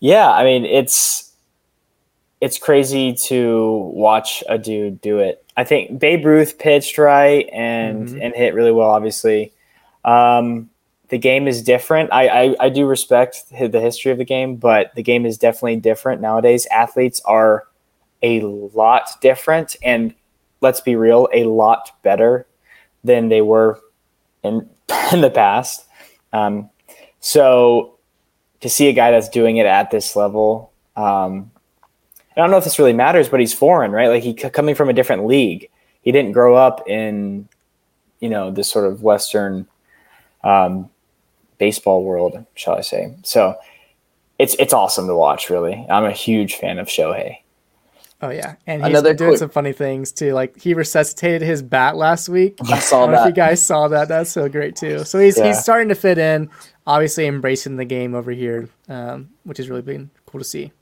yeah, 0.00 0.30
I 0.30 0.42
mean, 0.42 0.64
it's 0.64 1.25
it's 2.40 2.58
crazy 2.58 3.14
to 3.14 3.90
watch 3.94 4.44
a 4.48 4.58
dude 4.58 5.00
do 5.00 5.18
it. 5.18 5.44
I 5.56 5.64
think 5.64 5.98
Babe 5.98 6.24
Ruth 6.24 6.58
pitched 6.58 6.98
right 6.98 7.48
and 7.52 8.08
mm-hmm. 8.08 8.22
and 8.22 8.34
hit 8.34 8.54
really 8.54 8.72
well. 8.72 8.90
Obviously, 8.90 9.52
um, 10.04 10.68
the 11.08 11.18
game 11.18 11.48
is 11.48 11.62
different. 11.62 12.12
I, 12.12 12.28
I 12.28 12.56
I 12.60 12.68
do 12.68 12.86
respect 12.86 13.44
the 13.50 13.80
history 13.80 14.12
of 14.12 14.18
the 14.18 14.24
game, 14.24 14.56
but 14.56 14.94
the 14.94 15.02
game 15.02 15.24
is 15.24 15.38
definitely 15.38 15.76
different 15.76 16.20
nowadays. 16.20 16.66
Athletes 16.70 17.20
are 17.24 17.66
a 18.22 18.40
lot 18.40 19.10
different, 19.20 19.76
and 19.82 20.14
let's 20.60 20.80
be 20.80 20.96
real, 20.96 21.28
a 21.32 21.44
lot 21.44 21.90
better 22.02 22.46
than 23.02 23.28
they 23.28 23.40
were 23.40 23.80
in 24.42 24.68
in 25.12 25.20
the 25.22 25.30
past. 25.30 25.86
Um, 26.32 26.68
so 27.20 27.98
to 28.60 28.68
see 28.68 28.88
a 28.88 28.92
guy 28.92 29.10
that's 29.10 29.28
doing 29.28 29.56
it 29.56 29.66
at 29.66 29.90
this 29.90 30.16
level, 30.16 30.72
um, 30.96 31.50
I 32.36 32.40
don't 32.40 32.50
know 32.50 32.58
if 32.58 32.64
this 32.64 32.78
really 32.78 32.92
matters, 32.92 33.28
but 33.28 33.40
he's 33.40 33.54
foreign, 33.54 33.92
right? 33.92 34.08
Like 34.08 34.22
he 34.22 34.34
coming 34.34 34.74
from 34.74 34.88
a 34.88 34.92
different 34.92 35.26
league. 35.26 35.70
He 36.02 36.12
didn't 36.12 36.32
grow 36.32 36.54
up 36.54 36.86
in, 36.86 37.48
you 38.20 38.28
know, 38.28 38.50
this 38.50 38.70
sort 38.70 38.86
of 38.86 39.02
Western 39.02 39.66
um, 40.44 40.90
baseball 41.58 42.04
world, 42.04 42.44
shall 42.54 42.76
I 42.76 42.82
say? 42.82 43.14
So 43.22 43.56
it's 44.38 44.54
it's 44.58 44.72
awesome 44.72 45.06
to 45.06 45.14
watch. 45.14 45.50
Really, 45.50 45.86
I'm 45.88 46.04
a 46.04 46.12
huge 46.12 46.56
fan 46.56 46.78
of 46.78 46.88
Shohei. 46.88 47.38
Oh 48.22 48.30
yeah, 48.30 48.56
and 48.66 48.82
he's 48.82 48.90
Another 48.90 49.14
doing 49.14 49.30
quick... 49.30 49.38
some 49.38 49.50
funny 49.50 49.72
things 49.72 50.12
too. 50.12 50.32
Like 50.32 50.60
he 50.60 50.74
resuscitated 50.74 51.42
his 51.42 51.62
bat 51.62 51.96
last 51.96 52.28
week. 52.28 52.58
I 52.64 52.78
saw 52.78 53.06
I 53.06 53.10
that. 53.12 53.20
If 53.22 53.26
you 53.28 53.32
guys 53.34 53.62
saw 53.62 53.88
that, 53.88 54.08
that's 54.08 54.30
so 54.30 54.48
great 54.48 54.76
too. 54.76 55.04
So 55.04 55.18
he's 55.18 55.38
yeah. 55.38 55.48
he's 55.48 55.58
starting 55.58 55.88
to 55.88 55.94
fit 55.94 56.18
in. 56.18 56.50
Obviously, 56.86 57.26
embracing 57.26 57.76
the 57.76 57.84
game 57.84 58.14
over 58.14 58.30
here, 58.30 58.68
um, 58.88 59.30
which 59.44 59.58
is 59.58 59.68
really 59.68 59.82
been 59.82 60.10
cool 60.26 60.40
to 60.40 60.44
see. 60.44 60.72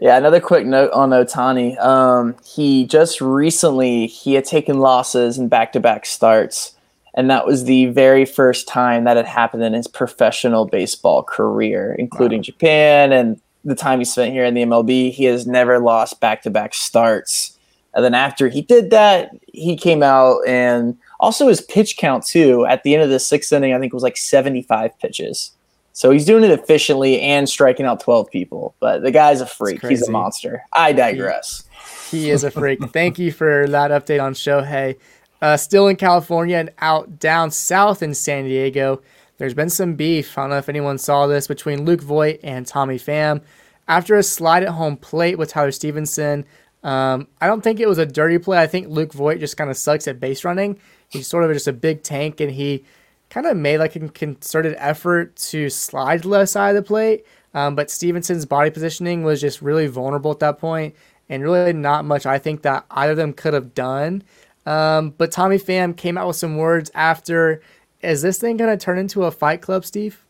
Yeah, 0.00 0.16
another 0.16 0.40
quick 0.40 0.64
note 0.64 0.92
on 0.92 1.10
Ohtani. 1.10 1.78
Um, 1.84 2.36
he 2.44 2.86
just 2.86 3.20
recently 3.20 4.06
he 4.06 4.34
had 4.34 4.44
taken 4.44 4.78
losses 4.78 5.38
in 5.38 5.48
back-to-back 5.48 6.06
starts, 6.06 6.76
and 7.14 7.28
that 7.30 7.46
was 7.46 7.64
the 7.64 7.86
very 7.86 8.24
first 8.24 8.68
time 8.68 9.04
that 9.04 9.16
had 9.16 9.26
happened 9.26 9.64
in 9.64 9.72
his 9.72 9.88
professional 9.88 10.66
baseball 10.66 11.24
career, 11.24 11.96
including 11.98 12.38
wow. 12.38 12.44
Japan 12.44 13.12
and 13.12 13.40
the 13.64 13.74
time 13.74 13.98
he 13.98 14.04
spent 14.04 14.32
here 14.32 14.44
in 14.44 14.54
the 14.54 14.62
MLB, 14.62 15.12
he 15.12 15.24
has 15.24 15.46
never 15.46 15.78
lost 15.78 16.20
back 16.20 16.42
to 16.42 16.50
back 16.50 16.74
starts. 16.74 17.58
And 17.94 18.04
then 18.04 18.14
after 18.14 18.48
he 18.48 18.62
did 18.62 18.90
that, 18.90 19.30
he 19.52 19.76
came 19.76 20.02
out 20.02 20.46
and 20.46 20.96
also 21.18 21.48
his 21.48 21.60
pitch 21.60 21.96
count 21.96 22.24
too. 22.24 22.64
At 22.66 22.82
the 22.82 22.94
end 22.94 23.02
of 23.02 23.10
the 23.10 23.18
sixth 23.18 23.52
inning, 23.52 23.74
I 23.74 23.78
think 23.78 23.92
it 23.92 23.96
was 23.96 24.02
like 24.02 24.16
75 24.16 24.98
pitches. 24.98 25.52
So 25.98 26.10
he's 26.10 26.24
doing 26.24 26.44
it 26.44 26.50
efficiently 26.50 27.20
and 27.20 27.48
striking 27.48 27.84
out 27.84 27.98
12 27.98 28.30
people. 28.30 28.76
But 28.78 29.02
the 29.02 29.10
guy's 29.10 29.40
a 29.40 29.46
freak. 29.46 29.84
He's 29.84 30.06
a 30.06 30.10
monster. 30.12 30.62
I 30.72 30.92
digress. 30.92 31.64
He, 32.10 32.22
he 32.22 32.30
is 32.30 32.44
a 32.44 32.52
freak. 32.52 32.78
Thank 32.92 33.18
you 33.18 33.32
for 33.32 33.66
that 33.66 33.90
update 33.90 34.22
on 34.22 34.34
Shohei. 34.34 34.96
Uh, 35.42 35.56
still 35.56 35.88
in 35.88 35.96
California 35.96 36.56
and 36.56 36.70
out 36.78 37.18
down 37.18 37.50
south 37.50 38.02
in 38.02 38.14
San 38.14 38.44
Diego 38.44 39.02
there's 39.38 39.54
been 39.54 39.70
some 39.70 39.94
beef. 39.94 40.36
I 40.36 40.42
don't 40.42 40.50
know 40.50 40.58
if 40.58 40.68
anyone 40.68 40.98
saw 40.98 41.26
this 41.26 41.46
between 41.46 41.84
Luke 41.84 42.02
Voit 42.02 42.40
and 42.42 42.66
Tommy 42.66 42.98
Pham. 42.98 43.40
After 43.86 44.16
a 44.16 44.22
slide 44.22 44.64
at 44.64 44.70
home 44.70 44.96
plate 44.96 45.38
with 45.38 45.50
Tyler 45.50 45.70
Stephenson, 45.70 46.44
um, 46.82 47.28
I 47.40 47.46
don't 47.46 47.62
think 47.62 47.80
it 47.80 47.88
was 47.88 47.98
a 47.98 48.06
dirty 48.06 48.38
play. 48.38 48.58
I 48.58 48.66
think 48.66 48.88
Luke 48.88 49.12
Voit 49.12 49.38
just 49.38 49.56
kind 49.56 49.70
of 49.70 49.76
sucks 49.76 50.06
at 50.06 50.20
base 50.20 50.44
running. 50.44 50.78
He's 51.08 51.26
sort 51.26 51.44
of 51.44 51.52
just 51.52 51.68
a 51.68 51.72
big 51.72 52.02
tank, 52.02 52.40
and 52.40 52.50
he 52.50 52.84
kind 53.30 53.46
of 53.46 53.56
made 53.56 53.78
like 53.78 53.96
a 53.96 54.08
concerted 54.08 54.74
effort 54.78 55.36
to 55.36 55.68
slide 55.70 56.22
to 56.22 56.28
the 56.28 56.28
left 56.28 56.50
side 56.50 56.76
of 56.76 56.82
the 56.82 56.86
plate. 56.86 57.24
Um, 57.54 57.74
but 57.74 57.90
Stephenson's 57.90 58.46
body 58.46 58.70
positioning 58.70 59.22
was 59.22 59.40
just 59.40 59.62
really 59.62 59.86
vulnerable 59.86 60.30
at 60.30 60.38
that 60.40 60.58
point, 60.58 60.94
and 61.28 61.42
really 61.42 61.72
not 61.72 62.04
much 62.04 62.26
I 62.26 62.38
think 62.38 62.62
that 62.62 62.84
either 62.90 63.12
of 63.12 63.16
them 63.16 63.32
could 63.32 63.54
have 63.54 63.74
done. 63.74 64.22
Um, 64.66 65.14
but 65.16 65.32
Tommy 65.32 65.56
Pham 65.56 65.96
came 65.96 66.18
out 66.18 66.26
with 66.26 66.36
some 66.36 66.58
words 66.58 66.90
after 66.94 67.62
is 68.00 68.22
this 68.22 68.38
thing 68.38 68.56
going 68.56 68.70
to 68.70 68.82
turn 68.82 68.98
into 68.98 69.24
a 69.24 69.30
fight 69.30 69.60
club, 69.60 69.84
Steve? 69.84 70.24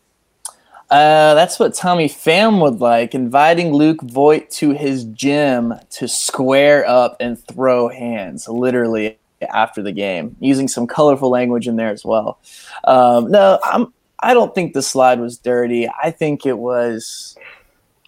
Uh, 0.89 1.35
that's 1.35 1.59
what 1.59 1.75
Tommy 1.75 2.09
Pham 2.09 2.61
would 2.63 2.79
like, 2.79 3.13
inviting 3.13 3.71
Luke 3.71 4.01
Voit 4.01 4.49
to 4.51 4.71
his 4.71 5.03
gym 5.03 5.75
to 5.91 6.07
square 6.07 6.87
up 6.87 7.15
and 7.19 7.37
throw 7.37 7.89
hands, 7.89 8.47
literally 8.49 9.18
after 9.41 9.81
the 9.81 9.91
game, 9.91 10.35
using 10.39 10.67
some 10.67 10.87
colorful 10.87 11.29
language 11.29 11.67
in 11.67 11.75
there 11.75 11.91
as 11.91 12.03
well. 12.03 12.39
Um, 12.83 13.31
no, 13.31 13.59
I'm. 13.63 13.93
I 14.21 14.33
don't 14.33 14.53
think 14.53 14.73
the 14.73 14.81
slide 14.81 15.19
was 15.19 15.37
dirty. 15.37 15.87
I 15.87 16.11
think 16.11 16.45
it 16.45 16.57
was. 16.57 17.37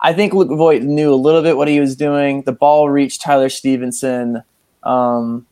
I 0.02 0.14
think 0.14 0.34
Luke 0.34 0.50
Voit 0.50 0.82
knew 0.82 1.14
a 1.14 1.16
little 1.16 1.42
bit 1.42 1.56
what 1.58 1.68
he 1.68 1.80
was 1.80 1.96
doing. 1.96 2.42
The 2.42 2.52
ball 2.52 2.90
reached 2.90 3.22
Tyler 3.22 3.50
Stephenson 3.50 4.44
Um, 4.84 5.46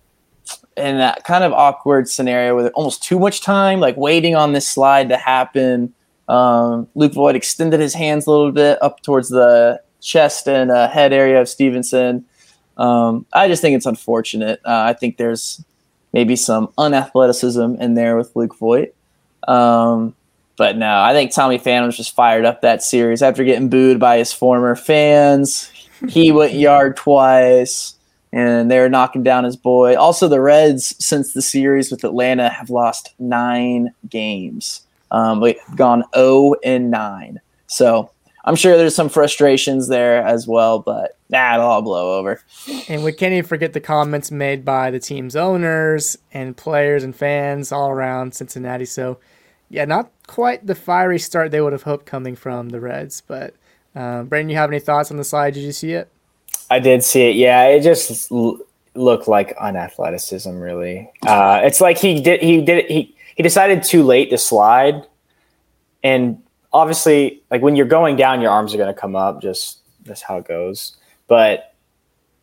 in 0.75 0.97
that 0.97 1.23
kind 1.23 1.43
of 1.43 1.53
awkward 1.53 2.09
scenario 2.09 2.55
with 2.55 2.71
almost 2.73 3.03
too 3.03 3.19
much 3.19 3.41
time, 3.41 3.79
like 3.79 3.95
waiting 3.97 4.35
on 4.35 4.53
this 4.53 4.67
slide 4.67 5.09
to 5.09 5.17
happen. 5.17 5.93
Um, 6.27 6.87
Luke 6.95 7.13
Voit 7.13 7.35
extended 7.35 7.79
his 7.79 7.93
hands 7.93 8.25
a 8.27 8.31
little 8.31 8.51
bit 8.51 8.81
up 8.81 9.01
towards 9.01 9.29
the 9.29 9.81
chest 10.01 10.47
and 10.47 10.71
uh, 10.71 10.89
head 10.89 11.11
area 11.11 11.41
of 11.41 11.49
Stephenson. 11.49 12.25
Um, 12.77 13.25
I 13.33 13.47
just 13.47 13.61
think 13.61 13.75
it's 13.75 13.85
unfortunate. 13.85 14.61
Uh, 14.65 14.83
I 14.87 14.93
think 14.93 15.17
there's 15.17 15.63
maybe 16.13 16.35
some 16.35 16.67
unathleticism 16.77 17.79
in 17.79 17.93
there 17.93 18.17
with 18.17 18.35
Luke 18.35 18.57
Voit. 18.57 18.95
Um, 19.47 20.15
but 20.57 20.77
no, 20.77 21.01
I 21.01 21.13
think 21.13 21.33
Tommy 21.33 21.57
Pham 21.57 21.85
was 21.85 21.95
just 21.95 22.15
fired 22.15 22.45
up 22.45 22.61
that 22.61 22.83
series 22.83 23.21
after 23.21 23.43
getting 23.43 23.69
booed 23.69 23.99
by 23.99 24.17
his 24.17 24.33
former 24.33 24.75
fans. 24.75 25.71
He 26.07 26.31
went 26.33 26.53
yard 26.53 26.97
twice 26.97 27.95
and 28.31 28.69
they're 28.69 28.89
knocking 28.89 29.23
down 29.23 29.43
his 29.43 29.55
boy. 29.55 29.95
Also, 29.95 30.27
the 30.27 30.41
Reds, 30.41 30.95
since 31.03 31.33
the 31.33 31.41
series 31.41 31.89
with 31.89 32.03
Atlanta, 32.03 32.49
have 32.49 32.69
lost 32.69 33.13
nine 33.19 33.93
games. 34.09 34.85
Um, 35.11 35.39
we've 35.39 35.55
gone 35.75 36.03
0 36.13 36.55
and 36.63 36.91
9. 36.91 37.39
So 37.67 38.11
I'm 38.45 38.55
sure 38.55 38.77
there's 38.77 38.95
some 38.95 39.09
frustrations 39.09 39.87
there 39.87 40.23
as 40.23 40.47
well, 40.47 40.79
but 40.79 41.17
nah, 41.29 41.55
it'll 41.55 41.65
all 41.67 41.81
blow 41.81 42.17
over. 42.17 42.41
And 42.87 43.03
we 43.03 43.11
can't 43.11 43.33
even 43.33 43.45
forget 43.45 43.73
the 43.73 43.79
comments 43.79 44.31
made 44.31 44.63
by 44.63 44.91
the 44.91 44.99
team's 44.99 45.35
owners 45.35 46.17
and 46.33 46.55
players 46.55 47.03
and 47.03 47.15
fans 47.15 47.71
all 47.71 47.89
around 47.89 48.33
Cincinnati. 48.33 48.85
So, 48.85 49.19
yeah, 49.69 49.85
not 49.85 50.11
quite 50.27 50.65
the 50.65 50.75
fiery 50.75 51.19
start 51.19 51.51
they 51.51 51.61
would 51.61 51.73
have 51.73 51.83
hoped 51.83 52.05
coming 52.05 52.35
from 52.35 52.69
the 52.69 52.79
Reds. 52.79 53.21
But, 53.21 53.53
uh, 53.95 54.23
Brandon, 54.23 54.49
you 54.49 54.55
have 54.55 54.69
any 54.71 54.79
thoughts 54.79 55.11
on 55.11 55.17
the 55.17 55.23
slide? 55.23 55.53
Did 55.53 55.63
you 55.63 55.71
see 55.73 55.93
it? 55.93 56.09
I 56.71 56.79
did 56.79 57.03
see 57.03 57.29
it. 57.29 57.35
Yeah, 57.35 57.65
it 57.65 57.81
just 57.81 58.31
l- 58.31 58.59
looked 58.95 59.27
like 59.27 59.57
unathleticism. 59.57 60.59
Really, 60.61 61.09
uh, 61.25 61.61
it's 61.63 61.81
like 61.81 61.97
he 61.97 62.21
did. 62.21 62.41
He 62.41 62.61
did. 62.61 62.85
He 62.85 63.15
he 63.35 63.43
decided 63.43 63.83
too 63.83 64.03
late 64.03 64.29
to 64.29 64.37
slide, 64.37 65.07
and 66.03 66.41
obviously, 66.73 67.41
like 67.51 67.61
when 67.61 67.75
you're 67.75 67.85
going 67.85 68.15
down, 68.15 68.41
your 68.41 68.51
arms 68.51 68.73
are 68.73 68.77
going 68.77 68.93
to 68.93 68.99
come 68.99 69.15
up. 69.15 69.41
Just 69.41 69.79
that's 70.05 70.21
how 70.21 70.37
it 70.37 70.47
goes. 70.47 70.95
But 71.27 71.73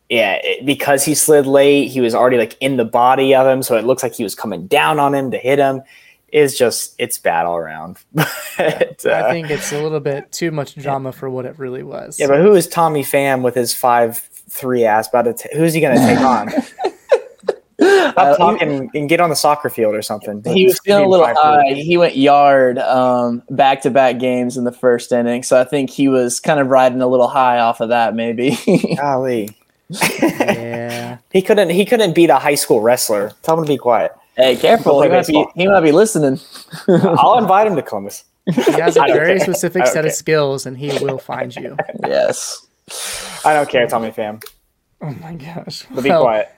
yeah, 0.09 0.39
it, 0.43 0.65
because 0.65 1.03
he 1.03 1.15
slid 1.15 1.45
late, 1.45 1.89
he 1.89 2.01
was 2.01 2.15
already 2.15 2.37
like 2.37 2.57
in 2.59 2.77
the 2.77 2.85
body 2.85 3.35
of 3.35 3.45
him, 3.47 3.63
so 3.63 3.75
it 3.75 3.85
looks 3.85 4.03
like 4.03 4.13
he 4.13 4.23
was 4.23 4.35
coming 4.35 4.67
down 4.67 4.99
on 4.99 5.13
him 5.13 5.31
to 5.31 5.37
hit 5.37 5.59
him 5.59 5.81
is 6.29 6.57
just 6.57 6.93
it's 6.97 7.17
bad 7.17 7.45
all 7.45 7.57
around. 7.57 7.97
but, 8.13 9.05
uh, 9.05 9.11
I 9.11 9.31
think 9.31 9.49
it's 9.49 9.71
a 9.71 9.81
little 9.81 9.99
bit 9.99 10.31
too 10.31 10.51
much 10.51 10.75
drama 10.75 11.11
for 11.11 11.29
what 11.29 11.45
it 11.45 11.57
really 11.57 11.83
was. 11.83 12.19
Yeah, 12.19 12.27
but 12.27 12.41
who 12.41 12.53
is 12.53 12.67
Tommy 12.67 13.03
Pham 13.03 13.43
with 13.43 13.55
his 13.55 13.73
five 13.73 14.17
three 14.17 14.83
ass 14.83 15.07
about 15.07 15.23
to? 15.23 15.33
T- 15.33 15.49
who's 15.57 15.73
he 15.73 15.81
going 15.81 15.97
to 15.97 16.05
take 16.05 16.19
on? 16.19 16.49
Stop 17.79 18.17
uh, 18.17 18.37
talking 18.37 18.89
and 18.95 19.07
get 19.07 19.19
on 19.19 19.29
the 19.29 19.35
soccer 19.35 19.69
field 19.69 19.93
or 19.93 20.01
something. 20.01 20.43
He 20.43 20.65
was 20.65 20.79
feeling 20.79 21.05
a 21.05 21.07
little 21.07 21.27
high. 21.27 21.73
He 21.73 21.95
went 21.95 22.17
yard 22.17 22.79
um, 22.79 23.43
back 23.51 23.81
to 23.81 23.91
back 23.91 24.17
games 24.17 24.57
in 24.57 24.63
the 24.63 24.71
first 24.71 25.11
inning, 25.11 25.43
so 25.43 25.59
I 25.59 25.63
think 25.63 25.91
he 25.91 26.07
was 26.07 26.39
kind 26.39 26.59
of 26.59 26.67
riding 26.67 27.01
a 27.01 27.07
little 27.07 27.27
high 27.27 27.59
off 27.59 27.79
of 27.79 27.89
that. 27.89 28.15
Maybe. 28.15 28.57
Golly. 28.97 29.49
yeah. 29.89 31.19
he 31.31 31.41
couldn't. 31.43 31.69
He 31.69 31.85
couldn't 31.85 32.15
beat 32.15 32.31
a 32.31 32.39
high 32.39 32.55
school 32.55 32.81
wrestler. 32.81 33.33
Tell 33.43 33.57
him 33.59 33.65
to 33.65 33.71
be 33.71 33.77
quiet. 33.77 34.11
Hey, 34.35 34.55
careful! 34.55 35.01
He 35.01 35.09
might, 35.09 35.27
be, 35.27 35.45
he 35.55 35.67
might 35.67 35.81
be 35.81 35.91
listening. 35.91 36.39
I'll 36.87 37.37
invite 37.37 37.67
him 37.67 37.75
to 37.75 37.83
Columbus. 37.83 38.23
He 38.45 38.71
has 38.79 38.95
a 38.97 39.01
very 39.01 39.39
specific 39.39 39.85
set 39.87 40.05
of 40.05 40.13
skills, 40.13 40.65
and 40.65 40.77
he 40.77 40.97
will 41.03 41.17
find 41.17 41.55
you. 41.55 41.75
Yes. 42.05 42.65
I 43.43 43.53
don't 43.53 43.67
care, 43.67 43.87
Tommy 43.87 44.11
Pham. 44.11 44.43
Oh 45.01 45.11
my 45.21 45.35
gosh! 45.35 45.85
But 45.91 46.03
be 46.03 46.09
well, 46.09 46.23
quiet. 46.23 46.51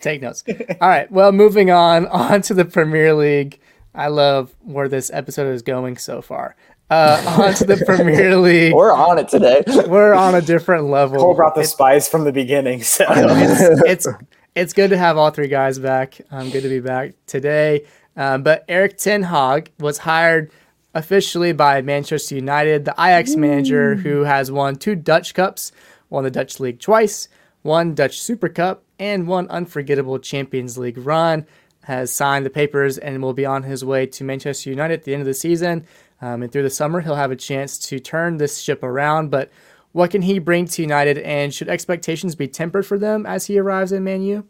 Take 0.00 0.22
notes. 0.22 0.44
All 0.80 0.88
right. 0.88 1.10
Well, 1.10 1.32
moving 1.32 1.70
on 1.70 2.06
on 2.08 2.42
to 2.42 2.54
the 2.54 2.64
Premier 2.64 3.14
League. 3.14 3.60
I 3.94 4.08
love 4.08 4.54
where 4.62 4.88
this 4.88 5.10
episode 5.12 5.52
is 5.52 5.62
going 5.62 5.96
so 5.96 6.20
far. 6.20 6.54
Uh, 6.88 7.20
on 7.40 7.54
to 7.54 7.64
the 7.64 7.82
Premier 7.84 8.36
League. 8.40 8.74
We're 8.74 8.92
on 8.92 9.18
it 9.18 9.28
today. 9.28 9.64
We're 9.88 10.14
on 10.14 10.34
a 10.34 10.42
different 10.42 10.84
level. 10.84 11.18
Cole 11.18 11.34
brought 11.34 11.54
the 11.54 11.62
it, 11.62 11.66
spice 11.66 12.08
from 12.08 12.24
the 12.24 12.32
beginning, 12.32 12.82
so 12.82 13.04
it's, 13.08 14.06
it's 14.06 14.08
it's 14.54 14.72
good 14.72 14.90
to 14.90 14.98
have 14.98 15.16
all 15.16 15.30
three 15.30 15.48
guys 15.48 15.78
back. 15.78 16.20
Um, 16.30 16.50
good 16.50 16.62
to 16.62 16.68
be 16.68 16.80
back 16.80 17.14
today. 17.26 17.86
Um, 18.16 18.42
but 18.42 18.64
Erik 18.68 18.98
Ten 18.98 19.24
Hag 19.24 19.72
was 19.80 19.98
hired 19.98 20.52
officially 20.94 21.52
by 21.52 21.82
Manchester 21.82 22.34
United, 22.36 22.84
the 22.84 22.92
Ajax 22.92 23.34
manager 23.36 23.96
who 23.96 24.22
has 24.22 24.50
won 24.52 24.76
two 24.76 24.94
Dutch 24.94 25.34
Cups, 25.34 25.72
won 26.08 26.24
the 26.24 26.30
Dutch 26.30 26.60
league 26.60 26.80
twice, 26.80 27.28
one 27.62 27.94
Dutch 27.94 28.20
Super 28.20 28.48
Cup, 28.48 28.84
and 28.98 29.26
one 29.26 29.48
unforgettable 29.48 30.18
Champions 30.18 30.78
League 30.78 30.98
run. 30.98 31.46
Has 31.84 32.12
signed 32.12 32.44
the 32.44 32.50
papers 32.50 32.98
and 32.98 33.22
will 33.22 33.32
be 33.32 33.46
on 33.46 33.62
his 33.62 33.84
way 33.84 34.06
to 34.06 34.24
Manchester 34.24 34.70
United 34.70 34.94
at 34.94 35.04
the 35.04 35.12
end 35.12 35.20
of 35.20 35.26
the 35.26 35.34
season. 35.34 35.86
Um, 36.20 36.42
and 36.42 36.50
through 36.50 36.64
the 36.64 36.70
summer, 36.70 37.00
he'll 37.00 37.14
have 37.14 37.30
a 37.30 37.36
chance 37.36 37.78
to 37.90 38.00
turn 38.00 38.38
this 38.38 38.58
ship 38.58 38.82
around. 38.82 39.30
But 39.30 39.52
what 39.92 40.10
can 40.10 40.22
he 40.22 40.38
bring 40.38 40.66
to 40.66 40.82
United, 40.82 41.16
and 41.18 41.54
should 41.54 41.68
expectations 41.68 42.34
be 42.34 42.48
tempered 42.48 42.84
for 42.84 42.98
them 42.98 43.24
as 43.24 43.46
he 43.46 43.58
arrives 43.58 43.92
in 43.92 44.04
Man 44.04 44.22
U? 44.22 44.46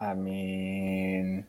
I 0.00 0.14
mean, 0.14 1.44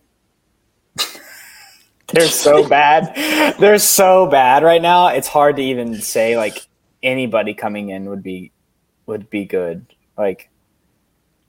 they're 2.08 2.28
so 2.28 2.68
bad. 2.68 3.15
They're 3.60 3.78
so 3.78 4.28
bad 4.28 4.63
right 4.63 4.82
now. 4.82 5.08
It's 5.08 5.28
hard 5.28 5.56
to 5.58 5.62
even 5.62 6.02
say 6.02 6.36
like 6.36 6.68
anybody 7.02 7.54
coming 7.54 7.89
in 7.89 8.10
would 8.10 8.24
be 8.24 8.52
would 9.06 9.30
be 9.30 9.46
good. 9.46 9.86
Like 10.18 10.50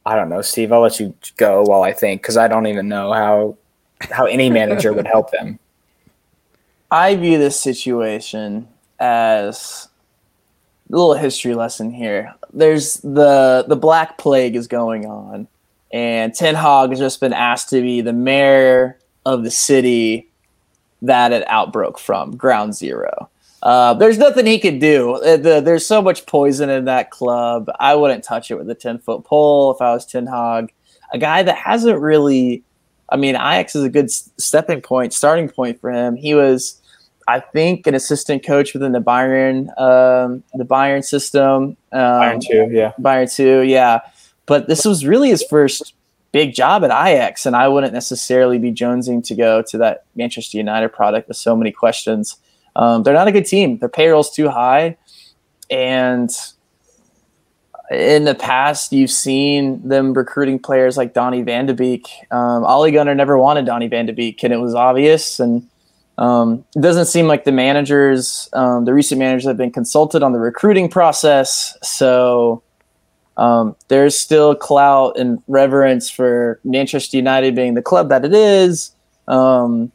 I 0.07 0.17
don't 0.17 0.29
know, 0.29 0.43
Steve. 0.43 0.73
I'll 0.73 0.81
let 0.81 0.99
you 0.99 1.15
go 1.37 1.63
while 1.63 1.83
I 1.83 1.93
think 1.93 2.23
because 2.23 2.37
I 2.37 2.49
don't 2.49 2.67
even 2.67 2.89
know 2.89 3.13
how 3.13 3.57
how 4.11 4.27
any 4.27 4.51
manager 4.51 4.93
would 4.93 5.07
help 5.07 5.31
them. 5.31 5.59
I 6.91 7.15
view 7.17 7.39
this 7.39 7.61
situation 7.61 8.67
as 8.99 9.89
a 10.89 10.97
little 10.97 11.15
history 11.15 11.55
lesson 11.55 11.93
here. 11.93 12.35
There's 12.53 12.95
the 12.97 13.65
the 13.69 13.77
Black 13.77 14.19
Plague 14.19 14.57
is 14.57 14.67
going 14.67 15.07
on, 15.07 15.47
and 15.93 16.35
Ten 16.35 16.55
Hag 16.55 16.91
has 16.91 16.99
just 16.99 17.21
been 17.21 17.33
asked 17.33 17.71
to 17.71 17.81
be 17.81 18.01
the 18.01 18.13
mayor 18.13 18.99
of 19.25 19.45
the 19.45 19.51
city 19.51 20.29
that 21.03 21.33
it 21.33 21.45
outbroke 21.49 21.99
from, 21.99 22.37
Ground 22.37 22.75
Zero. 22.75 23.30
Uh, 23.63 23.95
there's 23.95 24.19
nothing 24.19 24.47
he 24.47 24.59
could 24.59 24.79
do. 24.79 25.15
Uh, 25.17 25.37
the, 25.37 25.61
there's 25.61 25.87
so 25.87 26.01
much 26.01 26.27
poison 26.27 26.71
in 26.71 26.87
that 26.87 27.11
club. 27.11 27.71
I 27.79 27.95
wouldn't 27.95 28.25
touch 28.25 28.51
it 28.51 28.57
with 28.57 28.71
a 28.71 28.75
ten 28.75 28.99
foot 28.99 29.25
pole 29.25 29.73
if 29.73 29.81
I 29.81 29.93
was 29.93 30.07
Ten 30.07 30.27
Hag. 30.27 30.73
A 31.13 31.19
guy 31.19 31.43
that 31.43 31.57
hasn't 31.57 32.01
really. 32.01 32.63
I 33.13 33.17
mean, 33.17 33.35
Ajax 33.35 33.75
is 33.75 33.83
a 33.83 33.89
good 33.89 34.11
stepping 34.11 34.81
point, 34.81 35.13
starting 35.13 35.49
point 35.49 35.81
for 35.81 35.91
him. 35.91 36.15
He 36.15 36.35
was 36.35 36.81
I 37.31 37.39
think 37.39 37.87
an 37.87 37.95
assistant 37.95 38.45
coach 38.45 38.75
within 38.75 38.91
the 38.91 39.01
Bayern, 39.01 39.69
um, 39.81 40.43
the 40.53 40.65
Bayern 40.65 41.05
system. 41.05 41.77
Um, 41.93 42.01
Bayern 42.01 42.41
two, 42.41 42.69
yeah. 42.73 42.93
Bayern 43.01 43.33
two, 43.33 43.61
yeah. 43.61 44.01
But 44.47 44.67
this 44.67 44.85
was 44.85 45.07
really 45.07 45.29
his 45.29 45.45
first 45.49 45.95
big 46.33 46.55
job 46.55 46.83
at 46.83 46.91
Ajax, 46.91 47.47
and 47.47 47.55
I 47.55 47.69
wouldn't 47.69 47.93
necessarily 47.93 48.59
be 48.59 48.73
jonesing 48.73 49.25
to 49.29 49.37
go 49.37 49.63
to 49.63 49.79
that 49.79 50.07
Manchester 50.17 50.57
United 50.57 50.89
product 50.89 51.29
with 51.29 51.37
so 51.37 51.55
many 51.55 51.71
questions. 51.71 52.37
Um, 52.81 53.03
they're 53.03 53.15
not 53.15 53.29
a 53.29 53.33
good 53.33 53.47
team. 53.47 53.79
Their 53.79 53.91
payroll's 53.91 54.35
too 54.35 54.49
high, 54.49 54.97
and 55.71 56.31
in 57.91 58.25
the 58.25 58.35
past, 58.35 58.93
you've 58.93 59.11
seen 59.11 59.87
them 59.87 60.15
recruiting 60.15 60.59
players 60.61 60.97
like 60.97 61.13
Donny 61.13 61.43
Van 61.43 61.67
de 61.67 61.75
Beek. 61.75 62.09
Um, 62.31 62.65
Ole 62.65 62.91
Gunnar 62.91 63.15
never 63.15 63.37
wanted 63.37 63.67
Donny 63.67 63.89
Van 63.89 64.07
de 64.07 64.13
Beek, 64.13 64.43
and 64.45 64.53
it 64.53 64.59
was 64.59 64.75
obvious. 64.75 65.41
And 65.41 65.69
um, 66.17 66.65
it 66.77 66.81
doesn't 66.81 67.07
seem 67.07 67.27
like 67.27 67.45
the 67.45 67.53
managers, 67.53 68.49
um, 68.53 68.85
the 68.85 68.95
recent 68.95 69.19
managers, 69.19 69.45
have 69.47 69.57
been 69.57 69.73
consulted 69.73 70.23
on 70.23 70.33
the 70.33 70.39
recruiting 70.39 70.89
process. 70.89 71.77
So 71.83 72.63
um, 73.37 73.75
there's 73.89 74.17
still 74.17 74.55
clout 74.55 75.19
and 75.19 75.43
reverence 75.49 76.09
for 76.09 76.61
Manchester 76.63 77.17
United 77.17 77.57
being 77.57 77.75
the 77.75 77.83
club 77.83 78.09
that 78.11 78.25
it 78.25 78.35
is. 78.35 78.95
Um, 79.27 79.91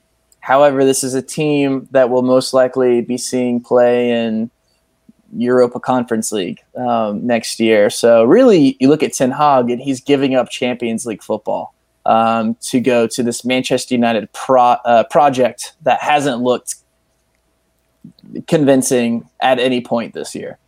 however, 0.45 0.85
this 0.85 1.03
is 1.03 1.15
a 1.15 1.23
team 1.23 1.87
that 1.89 2.11
will 2.11 2.21
most 2.21 2.53
likely 2.53 3.01
be 3.01 3.17
seeing 3.17 3.59
play 3.59 4.11
in 4.11 4.51
Europa 5.33 5.79
Conference 5.79 6.31
League 6.31 6.61
um, 6.75 7.25
next 7.25 7.59
year. 7.59 7.89
So 7.89 8.23
really, 8.23 8.77
you 8.79 8.87
look 8.87 9.01
at 9.01 9.11
Ten 9.11 9.31
Hag, 9.31 9.71
and 9.71 9.81
he's 9.81 9.99
giving 9.99 10.35
up 10.35 10.51
Champions 10.51 11.03
League 11.07 11.23
football 11.23 11.73
um, 12.05 12.53
to 12.61 12.79
go 12.79 13.07
to 13.07 13.23
this 13.23 13.43
Manchester 13.43 13.95
United 13.95 14.31
pro, 14.33 14.61
uh, 14.85 15.05
project 15.05 15.73
that 15.81 15.99
hasn't 16.03 16.41
looked 16.43 16.75
convincing 18.45 19.27
at 19.41 19.57
any 19.57 19.81
point 19.81 20.13
this 20.13 20.35
year. 20.35 20.59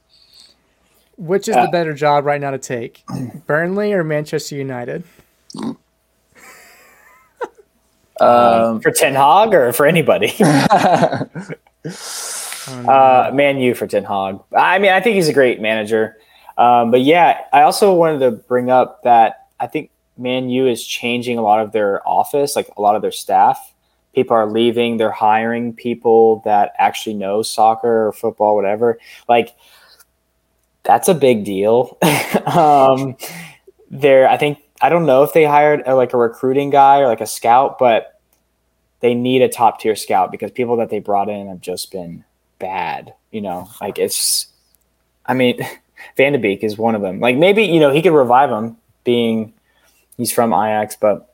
Which 1.17 1.47
is 1.47 1.55
uh, 1.55 1.67
the 1.67 1.71
better 1.71 1.93
job 1.93 2.25
right 2.25 2.41
now 2.41 2.49
to 2.49 2.57
take, 2.57 3.03
Burnley 3.45 3.93
or 3.93 4.03
Manchester 4.03 4.55
United? 4.55 5.03
um, 8.21 8.81
for 8.81 8.91
Ten 8.91 9.15
Hag 9.15 9.53
or 9.53 9.73
for 9.73 9.85
anybody? 9.85 10.33
uh, 10.43 11.25
Man 13.33 13.59
U 13.59 13.75
for 13.75 13.87
Ten 13.87 14.03
Hag. 14.03 14.39
I 14.55 14.79
mean, 14.79 14.91
I 14.91 14.99
think 14.99 15.15
he's 15.15 15.27
a 15.27 15.33
great 15.33 15.61
manager. 15.61 16.17
Um, 16.57 16.91
but 16.91 17.01
yeah, 17.01 17.41
I 17.53 17.61
also 17.61 17.93
wanted 17.93 18.19
to 18.19 18.31
bring 18.31 18.69
up 18.69 19.03
that 19.03 19.47
I 19.59 19.67
think 19.67 19.91
Man 20.17 20.49
U 20.49 20.67
is 20.67 20.85
changing 20.85 21.37
a 21.37 21.41
lot 21.41 21.59
of 21.59 21.71
their 21.71 22.07
office, 22.07 22.55
like 22.55 22.69
a 22.77 22.81
lot 22.81 22.95
of 22.95 23.01
their 23.01 23.11
staff. 23.11 23.73
People 24.15 24.35
are 24.35 24.49
leaving, 24.49 24.97
they're 24.97 25.11
hiring 25.11 25.73
people 25.73 26.41
that 26.43 26.73
actually 26.79 27.13
know 27.13 27.43
soccer 27.43 28.07
or 28.07 28.13
football, 28.13 28.55
whatever. 28.55 28.97
Like, 29.29 29.55
that's 30.83 31.07
a 31.07 31.13
big 31.13 31.45
deal. 31.45 31.97
um, 32.45 33.15
there, 33.91 34.27
I 34.27 34.37
think, 34.37 34.57
I 34.81 34.89
don't 34.89 35.05
know 35.05 35.23
if 35.23 35.33
they 35.33 35.45
hired 35.45 35.83
a, 35.85 35.95
like 35.95 36.13
a 36.13 36.17
recruiting 36.17 36.69
guy 36.69 36.99
or 36.99 37.07
like 37.07 37.21
a 37.21 37.27
scout, 37.27 37.79
but 37.79 38.19
they 38.99 39.13
need 39.13 39.41
a 39.41 39.49
top 39.49 39.79
tier 39.79 39.95
scout 39.95 40.31
because 40.31 40.51
people 40.51 40.77
that 40.77 40.89
they 40.89 40.99
brought 40.99 41.29
in 41.29 41.47
have 41.47 41.61
just 41.61 41.91
been 41.91 42.23
bad. 42.59 43.13
You 43.31 43.41
know, 43.41 43.69
like 43.81 43.97
it's, 43.97 44.47
I 45.25 45.33
mean, 45.33 45.59
Van 46.17 46.33
de 46.33 46.39
Beek 46.39 46.63
is 46.63 46.77
one 46.77 46.95
of 46.95 47.01
them. 47.01 47.19
Like 47.19 47.37
maybe, 47.37 47.63
you 47.63 47.79
know, 47.79 47.91
he 47.91 48.01
could 48.01 48.13
revive 48.13 48.49
him 48.49 48.77
being 49.03 49.53
he's 50.17 50.31
from 50.31 50.53
Ajax, 50.53 50.95
but 50.95 51.33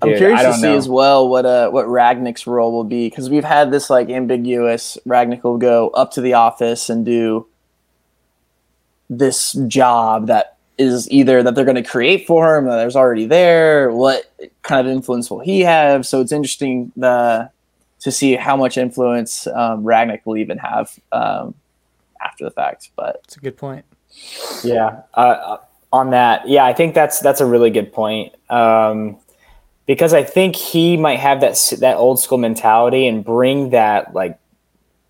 dude, 0.00 0.12
I'm 0.12 0.18
curious 0.18 0.42
to 0.42 0.54
see 0.54 0.62
know. 0.62 0.76
as 0.76 0.88
well 0.88 1.28
what 1.28 1.44
uh 1.44 1.70
what 1.70 1.86
Rangnick's 1.86 2.46
role 2.46 2.72
will 2.72 2.84
be 2.84 3.08
because 3.08 3.28
we've 3.28 3.44
had 3.44 3.70
this 3.70 3.90
like 3.90 4.10
ambiguous 4.10 4.96
Ragnick 5.06 5.42
will 5.42 5.58
go 5.58 5.88
up 5.90 6.12
to 6.12 6.20
the 6.20 6.34
office 6.34 6.88
and 6.88 7.04
do 7.04 7.46
this 9.10 9.52
job 9.66 10.26
that 10.26 10.57
is 10.78 11.10
either 11.10 11.42
that 11.42 11.54
they're 11.54 11.64
going 11.64 11.82
to 11.82 11.82
create 11.82 12.26
for 12.26 12.56
him, 12.56 12.66
that 12.66 12.76
there's 12.76 12.96
already 12.96 13.26
there. 13.26 13.90
What 13.90 14.32
kind 14.62 14.86
of 14.86 14.92
influence 14.92 15.30
will 15.30 15.40
he 15.40 15.60
have? 15.60 16.06
So 16.06 16.20
it's 16.20 16.32
interesting 16.32 16.92
the, 16.96 17.50
to 18.00 18.12
see 18.12 18.36
how 18.36 18.56
much 18.56 18.78
influence 18.78 19.46
um, 19.48 19.82
Rangnick 19.84 20.20
will 20.24 20.36
even 20.36 20.58
have 20.58 20.98
um, 21.12 21.54
after 22.22 22.44
the 22.44 22.50
fact. 22.50 22.90
But 22.96 23.20
it's 23.24 23.36
a 23.36 23.40
good 23.40 23.56
point. 23.56 23.84
Yeah, 24.64 25.02
uh, 25.14 25.58
on 25.92 26.10
that, 26.10 26.48
yeah, 26.48 26.64
I 26.64 26.72
think 26.72 26.94
that's 26.94 27.20
that's 27.20 27.40
a 27.40 27.46
really 27.46 27.70
good 27.70 27.92
point. 27.92 28.34
Um, 28.50 29.16
because 29.86 30.12
I 30.12 30.22
think 30.22 30.54
he 30.54 30.96
might 30.96 31.18
have 31.18 31.40
that 31.40 31.72
that 31.80 31.96
old 31.96 32.20
school 32.20 32.38
mentality 32.38 33.06
and 33.06 33.24
bring 33.24 33.70
that 33.70 34.14
like 34.14 34.38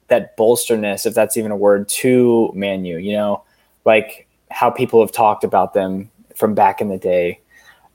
that 0.06 0.36
bolsterness, 0.36 1.04
if 1.04 1.14
that's 1.14 1.36
even 1.36 1.50
a 1.50 1.56
word, 1.56 1.88
to 1.88 2.52
Manu. 2.54 2.96
You 2.96 3.12
know, 3.12 3.42
like 3.84 4.27
how 4.50 4.70
people 4.70 5.00
have 5.00 5.12
talked 5.12 5.44
about 5.44 5.74
them 5.74 6.10
from 6.34 6.54
back 6.54 6.80
in 6.80 6.88
the 6.88 6.98
day. 6.98 7.40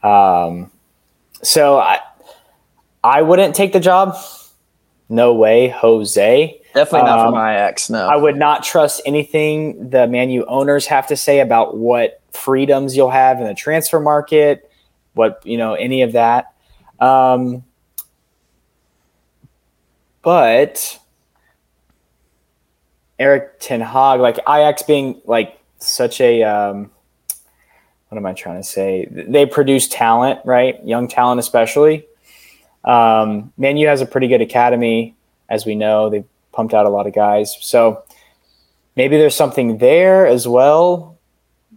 Um, 0.04 0.72
so 1.42 1.80
I 1.80 2.00
I 3.04 3.22
wouldn't 3.22 3.56
take 3.56 3.74
the 3.74 3.80
job. 3.80 4.16
No 5.10 5.34
way, 5.34 5.70
Jose. 5.70 6.60
Definitely 6.74 7.08
not 7.08 7.20
um, 7.20 7.28
for 7.28 7.32
my 7.32 7.56
ex. 7.56 7.90
No, 7.90 8.08
I 8.08 8.16
would 8.16 8.38
not 8.38 8.64
trust 8.64 9.02
anything 9.06 9.90
the 9.90 10.08
Manu 10.08 10.46
owners 10.46 10.88
have 10.88 11.08
to 11.08 11.16
say 11.16 11.40
about 11.40 11.78
what 11.78 12.22
freedoms 12.32 12.98
you'll 12.98 13.12
have 13.12 13.40
in 13.40 13.46
the 13.46 13.54
transfer 13.54 14.00
market, 14.00 14.72
what 15.14 15.42
you 15.46 15.58
know, 15.58 15.74
any 15.76 16.02
of 16.02 16.14
that. 16.14 16.54
Um, 17.00 17.64
but 20.24 21.00
Eric 23.20 23.60
Ten 23.60 23.82
Hag, 23.82 24.20
like 24.20 24.40
Ajax 24.40 24.84
being 24.84 25.22
like 25.26 25.60
such 25.88 26.22
a 26.22 26.44
um, 26.44 26.92
what 28.14 28.20
am 28.20 28.26
I 28.28 28.34
trying 28.34 28.62
to 28.62 28.68
say? 28.68 29.08
They 29.10 29.48
produce 29.48 29.88
talent, 29.88 30.40
right? 30.46 30.80
Young 30.86 31.08
talent, 31.08 31.40
especially. 31.40 32.06
Um, 32.84 33.52
Man 33.58 33.78
U 33.78 33.88
has 33.88 34.02
a 34.02 34.06
pretty 34.06 34.28
good 34.28 34.42
academy, 34.42 35.16
as 35.50 35.66
we 35.66 35.74
know. 35.74 36.10
They've 36.10 36.26
pumped 36.52 36.74
out 36.74 36.86
a 36.86 36.90
lot 36.90 37.08
of 37.08 37.16
guys. 37.16 37.58
So 37.62 38.04
maybe 38.96 39.18
there's 39.18 39.36
something 39.36 39.80
there 39.80 40.28
as 40.28 40.48
well. 40.48 41.18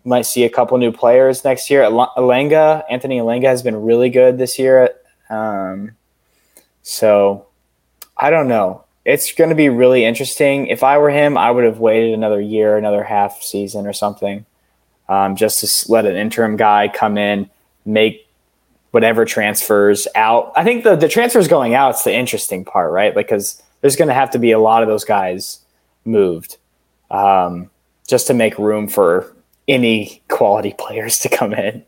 Might 0.04 0.26
see 0.26 0.44
a 0.44 0.50
couple 0.50 0.76
new 0.78 0.92
players 0.92 1.42
next 1.42 1.70
year. 1.70 1.82
Elanga, 1.82 2.84
Anthony 2.90 3.18
Elanga 3.18 3.46
has 3.46 3.62
been 3.62 3.82
really 3.82 4.10
good 4.10 4.36
this 4.36 4.58
year. 4.58 4.90
Um, 5.30 5.92
so 6.82 7.46
I 8.16 8.30
don't 8.30 8.48
know. 8.48 8.84
It's 9.06 9.32
going 9.32 9.50
to 9.50 9.56
be 9.56 9.68
really 9.68 10.04
interesting. 10.04 10.66
If 10.66 10.82
I 10.82 10.98
were 10.98 11.10
him, 11.10 11.38
I 11.38 11.52
would 11.52 11.62
have 11.62 11.78
waited 11.78 12.12
another 12.12 12.40
year, 12.40 12.76
another 12.76 13.04
half 13.04 13.40
season 13.40 13.86
or 13.86 13.92
something, 13.92 14.44
um, 15.08 15.36
just 15.36 15.60
to 15.60 15.92
let 15.92 16.06
an 16.06 16.16
interim 16.16 16.56
guy 16.56 16.88
come 16.92 17.16
in, 17.16 17.48
make 17.84 18.28
whatever 18.90 19.24
transfers 19.24 20.08
out. 20.16 20.52
I 20.56 20.64
think 20.64 20.82
the 20.82 20.96
the 20.96 21.08
transfers 21.08 21.46
going 21.46 21.72
out 21.72 21.94
is 21.94 22.02
the 22.02 22.12
interesting 22.12 22.64
part, 22.64 22.90
right? 22.90 23.14
Because 23.14 23.62
there's 23.80 23.94
going 23.94 24.08
to 24.08 24.14
have 24.14 24.30
to 24.32 24.40
be 24.40 24.50
a 24.50 24.58
lot 24.58 24.82
of 24.82 24.88
those 24.88 25.04
guys 25.04 25.60
moved 26.04 26.56
um, 27.12 27.70
just 28.08 28.26
to 28.26 28.34
make 28.34 28.58
room 28.58 28.88
for 28.88 29.32
any 29.68 30.20
quality 30.26 30.74
players 30.78 31.20
to 31.20 31.28
come 31.28 31.54
in. 31.54 31.84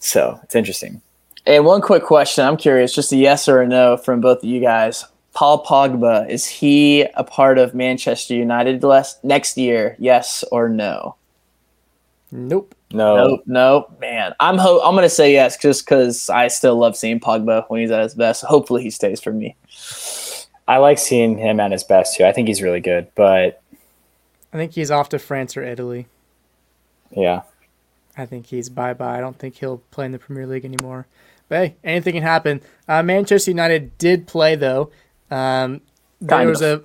So 0.00 0.38
it's 0.42 0.54
interesting. 0.54 1.00
And 1.46 1.64
one 1.64 1.80
quick 1.80 2.02
question 2.02 2.44
I'm 2.44 2.58
curious, 2.58 2.94
just 2.94 3.10
a 3.10 3.16
yes 3.16 3.48
or 3.48 3.62
a 3.62 3.66
no 3.66 3.96
from 3.96 4.20
both 4.20 4.38
of 4.38 4.44
you 4.44 4.60
guys. 4.60 5.06
Paul 5.34 5.64
Pogba, 5.64 6.28
is 6.28 6.46
he 6.46 7.02
a 7.02 7.22
part 7.24 7.58
of 7.58 7.74
Manchester 7.74 8.34
United 8.34 8.82
next 9.22 9.56
year? 9.56 9.94
Yes 9.98 10.42
or 10.50 10.68
no? 10.68 11.16
Nope. 12.30 12.74
No. 12.92 13.16
Nope. 13.16 13.40
Nope. 13.46 14.00
Man, 14.00 14.34
I'm 14.40 14.58
ho- 14.58 14.80
I'm 14.80 14.94
gonna 14.94 15.08
say 15.08 15.32
yes 15.32 15.56
just 15.56 15.84
because 15.84 16.28
I 16.30 16.48
still 16.48 16.76
love 16.76 16.96
seeing 16.96 17.20
Pogba 17.20 17.64
when 17.68 17.80
he's 17.80 17.90
at 17.90 18.02
his 18.02 18.14
best. 18.14 18.42
Hopefully, 18.44 18.82
he 18.82 18.90
stays 18.90 19.20
for 19.20 19.32
me. 19.32 19.56
I 20.66 20.78
like 20.78 20.98
seeing 20.98 21.38
him 21.38 21.60
at 21.60 21.72
his 21.72 21.84
best 21.84 22.16
too. 22.16 22.24
I 22.24 22.32
think 22.32 22.48
he's 22.48 22.62
really 22.62 22.80
good, 22.80 23.08
but 23.14 23.62
I 24.52 24.56
think 24.56 24.72
he's 24.72 24.90
off 24.90 25.08
to 25.10 25.18
France 25.18 25.56
or 25.56 25.62
Italy. 25.62 26.06
Yeah. 27.10 27.42
I 28.16 28.26
think 28.26 28.46
he's 28.46 28.68
bye 28.68 28.94
bye. 28.94 29.16
I 29.16 29.20
don't 29.20 29.38
think 29.38 29.56
he'll 29.56 29.78
play 29.90 30.06
in 30.06 30.12
the 30.12 30.18
Premier 30.18 30.46
League 30.46 30.64
anymore. 30.64 31.06
But 31.48 31.56
hey, 31.58 31.76
anything 31.84 32.14
can 32.14 32.22
happen. 32.22 32.60
Uh, 32.86 33.02
Manchester 33.02 33.50
United 33.50 33.96
did 33.96 34.26
play 34.26 34.54
though. 34.56 34.90
Um, 35.30 35.80
there 36.20 36.38
Kind 36.38 36.50
was 36.50 36.62
of. 36.62 36.80
a 36.80 36.84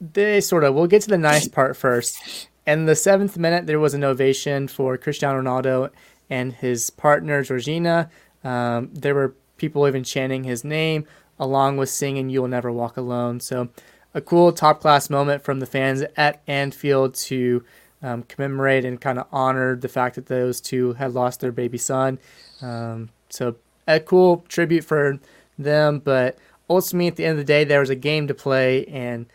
they 0.00 0.40
sort 0.40 0.64
of. 0.64 0.74
We'll 0.74 0.86
get 0.86 1.02
to 1.02 1.08
the 1.10 1.18
nice 1.18 1.48
part 1.48 1.76
first. 1.76 2.48
In 2.66 2.86
the 2.86 2.94
seventh 2.94 3.36
minute, 3.38 3.66
there 3.66 3.80
was 3.80 3.94
an 3.94 4.04
ovation 4.04 4.68
for 4.68 4.96
Cristiano 4.96 5.40
Ronaldo 5.42 5.90
and 6.30 6.52
his 6.52 6.90
partner 6.90 7.42
Georgina. 7.42 8.10
Um, 8.44 8.90
there 8.92 9.14
were 9.14 9.34
people 9.56 9.88
even 9.88 10.04
chanting 10.04 10.44
his 10.44 10.62
name 10.64 11.04
along 11.38 11.78
with 11.78 11.88
singing 11.88 12.28
"You 12.30 12.42
Will 12.42 12.48
Never 12.48 12.70
Walk 12.70 12.96
Alone." 12.96 13.40
So, 13.40 13.70
a 14.14 14.20
cool 14.20 14.52
top 14.52 14.80
class 14.80 15.10
moment 15.10 15.42
from 15.42 15.60
the 15.60 15.66
fans 15.66 16.02
at 16.16 16.40
Anfield 16.46 17.14
to 17.14 17.64
um, 18.02 18.22
commemorate 18.24 18.84
and 18.84 19.00
kind 19.00 19.18
of 19.18 19.26
honor 19.32 19.74
the 19.74 19.88
fact 19.88 20.14
that 20.14 20.26
those 20.26 20.60
two 20.60 20.92
had 20.92 21.14
lost 21.14 21.40
their 21.40 21.52
baby 21.52 21.78
son. 21.78 22.18
Um, 22.62 23.08
so, 23.30 23.56
a 23.88 23.98
cool 23.98 24.44
tribute 24.48 24.84
for 24.84 25.18
them. 25.58 25.98
But 25.98 26.38
ultimately, 26.68 27.08
at 27.08 27.16
the 27.16 27.24
end 27.24 27.32
of 27.32 27.38
the 27.38 27.52
day, 27.52 27.64
there 27.64 27.80
was 27.80 27.90
a 27.90 27.96
game 27.96 28.26
to 28.28 28.34
play 28.34 28.84
and. 28.86 29.26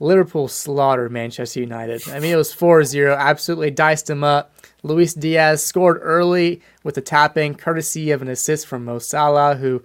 Liverpool 0.00 0.48
slaughtered 0.48 1.12
Manchester 1.12 1.60
United. 1.60 2.08
I 2.08 2.18
mean, 2.18 2.32
it 2.32 2.36
was 2.36 2.52
4 2.52 2.82
0, 2.82 3.14
absolutely 3.16 3.70
diced 3.70 4.08
them 4.08 4.24
up. 4.24 4.52
Luis 4.82 5.14
Diaz 5.14 5.64
scored 5.64 6.00
early 6.02 6.60
with 6.82 6.96
a 6.96 7.00
tapping, 7.00 7.54
courtesy 7.54 8.10
of 8.10 8.20
an 8.20 8.28
assist 8.28 8.66
from 8.66 8.84
Mo 8.84 8.98
Salah, 8.98 9.54
who, 9.54 9.82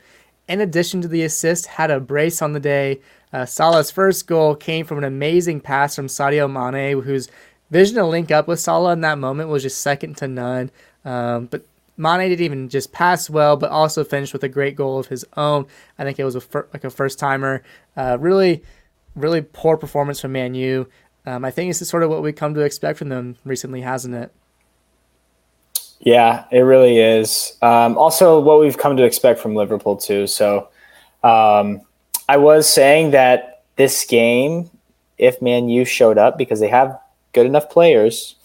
in 0.47 0.59
addition 0.59 1.01
to 1.01 1.07
the 1.07 1.23
assist, 1.23 1.67
had 1.67 1.91
a 1.91 1.99
brace 1.99 2.41
on 2.41 2.53
the 2.53 2.59
day. 2.59 2.99
Uh, 3.31 3.45
Salah's 3.45 3.91
first 3.91 4.25
goal 4.25 4.55
came 4.55 4.85
from 4.85 4.97
an 4.97 5.03
amazing 5.03 5.61
pass 5.61 5.95
from 5.95 6.07
Sadio 6.07 6.51
Mane, 6.51 7.01
whose 7.03 7.29
vision 7.69 7.97
to 7.97 8.05
link 8.05 8.31
up 8.31 8.47
with 8.47 8.59
Salah 8.59 8.93
in 8.93 9.01
that 9.01 9.19
moment 9.19 9.49
was 9.49 9.63
just 9.63 9.81
second 9.81 10.17
to 10.17 10.27
none. 10.27 10.71
Um, 11.05 11.45
but 11.45 11.63
Mane 11.97 12.29
didn't 12.29 12.45
even 12.45 12.69
just 12.69 12.91
pass 12.91 13.29
well, 13.29 13.57
but 13.57 13.71
also 13.71 14.03
finished 14.03 14.33
with 14.33 14.43
a 14.43 14.49
great 14.49 14.75
goal 14.75 14.99
of 14.99 15.07
his 15.07 15.25
own. 15.35 15.65
I 15.97 16.03
think 16.03 16.19
it 16.19 16.23
was 16.23 16.35
a 16.35 16.41
fir- 16.41 16.67
like 16.73 16.83
a 16.83 16.89
first 16.89 17.19
timer. 17.19 17.63
Uh, 17.95 18.17
really 18.19 18.63
really 19.17 19.41
poor 19.41 19.77
performance 19.77 20.21
from 20.21 20.31
Man 20.31 20.53
U. 20.53 20.87
Um, 21.25 21.43
I 21.43 21.51
think 21.51 21.69
this 21.69 21.81
is 21.81 21.89
sort 21.89 22.03
of 22.03 22.09
what 22.09 22.21
we 22.21 22.31
come 22.31 22.53
to 22.53 22.61
expect 22.61 22.99
from 22.99 23.09
them 23.09 23.35
recently, 23.43 23.81
hasn't 23.81 24.15
it? 24.15 24.31
Yeah, 25.99 26.45
it 26.51 26.59
really 26.59 26.99
is. 26.99 27.57
Um, 27.61 27.97
also, 27.97 28.39
what 28.39 28.59
we've 28.59 28.77
come 28.77 28.95
to 28.97 29.03
expect 29.03 29.39
from 29.39 29.55
Liverpool 29.55 29.97
too. 29.97 30.27
So, 30.27 30.69
um, 31.23 31.81
I 32.29 32.37
was 32.37 32.69
saying 32.71 33.11
that 33.11 33.63
this 33.75 34.05
game, 34.05 34.69
if 35.17 35.41
Man 35.41 35.67
U 35.69 35.83
showed 35.83 36.17
up 36.17 36.37
because 36.37 36.59
they 36.59 36.69
have 36.69 36.97
good 37.33 37.45
enough 37.45 37.69
players 37.69 38.35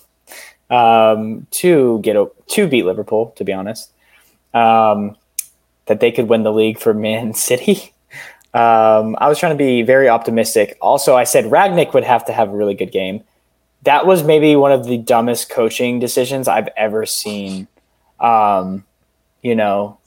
um, 0.72 1.46
to 1.50 2.00
get 2.00 2.16
a, 2.16 2.28
to 2.48 2.66
beat 2.66 2.84
Liverpool, 2.84 3.32
to 3.36 3.44
be 3.44 3.52
honest, 3.52 3.90
um, 4.54 5.16
that 5.86 6.00
they 6.00 6.10
could 6.10 6.28
win 6.28 6.42
the 6.42 6.52
league 6.52 6.78
for 6.78 6.94
Man 6.94 7.34
City. 7.48 7.92
Um, 8.54 9.16
I 9.18 9.28
was 9.28 9.38
trying 9.38 9.52
to 9.52 9.58
be 9.58 9.82
very 9.82 10.08
optimistic. 10.08 10.76
Also, 10.80 11.14
I 11.14 11.24
said 11.24 11.44
Rangnick 11.44 11.94
would 11.94 12.04
have 12.04 12.24
to 12.26 12.32
have 12.32 12.48
a 12.48 12.56
really 12.56 12.74
good 12.74 12.90
game. 12.90 13.22
That 13.82 14.06
was 14.06 14.22
maybe 14.22 14.56
one 14.56 14.72
of 14.72 14.86
the 14.86 14.98
dumbest 14.98 15.50
coaching 15.50 15.98
decisions 15.98 16.48
I've 16.48 16.68
ever 16.76 17.06
seen. 17.06 17.66
Um, 18.20 18.84
you 19.42 19.54
know, 19.54 19.98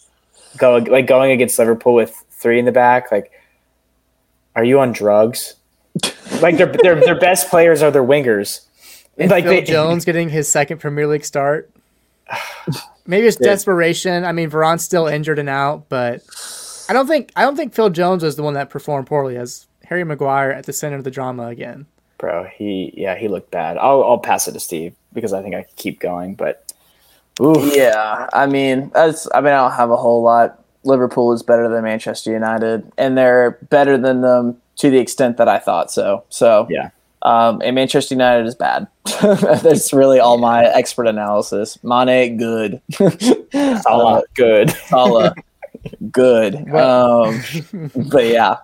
go 0.57 0.77
like 0.77 1.07
going 1.07 1.31
against 1.31 1.59
Liverpool 1.59 1.93
with 1.93 2.23
three 2.31 2.59
in 2.59 2.65
the 2.65 2.71
back. 2.71 3.11
Like, 3.11 3.31
are 4.55 4.63
you 4.63 4.79
on 4.79 4.93
drugs? 4.93 5.55
like 6.41 6.57
their 6.57 6.67
their 6.67 6.99
their 6.99 7.19
best 7.19 7.49
players 7.49 7.81
are 7.81 7.91
their 7.91 8.03
wingers. 8.03 8.64
And 9.17 9.31
like 9.31 9.43
Phil 9.43 9.53
they, 9.53 9.61
Jones 9.61 10.05
getting 10.05 10.29
his 10.29 10.49
second 10.49 10.79
Premier 10.79 11.07
League 11.07 11.25
start. 11.25 11.71
Maybe 13.07 13.27
it's 13.27 13.37
desperation. 13.37 14.25
I 14.25 14.31
mean, 14.31 14.49
Varane 14.49 14.79
still 14.79 15.05
injured 15.07 15.37
and 15.37 15.47
out, 15.49 15.89
but 15.89 16.23
I 16.89 16.93
don't 16.93 17.07
think 17.07 17.31
I 17.35 17.43
don't 17.43 17.55
think 17.55 17.73
Phil 17.73 17.89
Jones 17.89 18.23
was 18.23 18.35
the 18.35 18.43
one 18.43 18.55
that 18.55 18.69
performed 18.69 19.07
poorly 19.07 19.37
as 19.37 19.67
Harry 19.85 20.03
Maguire 20.03 20.51
at 20.51 20.65
the 20.65 20.73
center 20.73 20.97
of 20.97 21.03
the 21.03 21.11
drama 21.11 21.47
again. 21.47 21.85
bro, 22.17 22.45
he 22.45 22.93
yeah 22.97 23.15
he 23.15 23.27
looked 23.27 23.51
bad. 23.51 23.77
I'll 23.77 24.03
I'll 24.03 24.17
pass 24.17 24.47
it 24.47 24.53
to 24.53 24.59
Steve 24.59 24.95
because 25.13 25.33
I 25.33 25.43
think 25.43 25.55
I 25.55 25.63
could 25.63 25.75
keep 25.75 25.99
going, 25.99 26.35
but 26.35 26.65
ooh, 27.41 27.69
Yeah, 27.73 28.27
I 28.33 28.47
mean, 28.47 28.91
that's. 28.93 29.27
I 29.33 29.41
mean, 29.41 29.53
I 29.53 29.57
don't 29.57 29.77
have 29.77 29.91
a 29.91 29.97
whole 29.97 30.21
lot. 30.21 30.63
Liverpool 30.83 31.33
is 31.33 31.41
better 31.41 31.67
than 31.67 31.83
Manchester 31.83 32.31
United, 32.31 32.91
and 32.97 33.17
they're 33.17 33.51
better 33.69 33.97
than 33.97 34.21
them 34.21 34.61
to 34.77 34.89
the 34.89 34.99
extent 34.99 35.37
that 35.37 35.47
I 35.47 35.59
thought 35.59 35.91
so. 35.91 36.23
So 36.29 36.67
yeah. 36.69 36.89
Um, 37.25 37.59
and 37.65 37.73
Manchester 37.73 38.13
United 38.13 38.45
is 38.45 38.53
bad. 38.53 38.87
That's 39.21 39.91
really 39.91 40.19
all 40.19 40.37
my 40.37 40.65
expert 40.65 41.07
analysis. 41.07 41.83
Mane, 41.83 42.37
good. 42.37 42.79
Salah, 43.81 44.23
good. 44.35 44.69
Salah, 44.69 45.33
good. 46.11 46.53
Um, 46.75 47.41
but 47.95 48.27
yeah, 48.27 48.57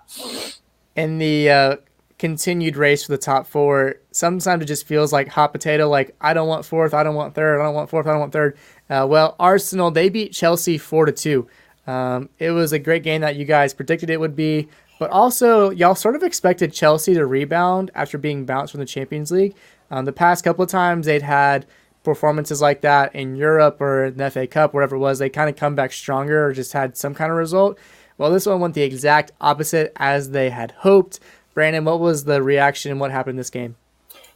in 0.96 1.18
the 1.18 1.50
uh, 1.50 1.76
continued 2.20 2.78
race 2.78 3.04
for 3.04 3.12
the 3.14 3.18
top 3.18 3.48
four, 3.48 3.96
sometimes 4.12 4.62
it 4.62 4.68
just 4.68 4.86
feels 4.86 5.12
like 5.12 5.28
hot 5.28 5.54
potato. 5.54 5.90
Like 5.90 6.16
I 6.22 6.36
don't 6.36 6.48
want 6.48 6.64
fourth, 6.64 6.94
I 6.94 7.02
don't 7.02 7.16
want 7.16 7.34
third, 7.34 7.60
I 7.60 7.64
don't 7.64 7.74
want 7.74 7.90
fourth, 7.90 8.06
I 8.06 8.12
don't 8.12 8.20
want 8.20 8.34
third. 8.34 8.58
Uh, 8.92 9.08
well, 9.10 9.36
Arsenal 9.40 9.90
they 9.90 10.10
beat 10.10 10.34
Chelsea 10.34 10.78
four 10.78 11.08
to 11.08 11.12
two. 11.12 11.48
Um, 11.88 12.30
it 12.38 12.52
was 12.52 12.74
a 12.74 12.80
great 12.80 13.02
game 13.02 13.22
that 13.22 13.38
you 13.38 13.46
guys 13.46 13.74
predicted 13.74 14.12
it 14.12 14.20
would 14.20 14.36
be, 14.36 14.70
but 15.02 15.10
also 15.10 15.72
y'all 15.72 15.96
sort 15.96 16.16
of 16.16 16.22
expected 16.22 16.72
Chelsea 16.72 17.16
to 17.16 17.26
rebound 17.26 17.90
after 17.96 18.20
being 18.20 18.46
bounced 18.46 18.70
from 18.70 18.82
the 18.82 18.86
Champions 18.86 19.32
League. 19.32 19.56
Um, 19.90 20.06
the 20.06 20.12
past 20.12 20.44
couple 20.44 20.64
of 20.64 20.70
times 20.70 21.08
they'd 21.08 21.24
had 21.24 21.66
performances 22.04 22.62
like 22.62 22.82
that 22.82 23.16
in 23.16 23.36
Europe 23.36 23.82
or 23.82 24.06
in 24.06 24.18
the 24.18 24.30
FA 24.30 24.46
Cup, 24.46 24.76
whatever 24.76 24.98
it 24.98 25.00
was, 25.00 25.18
they 25.18 25.28
kind 25.28 25.50
of 25.50 25.56
come 25.56 25.74
back 25.74 25.92
stronger 25.92 26.46
or 26.46 26.54
just 26.54 26.74
had 26.74 26.96
some 26.96 27.16
kind 27.16 27.32
of 27.32 27.38
result. 27.40 27.80
Well, 28.20 28.30
this 28.30 28.46
one 28.46 28.60
went 28.60 28.76
the 28.76 28.84
exact 28.84 29.32
opposite 29.42 29.92
as 29.96 30.30
they 30.30 30.52
had 30.52 30.70
hoped. 30.70 31.20
Brandon, 31.56 31.84
what 31.84 32.00
was 32.00 32.26
the 32.26 32.44
reaction 32.44 32.92
and 32.92 33.00
what 33.00 33.10
happened 33.10 33.32
in 33.32 33.38
this 33.38 33.50
game? 33.50 33.78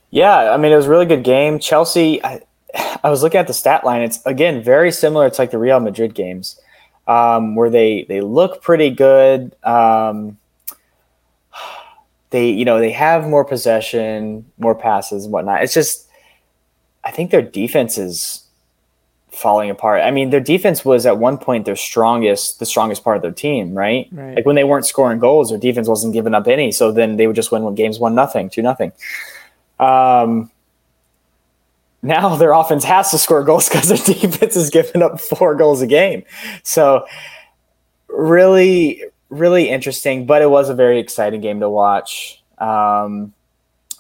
Yeah, 0.10 0.52
I 0.52 0.58
mean 0.58 0.72
it 0.72 0.78
was 0.78 0.88
a 0.88 0.90
really 0.90 1.06
good 1.06 1.24
game. 1.24 1.60
Chelsea, 1.60 2.26
I, 2.26 2.42
I 3.04 3.12
was 3.12 3.22
looking 3.22 3.40
at 3.40 3.46
the 3.46 3.54
stat 3.54 3.86
line. 3.86 4.02
It's 4.02 4.26
again 4.26 4.64
very 4.64 4.92
similar 4.92 5.30
to 5.30 5.40
like 5.40 5.52
the 5.52 5.60
Real 5.60 5.80
Madrid 5.80 6.16
games, 6.16 6.60
um, 7.06 7.54
where 7.54 7.70
they 7.70 8.08
they 8.10 8.22
look 8.22 8.64
pretty 8.64 8.90
good. 8.90 9.56
Um, 9.64 10.40
they 12.36 12.50
you 12.50 12.66
know 12.66 12.80
they 12.80 12.92
have 12.92 13.28
more 13.28 13.46
possession, 13.46 14.46
more 14.58 14.76
passes, 14.76 15.24
and 15.24 15.34
whatnot. 15.34 15.64
It's 15.64 15.74
just 15.74 16.08
I 17.04 17.12
think 17.12 17.32
their 17.32 17.42
defense 17.42 17.98
is 17.98 18.46
falling 19.32 19.70
apart. 19.70 20.02
I 20.02 20.12
mean, 20.12 20.30
their 20.30 20.40
defense 20.40 20.84
was 20.84 21.06
at 21.06 21.18
one 21.18 21.38
point 21.38 21.66
their 21.66 21.76
strongest, 21.76 22.60
the 22.60 22.66
strongest 22.66 23.04
part 23.04 23.16
of 23.18 23.22
their 23.22 23.32
team, 23.32 23.74
right? 23.74 24.08
Right. 24.12 24.36
Like 24.36 24.46
when 24.46 24.56
they 24.56 24.64
weren't 24.64 24.86
scoring 24.86 25.20
goals, 25.20 25.50
their 25.50 25.60
defense 25.60 25.88
wasn't 25.88 26.14
giving 26.14 26.34
up 26.34 26.48
any. 26.48 26.72
So 26.72 26.92
then 26.92 27.18
they 27.18 27.28
would 27.28 27.36
just 27.36 27.52
win 27.52 27.76
games 27.76 28.00
one 28.00 28.16
nothing, 28.16 28.50
two 28.50 28.62
nothing. 28.62 28.92
Um, 29.80 30.52
now 32.02 32.36
their 32.36 32.54
offense 32.54 32.84
has 32.84 33.12
to 33.12 33.18
score 33.18 33.44
goals 33.44 33.70
because 33.70 33.90
their 33.90 34.16
defense 34.16 34.56
is 34.56 34.70
giving 34.70 35.02
up 35.02 35.20
four 35.20 35.56
goals 35.56 35.82
a 35.82 35.88
game. 35.88 36.24
So 36.64 37.06
really, 38.08 39.04
really 39.30 39.70
interesting. 39.70 40.26
But 40.26 40.42
it 40.42 40.50
was 40.50 40.70
a 40.70 40.76
very 40.76 41.00
exciting 41.00 41.42
game 41.42 41.60
to 41.60 41.70
watch. 41.70 42.42
Um, 42.58 43.34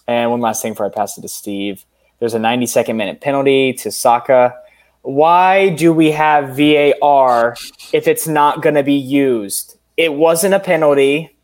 and 0.07 0.31
one 0.31 0.41
last 0.41 0.61
thing 0.61 0.73
before 0.73 0.85
I 0.85 0.89
pass 0.89 1.17
it 1.17 1.21
to 1.21 1.27
Steve. 1.27 1.83
There's 2.19 2.33
a 2.33 2.39
92nd 2.39 2.95
minute 2.95 3.21
penalty 3.21 3.73
to 3.73 3.91
Saka. 3.91 4.55
Why 5.01 5.69
do 5.69 5.93
we 5.93 6.11
have 6.11 6.57
VAR 6.57 7.55
if 7.93 8.07
it's 8.07 8.27
not 8.27 8.61
going 8.61 8.75
to 8.75 8.83
be 8.83 8.93
used? 8.93 9.77
It 9.97 10.13
wasn't 10.13 10.53
a 10.53 10.59
penalty. 10.59 11.31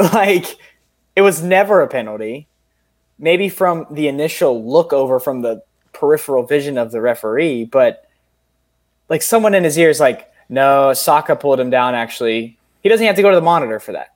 Like, 0.00 0.56
it 1.16 1.22
was 1.22 1.42
never 1.42 1.80
a 1.80 1.88
penalty. 1.88 2.46
Maybe 3.18 3.48
from 3.48 3.84
the 3.90 4.06
initial 4.06 4.64
look 4.64 4.92
over 4.92 5.18
from 5.18 5.42
the 5.42 5.64
peripheral 5.92 6.44
vision 6.44 6.78
of 6.78 6.92
the 6.92 7.00
referee, 7.00 7.64
but 7.64 8.08
like 9.08 9.22
someone 9.22 9.56
in 9.56 9.64
his 9.64 9.76
ear 9.76 9.90
is 9.90 9.98
like, 9.98 10.27
no, 10.48 10.92
Saka 10.92 11.36
pulled 11.36 11.60
him 11.60 11.70
down 11.70 11.94
actually. 11.94 12.58
He 12.82 12.88
doesn't 12.88 13.06
have 13.06 13.16
to 13.16 13.22
go 13.22 13.30
to 13.30 13.36
the 13.36 13.42
monitor 13.42 13.80
for 13.80 13.92
that. 13.92 14.14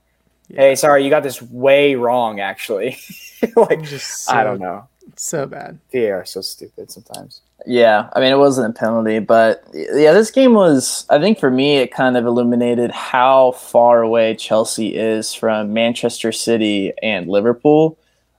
Hey, 0.49 0.75
sorry, 0.75 1.05
you 1.05 1.11
got 1.11 1.23
this 1.23 1.41
way 1.41 1.95
wrong 1.95 2.41
actually. 2.41 2.99
like, 3.57 3.83
Just 3.83 4.31
I 4.31 4.45
don't 4.45 4.61
know. 4.61 4.89
So 5.17 5.47
bad. 5.47 5.79
They 5.91 6.11
are 6.11 6.25
so 6.25 6.41
stupid 6.41 6.91
sometimes. 6.91 7.43
Yeah, 7.67 8.09
I 8.15 8.21
mean, 8.21 8.33
it 8.33 8.39
wasn't 8.39 8.77
a 8.77 8.79
penalty, 8.79 9.21
but 9.21 9.65
yeah, 9.73 10.13
this 10.13 10.31
game 10.31 10.55
was. 10.55 11.07
I 11.11 11.21
think 11.21 11.39
for 11.39 11.51
me, 11.51 11.77
it 11.77 11.93
kind 11.93 12.17
of 12.17 12.27
illuminated 12.27 12.91
how 12.91 13.53
far 13.53 14.03
away 14.03 14.35
Chelsea 14.35 14.97
is 14.97 15.33
from 15.33 15.73
Manchester 15.73 16.33
City 16.33 16.93
and 17.03 17.29
Liverpool. 17.29 17.97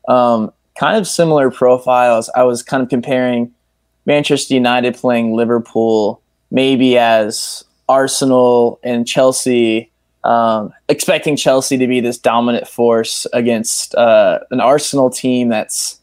Um, 0.10 0.52
kind 0.78 0.98
of 0.98 1.08
similar 1.08 1.52
profiles. 1.52 2.30
I 2.36 2.44
was 2.44 2.64
kind 2.64 2.84
of 2.84 2.90
comparing 2.90 3.54
Manchester 4.06 4.54
United 4.54 4.96
playing 4.96 5.34
Liverpool 5.34 6.22
maybe 6.52 6.98
as 6.98 7.64
Arsenal 7.90 8.80
and 8.84 9.08
Chelsea, 9.08 9.92
um, 10.24 10.74
expecting 10.90 11.36
Chelsea 11.36 11.78
to 11.78 11.88
be 11.88 12.00
this 12.00 12.18
dominant 12.18 12.68
force 12.68 13.28
against 13.34 13.94
uh, 13.96 14.40
an 14.52 14.60
Arsenal 14.60 15.10
team 15.10 15.50
that's 15.50 16.00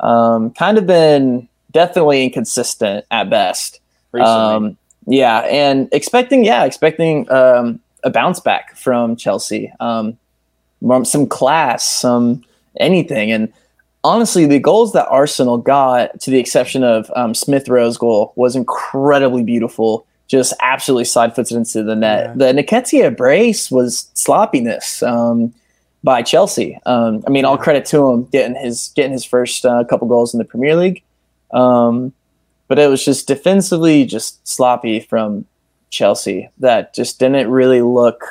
um, 0.00 0.50
kind 0.52 0.78
of 0.78 0.86
been 0.86 1.48
definitely 1.72 2.24
inconsistent 2.24 3.04
at 3.10 3.28
best. 3.30 3.80
Um, 4.14 4.78
yeah, 5.06 5.40
and 5.40 5.88
expecting, 5.92 6.44
yeah, 6.44 6.64
expecting 6.64 7.30
um, 7.30 7.80
a 8.04 8.10
bounce 8.10 8.40
back 8.40 8.76
from 8.76 9.16
Chelsea, 9.16 9.72
um, 9.80 10.16
some 11.04 11.26
class, 11.26 11.84
some 11.84 12.44
anything, 12.78 13.30
and 13.30 13.52
honestly, 14.04 14.46
the 14.46 14.58
goals 14.58 14.92
that 14.92 15.08
Arsenal 15.08 15.58
got, 15.58 16.18
to 16.20 16.30
the 16.30 16.38
exception 16.38 16.82
of 16.84 17.10
um, 17.16 17.34
Smith 17.34 17.68
Rowe's 17.68 17.98
goal, 17.98 18.32
was 18.36 18.56
incredibly 18.56 19.42
beautiful. 19.42 20.06
Just 20.28 20.52
absolutely 20.60 21.04
side 21.04 21.34
footed 21.34 21.56
into 21.56 21.82
the 21.82 21.96
net. 21.96 22.36
Yeah. 22.38 22.52
The 22.52 22.62
Nketiah 22.62 23.16
brace 23.16 23.70
was 23.70 24.10
sloppiness 24.14 25.02
um, 25.02 25.54
by 26.04 26.22
Chelsea. 26.22 26.78
Um, 26.86 27.24
I 27.26 27.30
mean, 27.30 27.44
all 27.44 27.58
credit 27.58 27.86
to 27.86 28.06
him 28.06 28.24
getting 28.24 28.54
his 28.54 28.92
getting 28.94 29.12
his 29.12 29.24
first 29.24 29.64
uh, 29.64 29.84
couple 29.84 30.06
goals 30.06 30.34
in 30.34 30.38
the 30.38 30.44
Premier 30.44 30.76
League. 30.76 31.02
Um, 31.50 32.12
but 32.68 32.78
it 32.78 32.88
was 32.88 33.04
just 33.04 33.26
defensively 33.26 34.04
just 34.04 34.46
sloppy 34.46 35.00
from 35.00 35.46
Chelsea 35.90 36.50
that 36.58 36.94
just 36.94 37.18
didn't 37.18 37.50
really 37.50 37.80
look 37.80 38.22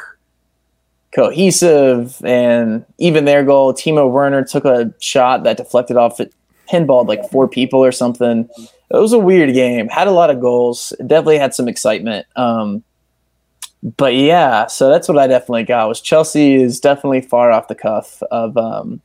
cohesive. 1.12 2.24
And 2.24 2.86
even 3.00 3.26
their 3.26 3.44
goal, 3.44 3.74
Timo 3.74 4.10
Werner 4.10 4.44
took 4.44 4.66
a 4.66 4.94
shot 5.00 5.44
that 5.44 5.58
deflected 5.58 5.98
off 5.98 6.20
it, 6.20 6.34
pinballed 6.72 7.08
like 7.08 7.30
four 7.32 7.48
people 7.48 7.84
or 7.84 7.92
something. 7.92 8.48
It 8.90 8.98
was 8.98 9.14
a 9.14 9.20
weird 9.20 9.54
game. 9.54 9.90
Had 9.90 10.08
a 10.08 10.12
lot 10.12 10.30
of 10.30 10.40
goals. 10.40 10.94
definitely 11.00 11.38
had 11.38 11.54
some 11.54 11.68
excitement. 11.68 12.26
Um, 12.36 12.84
but 13.98 14.16
yeah, 14.16 14.68
so 14.68 14.90
that's 14.90 15.08
what 15.08 15.18
I 15.18 15.28
definitely 15.28 15.64
got. 15.64 15.88
Was 15.88 16.02
Chelsea 16.02 16.56
is 16.56 16.80
definitely 16.80 17.22
far 17.22 17.52
off 17.52 17.68
the 17.68 17.76
cuff 17.76 18.24
of 18.32 18.58
um, 18.58 19.02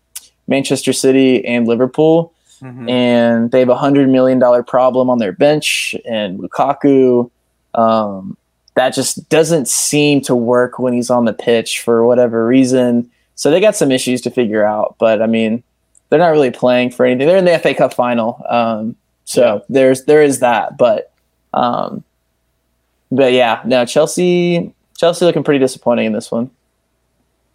Manchester 0.47 0.93
City 0.93 1.45
and 1.45 1.67
Liverpool. 1.67 2.33
Mm-hmm. 2.61 2.89
And 2.89 3.51
they 3.51 3.59
have 3.59 3.69
a 3.69 3.77
hundred 3.77 4.09
million 4.09 4.39
dollar 4.39 4.63
problem 4.63 5.11
on 5.11 5.19
their 5.19 5.33
bench, 5.33 5.97
and 6.05 6.39
Lukaku. 6.39 7.31
Um, 7.75 8.37
that 8.75 8.95
just 8.95 9.29
doesn't 9.29 9.69
seem 9.69 10.21
to 10.23 10.35
work 10.35 10.79
when 10.79 10.93
he's 10.93 11.11
on 11.11 11.25
the 11.25 11.33
pitch 11.33 11.81
for 11.81 12.07
whatever 12.07 12.47
reason. 12.47 13.11
So 13.35 13.51
they 13.51 13.61
got 13.61 13.77
some 13.77 13.91
issues 13.91 14.21
to 14.23 14.31
figure 14.31 14.65
out. 14.65 14.97
But 14.99 15.21
I 15.21 15.27
mean, 15.27 15.63
they're 16.09 16.19
not 16.19 16.29
really 16.29 16.51
playing 16.51 16.91
for 16.91 17.05
anything. 17.05 17.27
They're 17.27 17.37
in 17.37 17.45
the 17.45 17.59
FA 17.59 17.75
Cup 17.75 17.93
final, 17.93 18.45
um, 18.49 18.97
so 19.33 19.55
yeah. 19.55 19.61
there's 19.69 20.05
there 20.05 20.23
is 20.23 20.41
that. 20.41 20.77
But 20.77 21.13
um, 21.55 22.05
but 23.11 23.33
yeah, 23.33 23.63
no 23.65 23.85
Chelsea 23.87 24.75
Chelsea 24.97 25.25
looking 25.25 25.43
pretty 25.43 25.59
disappointing 25.59 26.07
in 26.07 26.13
this 26.13 26.31
one. 26.31 26.51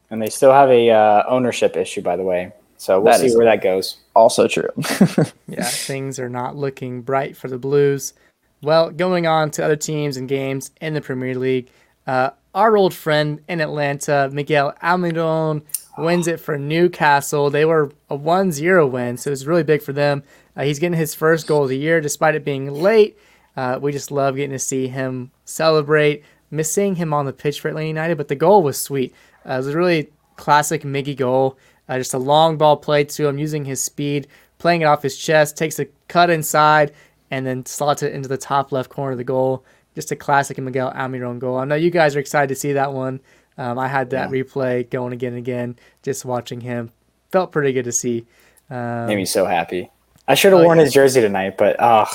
And 0.10 0.22
they 0.22 0.30
still 0.30 0.54
have 0.54 0.70
a 0.70 0.90
uh, 0.90 1.24
ownership 1.28 1.76
issue, 1.76 2.02
by 2.02 2.16
the 2.16 2.24
way. 2.24 2.54
So 2.78 3.00
we'll 3.00 3.12
that 3.12 3.20
see 3.20 3.36
where 3.36 3.46
that 3.46 3.62
goes. 3.62 3.98
Also 4.16 4.48
true. 4.48 4.70
yeah, 5.48 5.64
things 5.64 6.20
are 6.20 6.30
not 6.30 6.56
looking 6.56 7.02
bright 7.02 7.36
for 7.36 7.48
the 7.48 7.58
Blues. 7.58 8.14
Well, 8.62 8.90
going 8.90 9.28
on 9.28 9.52
to 9.52 9.66
other 9.66 9.76
teams 9.76 10.18
and 10.18 10.28
games 10.28 10.72
in 10.82 10.94
the 10.94 11.02
Premier 11.02 11.36
League, 11.36 11.70
uh, 12.08 12.32
our 12.56 12.78
old 12.78 12.94
friend 12.94 13.42
in 13.48 13.62
Atlanta, 13.62 14.30
Miguel 14.32 14.74
Almiron, 14.82 15.62
wins 15.98 16.28
it 16.28 16.40
for 16.40 16.58
Newcastle. 16.58 17.50
They 17.50 17.66
were 17.66 17.92
a 18.10 18.16
1 18.16 18.52
0 18.52 18.88
win, 18.88 19.18
so 19.18 19.30
it 19.30 19.32
was 19.32 19.46
really 19.46 19.64
big 19.64 19.82
for 19.82 19.94
them. 19.94 20.24
Uh, 20.58 20.64
he's 20.64 20.80
getting 20.80 20.98
his 20.98 21.14
first 21.14 21.48
goal 21.48 21.64
of 21.64 21.70
the 21.70 21.78
year 21.78 22.02
despite 22.02 22.36
it 22.36 22.44
being 22.44 22.72
late. 22.72 23.18
Uh, 23.56 23.80
we 23.82 23.92
just 23.92 24.12
love 24.12 24.36
getting 24.36 24.52
to 24.52 24.60
see 24.60 24.88
him 24.88 25.32
celebrate. 25.46 26.24
Miss 26.50 26.72
seeing 26.72 26.96
him 26.96 27.14
on 27.14 27.26
the 27.26 27.34
pitch 27.34 27.60
for 27.60 27.70
Atlanta 27.70 27.88
United, 27.88 28.18
but 28.18 28.28
the 28.28 28.36
goal 28.36 28.64
was 28.64 28.80
sweet. 28.80 29.14
Uh, 29.46 29.54
it 29.54 29.58
was 29.58 29.68
a 29.68 29.78
really 29.78 30.10
classic 30.36 30.84
Miggy 30.84 31.16
goal. 31.16 31.58
Uh, 31.90 31.98
just 31.98 32.14
a 32.14 32.20
long 32.20 32.58
ball 32.58 32.78
played 32.78 33.10
to 33.10 33.28
him 33.28 33.38
using 33.38 33.66
his 33.66 33.84
speed, 33.84 34.28
playing 34.58 34.82
it 34.82 34.86
off 34.86 35.04
his 35.04 35.18
chest, 35.18 35.58
takes 35.58 35.80
a 35.80 35.86
cut 36.08 36.30
inside, 36.30 36.94
and 37.32 37.46
then 37.46 37.66
slots 37.66 38.04
it 38.04 38.14
into 38.14 38.30
the 38.30 38.38
top 38.38 38.72
left 38.72 38.90
corner 38.90 39.12
of 39.12 39.18
the 39.18 39.24
goal. 39.24 39.64
Just 39.96 40.12
a 40.12 40.16
classic 40.16 40.58
Miguel 40.58 40.94
Almiron 40.94 41.40
goal. 41.40 41.58
I 41.58 41.66
know 41.66 41.76
you 41.76 41.90
guys 41.90 42.16
are 42.16 42.20
excited 42.20 42.50
to 42.50 42.56
see 42.56 42.74
that 42.74 42.94
one. 42.94 43.20
Um, 43.58 43.80
I 43.80 43.88
had 43.88 44.12
that 44.12 44.30
yeah. 44.30 44.44
replay 44.44 44.90
going 44.90 45.14
again 45.14 45.34
and 45.34 45.40
again, 45.40 45.76
just 46.04 46.24
watching 46.24 46.62
him. 46.62 46.92
Felt 47.32 47.52
pretty 47.52 47.74
good 47.74 47.86
to 47.86 47.92
see. 47.92 48.26
Um, 48.70 49.08
Made 49.08 49.16
me 49.16 49.26
so 49.26 49.46
happy. 49.46 49.90
I 50.28 50.36
should 50.36 50.52
have 50.52 50.62
oh, 50.62 50.66
worn 50.66 50.78
yeah. 50.78 50.86
his 50.86 50.94
jersey 50.94 51.22
tonight, 51.22 51.58
but 51.58 51.76
oh, 51.80 52.06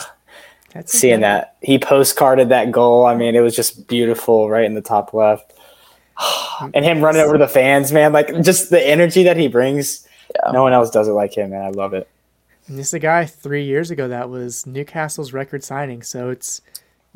That's 0.75 0.93
seeing 0.93 1.15
okay. 1.15 1.23
that 1.23 1.57
he 1.63 1.79
postcarded 1.79 2.51
that 2.51 2.71
goal. 2.71 3.07
I 3.07 3.15
mean, 3.15 3.35
it 3.35 3.41
was 3.41 3.57
just 3.57 3.87
beautiful, 3.87 4.51
right 4.51 4.65
in 4.65 4.75
the 4.75 4.83
top 4.83 5.15
left. 5.15 5.53
and 6.75 6.85
him 6.85 7.01
running 7.01 7.23
over 7.23 7.39
the 7.39 7.49
fans, 7.49 7.93
man, 7.93 8.13
like 8.13 8.43
just 8.43 8.71
the 8.71 8.87
energy 8.87 9.23
that 9.25 9.37
he 9.37 9.49
brings. 9.49 10.07
Yeah. 10.35 10.53
No 10.53 10.63
one 10.63 10.73
else 10.73 10.91
does 10.91 11.09
it 11.09 11.13
like 11.13 11.37
him, 11.37 11.51
man. 11.51 11.63
I 11.63 11.71
love 11.71 11.95
it. 11.95 12.09
And 12.69 12.79
this 12.79 12.89
is 12.89 12.95
a 12.95 12.99
guy 12.99 13.25
three 13.27 13.65
years 13.65 13.91
ago 13.91 14.09
that 14.09 14.31
was 14.31 14.67
Newcastle's 14.67 15.33
record 15.33 15.65
signing, 15.65 16.03
so 16.03 16.31
it's 16.31 16.61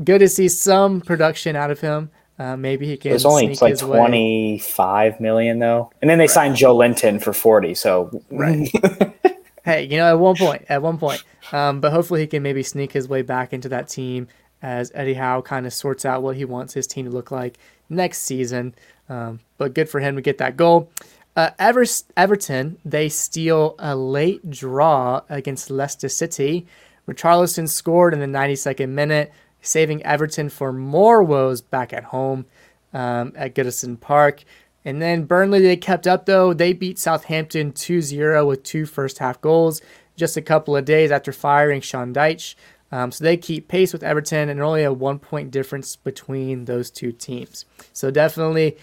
good 0.02 0.18
to 0.18 0.28
see 0.28 0.48
some 0.48 1.00
production 1.00 1.56
out 1.56 1.70
of 1.70 1.80
him. 1.80 2.10
Uh, 2.38 2.56
maybe 2.56 2.86
he 2.86 2.96
can. 2.96 3.12
It's 3.12 3.24
only 3.24 3.54
like 3.54 3.78
twenty 3.78 4.58
five 4.58 5.20
million 5.20 5.58
though, 5.58 5.90
and 6.02 6.10
then 6.10 6.18
they 6.18 6.24
right. 6.24 6.30
signed 6.30 6.56
Joelinton 6.56 7.22
for 7.22 7.32
forty. 7.32 7.74
So 7.74 8.10
right. 8.30 8.68
hey, 9.66 9.82
you 9.84 9.98
know, 9.98 10.08
at 10.08 10.18
one 10.18 10.36
point, 10.36 10.64
at 10.70 10.80
one 10.80 10.96
point, 10.96 11.22
um, 11.52 11.80
but 11.80 11.92
hopefully 11.92 12.20
he 12.20 12.26
can 12.26 12.42
maybe 12.42 12.62
sneak 12.62 12.92
his 12.92 13.06
way 13.08 13.20
back 13.20 13.52
into 13.52 13.68
that 13.68 13.88
team 13.88 14.28
as 14.62 14.90
Eddie 14.94 15.14
Howe 15.14 15.42
kind 15.42 15.66
of 15.66 15.74
sorts 15.74 16.06
out 16.06 16.22
what 16.22 16.36
he 16.36 16.44
wants 16.46 16.72
his 16.72 16.86
team 16.86 17.04
to 17.04 17.10
look 17.10 17.30
like 17.30 17.58
next 17.90 18.20
season. 18.20 18.74
Um, 19.08 19.40
but 19.58 19.74
good 19.74 19.88
for 19.88 20.00
him 20.00 20.16
to 20.16 20.22
get 20.22 20.38
that 20.38 20.56
goal. 20.56 20.90
Uh, 21.36 21.50
Ever- 21.58 21.84
Everton, 22.16 22.78
they 22.84 23.08
steal 23.10 23.74
a 23.78 23.94
late 23.94 24.48
draw 24.50 25.20
against 25.28 25.68
Leicester 25.68 26.08
City. 26.08 26.66
Richarlison 27.06 27.68
scored 27.68 28.14
in 28.14 28.20
the 28.20 28.26
92nd 28.26 28.88
minute, 28.88 29.32
saving 29.60 30.02
Everton 30.04 30.48
for 30.48 30.72
more 30.72 31.22
woes 31.22 31.60
back 31.60 31.92
at 31.92 32.04
home 32.04 32.46
um, 32.94 33.32
at 33.36 33.54
Goodison 33.54 34.00
Park. 34.00 34.44
And 34.86 35.02
then 35.02 35.24
Burnley, 35.24 35.60
they 35.60 35.76
kept 35.76 36.06
up 36.06 36.26
though. 36.26 36.54
They 36.54 36.72
beat 36.72 36.98
Southampton 36.98 37.72
2 37.72 38.00
0 38.00 38.46
with 38.46 38.62
two 38.62 38.86
first 38.86 39.18
half 39.18 39.40
goals 39.40 39.82
just 40.16 40.36
a 40.36 40.42
couple 40.42 40.76
of 40.76 40.84
days 40.84 41.10
after 41.10 41.32
firing 41.32 41.80
Sean 41.80 42.14
Dyche. 42.14 42.54
Um, 42.92 43.10
so 43.10 43.24
they 43.24 43.36
keep 43.36 43.66
pace 43.66 43.92
with 43.92 44.04
Everton 44.04 44.48
and 44.48 44.62
only 44.62 44.84
a 44.84 44.92
one 44.92 45.18
point 45.18 45.50
difference 45.50 45.96
between 45.96 46.66
those 46.66 46.88
two 46.88 47.10
teams. 47.10 47.64
So 47.92 48.12
definitely 48.12 48.76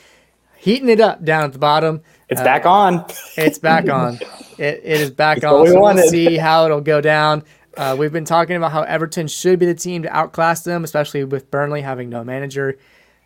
heating 0.57 0.89
it 0.89 0.99
up 0.99 1.23
down 1.23 1.45
at 1.45 1.53
the 1.53 1.59
bottom. 1.59 2.01
It's 2.27 2.41
uh, 2.41 2.43
back 2.43 2.65
on. 2.65 3.05
it's 3.37 3.57
back 3.57 3.89
on. 3.89 4.15
It, 4.57 4.81
it 4.83 5.01
is 5.01 5.09
back 5.09 5.41
on. 5.45 5.61
We 5.61 5.69
so 5.69 5.81
we'll 5.81 6.09
see 6.09 6.35
how 6.35 6.65
it'll 6.65 6.81
go 6.81 7.01
down. 7.01 7.43
Uh, 7.75 7.95
we've 7.97 8.13
been 8.13 8.23
talking 8.23 8.55
about 8.55 8.71
how 8.71 8.83
Everton 8.83 9.27
should 9.27 9.57
be 9.57 9.65
the 9.65 9.73
team 9.73 10.03
to 10.03 10.15
outclass 10.15 10.63
them, 10.63 10.83
especially 10.83 11.23
with 11.23 11.49
Burnley 11.49 11.81
having 11.81 12.07
no 12.07 12.23
manager. 12.23 12.77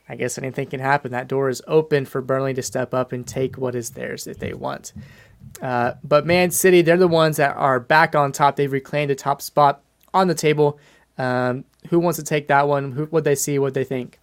I 0.10 0.16
guess 0.16 0.38
anything 0.38 0.68
can 0.68 0.80
happen. 0.80 1.12
That 1.12 1.28
door 1.28 1.50
is 1.50 1.62
open 1.68 2.06
for 2.06 2.22
Burnley 2.22 2.54
to 2.54 2.62
step 2.62 2.94
up 2.94 3.12
and 3.12 3.28
take 3.28 3.58
what 3.58 3.76
is 3.76 3.92
theirs 3.92 4.26
if 4.28 4.40
they 4.40 4.54
want. 4.54 4.94
Uh, 5.62 5.94
but 6.04 6.26
Man 6.26 6.52
City, 6.52 6.82
they're 6.82 6.98
the 6.98 7.08
ones 7.08 7.38
that 7.38 7.56
are 7.58 7.80
back 7.80 8.16
on 8.16 8.32
top. 8.32 8.56
They've 8.56 8.72
reclaimed 8.72 9.10
the 9.10 9.16
top 9.16 9.42
spot 9.42 9.82
on 10.14 10.28
the 10.28 10.36
table. 10.36 10.80
Um, 11.18 11.66
who 11.90 12.00
wants 12.00 12.18
to 12.20 12.24
take 12.24 12.48
that 12.48 12.68
one? 12.68 12.92
Who 12.92 13.06
would 13.12 13.24
they 13.24 13.36
see? 13.36 13.60
What 13.60 13.74
they 13.74 13.84
think? 13.84 14.20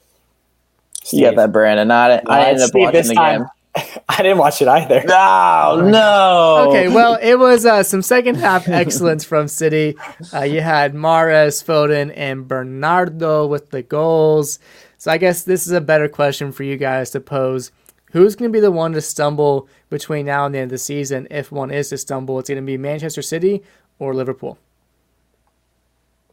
Steve. 1.03 1.21
You 1.21 1.27
got 1.27 1.37
that, 1.37 1.53
Brandon. 1.53 1.91
I, 1.91 2.23
I 2.27 2.47
ended 2.47 2.63
up 2.63 2.69
Steve 2.69 2.83
watching 2.83 3.09
the 3.09 3.15
time. 3.15 3.41
game. 3.41 3.49
I 4.09 4.23
didn't 4.23 4.39
watch 4.39 4.63
it 4.63 4.69
either. 4.69 5.03
No, 5.05 5.83
no. 5.85 6.67
Okay, 6.69 6.89
well, 6.89 7.19
it 7.21 7.35
was 7.39 7.67
uh, 7.67 7.83
some 7.83 8.03
second 8.03 8.37
half 8.37 8.69
excellence 8.69 9.25
from 9.25 9.49
City. 9.49 9.97
Uh, 10.33 10.43
you 10.43 10.61
had 10.61 10.95
Mahrez, 10.95 11.65
Foden, 11.65 12.13
and 12.17 12.47
Bernardo 12.47 13.47
with 13.47 13.71
the 13.71 13.83
goals. 13.83 14.61
So 15.05 15.11
I 15.11 15.19
guess 15.19 15.43
this 15.43 15.67
is 15.67 15.73
a 15.75 15.83
better 15.83 16.09
question 16.09 16.51
for 16.51 16.63
you 16.63 16.79
guys 16.79 17.11
to 17.11 17.21
pose. 17.21 17.73
Who's 18.13 18.35
going 18.35 18.51
to 18.51 18.57
be 18.57 18.61
the 18.61 18.71
one 18.71 18.93
to 18.93 19.03
stumble 19.03 19.69
between 19.91 20.25
now 20.25 20.47
and 20.47 20.55
the 20.55 20.61
end 20.61 20.69
of 20.69 20.71
the 20.71 20.79
season? 20.79 21.29
If 21.31 21.53
one 21.53 21.71
is 21.71 21.91
to 21.91 21.99
stumble, 21.99 22.39
it's 22.39 22.49
going 22.49 22.57
to 22.57 22.65
be 22.65 22.79
Manchester 22.79 23.21
City 23.21 23.63
or 23.99 24.15
Liverpool. 24.15 24.57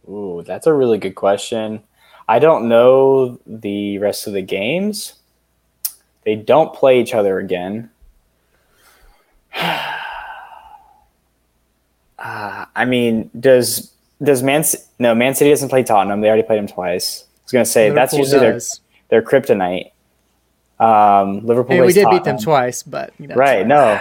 Ooh, 0.07 0.41
that's 0.47 0.67
a 0.67 0.73
really 0.73 0.97
good 0.97 1.15
question. 1.15 1.83
I 2.29 2.39
don't 2.39 2.69
know 2.69 3.41
the 3.45 3.97
rest 3.97 4.25
of 4.25 4.31
the 4.31 4.41
games. 4.41 5.15
They 6.23 6.37
don't 6.37 6.73
play 6.73 7.01
each 7.01 7.13
other 7.13 7.39
again. 7.39 7.89
Uh, 12.17 12.65
I 12.75 12.85
mean, 12.85 13.31
does 13.39 13.91
does 14.21 14.43
Man 14.43 14.63
no 14.99 15.15
Man 15.15 15.33
City 15.33 15.49
doesn't 15.49 15.69
play 15.69 15.81
Tottenham? 15.81 16.21
They 16.21 16.27
already 16.27 16.43
played 16.43 16.59
them 16.59 16.67
twice. 16.67 17.25
Was 17.51 17.53
gonna 17.53 17.65
say 17.65 17.89
Liverpool 17.89 17.95
that's 17.95 18.13
usually 18.13 18.51
does. 18.51 18.81
their 19.09 19.21
their 19.21 19.29
kryptonite. 19.29 19.91
Um, 20.79 21.45
Liverpool. 21.45 21.75
Hey, 21.75 21.81
we 21.81 21.93
did 21.93 22.03
Tottenham. 22.03 22.23
beat 22.23 22.25
them 22.25 22.37
twice, 22.39 22.81
but 22.81 23.13
you 23.19 23.27
know, 23.27 23.35
right, 23.35 23.67
no. 23.67 23.99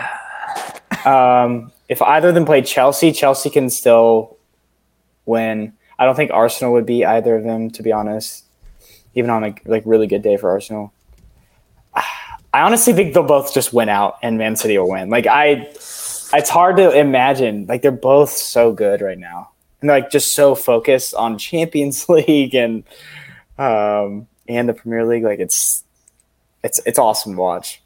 um, 1.04 1.72
if 1.88 2.00
either 2.00 2.28
of 2.28 2.34
them 2.34 2.46
play 2.46 2.62
Chelsea, 2.62 3.12
Chelsea 3.12 3.50
can 3.50 3.68
still 3.68 4.38
win. 5.26 5.72
I 5.98 6.04
don't 6.06 6.14
think 6.14 6.30
Arsenal 6.30 6.72
would 6.74 6.86
beat 6.86 7.04
either 7.04 7.36
of 7.36 7.44
them, 7.44 7.70
to 7.72 7.82
be 7.82 7.92
honest. 7.92 8.44
Even 9.14 9.30
on 9.30 9.42
a 9.42 9.54
like 9.64 9.82
really 9.84 10.06
good 10.06 10.22
day 10.22 10.36
for 10.36 10.50
Arsenal. 10.50 10.92
I 12.52 12.62
honestly 12.62 12.92
think 12.92 13.14
they'll 13.14 13.24
both 13.24 13.52
just 13.52 13.72
win 13.72 13.88
out 13.88 14.18
and 14.22 14.38
Man 14.38 14.56
City 14.56 14.78
will 14.78 14.90
win. 14.90 15.10
Like 15.10 15.26
I 15.26 15.68
it's 16.32 16.48
hard 16.48 16.76
to 16.76 16.96
imagine. 16.96 17.66
Like 17.66 17.82
they're 17.82 17.90
both 17.90 18.30
so 18.30 18.72
good 18.72 19.00
right 19.00 19.18
now. 19.18 19.50
And 19.80 19.88
like 19.88 20.10
just 20.10 20.34
so 20.34 20.54
focused 20.54 21.14
on 21.14 21.38
Champions 21.38 22.08
League 22.08 22.54
and 22.54 22.84
um 23.60 24.26
and 24.48 24.68
the 24.68 24.74
Premier 24.74 25.04
League. 25.04 25.24
Like 25.24 25.38
it's 25.38 25.84
it's 26.64 26.80
it's 26.86 26.98
awesome 26.98 27.34
to 27.34 27.38
watch. 27.38 27.82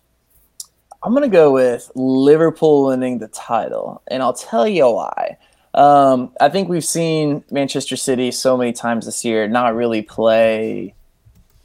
I'm 1.03 1.12
gonna 1.12 1.29
go 1.29 1.53
with 1.53 1.91
Liverpool 1.95 2.87
winning 2.87 3.18
the 3.18 3.29
title, 3.29 4.03
and 4.09 4.22
I'll 4.22 4.33
tell 4.33 4.66
you 4.66 4.89
why. 4.89 5.37
Um, 5.75 6.31
I 6.41 6.49
think 6.49 6.68
we've 6.68 6.85
seen 6.85 7.45
Manchester 7.51 7.97
City 7.97 8.31
so 8.31 8.57
many 8.57 8.72
times 8.72 9.07
this 9.07 9.25
year 9.25 9.49
not 9.49 9.75
really 9.75 10.03
play 10.03 10.95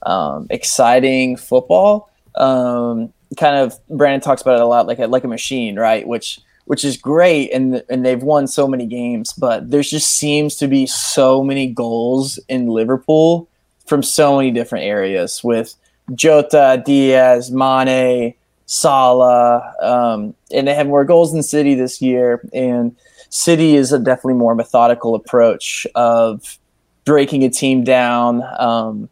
um, 0.01 0.47
exciting 0.49 1.38
football. 1.38 2.10
Um, 2.36 3.14
kind 3.38 3.55
of 3.55 3.80
Brandon 3.88 4.20
talks 4.20 4.41
about 4.41 4.55
it 4.55 4.62
a 4.62 4.66
lot, 4.66 4.88
like 4.88 4.99
a, 4.99 5.07
like 5.07 5.24
a 5.24 5.28
machine, 5.28 5.78
right? 5.78 6.07
Which 6.07 6.39
which 6.66 6.84
is 6.84 6.97
great, 6.97 7.51
and 7.51 7.84
and 7.89 8.05
they've 8.05 8.22
won 8.22 8.47
so 8.47 8.68
many 8.68 8.86
games, 8.88 9.34
but 9.34 9.70
there 9.72 9.82
just 9.82 10.12
seems 10.12 10.55
to 10.57 10.68
be 10.68 10.86
so 10.86 11.43
many 11.43 11.68
goals 11.68 12.39
in 12.49 12.68
Liverpool 12.68 13.49
from 13.90 14.04
so 14.04 14.38
many 14.38 14.52
different 14.52 14.86
areas 14.86 15.44
with 15.44 15.76
Jota, 16.14 16.82
Diaz, 16.86 17.52
Mane, 17.52 18.34
Salah, 18.68 19.74
um, 19.82 20.36
and 20.52 20.68
they 20.68 20.76
have 20.76 20.88
more 20.88 21.04
goals 21.04 21.34
than 21.34 21.44
City 21.44 21.74
this 21.74 22.02
year. 22.02 22.42
And 22.54 22.96
City 23.30 23.76
is 23.76 23.92
a 23.92 24.00
definitely 24.00 24.36
more 24.36 24.56
methodical 24.56 25.16
approach 25.16 25.88
of 25.96 26.58
breaking 27.04 27.44
a 27.44 27.50
team 27.50 27.84
down. 27.84 28.44
Um, 28.60 29.10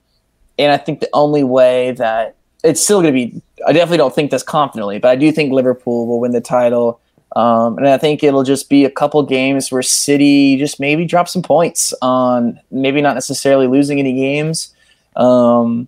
and 0.59 0.71
I 0.71 0.77
think 0.77 0.99
the 0.99 1.09
only 1.13 1.43
way 1.43 1.91
that 1.93 2.35
it's 2.63 2.81
still 2.81 3.01
going 3.01 3.13
to 3.13 3.25
be, 3.25 3.41
I 3.67 3.73
definitely 3.73 3.97
don't 3.97 4.13
think 4.13 4.31
this 4.31 4.43
confidently, 4.43 4.99
but 4.99 5.09
I 5.09 5.15
do 5.15 5.31
think 5.31 5.51
Liverpool 5.51 6.07
will 6.07 6.19
win 6.19 6.31
the 6.31 6.41
title. 6.41 6.99
Um, 7.37 7.77
and 7.77 7.87
I 7.87 7.97
think 7.97 8.23
it'll 8.23 8.43
just 8.43 8.67
be 8.67 8.83
a 8.83 8.89
couple 8.89 9.21
games 9.21 9.71
where 9.71 9.83
City 9.83 10.57
just 10.57 10.79
maybe 10.79 11.05
drop 11.05 11.27
some 11.27 11.43
points 11.43 11.93
on 12.01 12.59
maybe 12.71 12.99
not 12.99 13.13
necessarily 13.13 13.67
losing 13.67 13.99
any 13.99 14.13
games. 14.13 14.73
Um, 15.15 15.87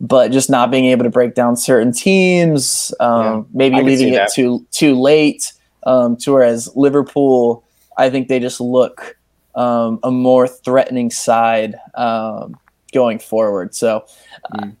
but 0.00 0.32
just 0.32 0.48
not 0.48 0.70
being 0.70 0.86
able 0.86 1.04
to 1.04 1.10
break 1.10 1.34
down 1.34 1.56
certain 1.56 1.92
teams, 1.92 2.94
um, 3.00 3.22
yeah, 3.22 3.42
maybe 3.52 3.82
leaving 3.82 4.14
it 4.14 4.30
too 4.32 4.64
too 4.70 4.98
late. 4.98 5.52
Um, 5.84 6.16
to 6.18 6.32
whereas 6.32 6.74
Liverpool, 6.76 7.64
I 7.98 8.10
think 8.10 8.28
they 8.28 8.38
just 8.38 8.60
look 8.60 9.16
um, 9.54 9.98
a 10.02 10.10
more 10.10 10.46
threatening 10.48 11.10
side 11.10 11.74
um, 11.94 12.58
going 12.92 13.18
forward. 13.18 13.74
So 13.74 14.06
mm. 14.54 14.74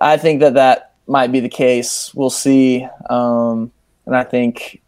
I 0.00 0.16
think 0.16 0.40
that 0.40 0.54
that 0.54 0.94
might 1.06 1.30
be 1.30 1.40
the 1.40 1.48
case. 1.48 2.12
We'll 2.14 2.30
see. 2.30 2.86
Um, 3.08 3.70
and 4.06 4.16
I 4.16 4.24
think, 4.24 4.82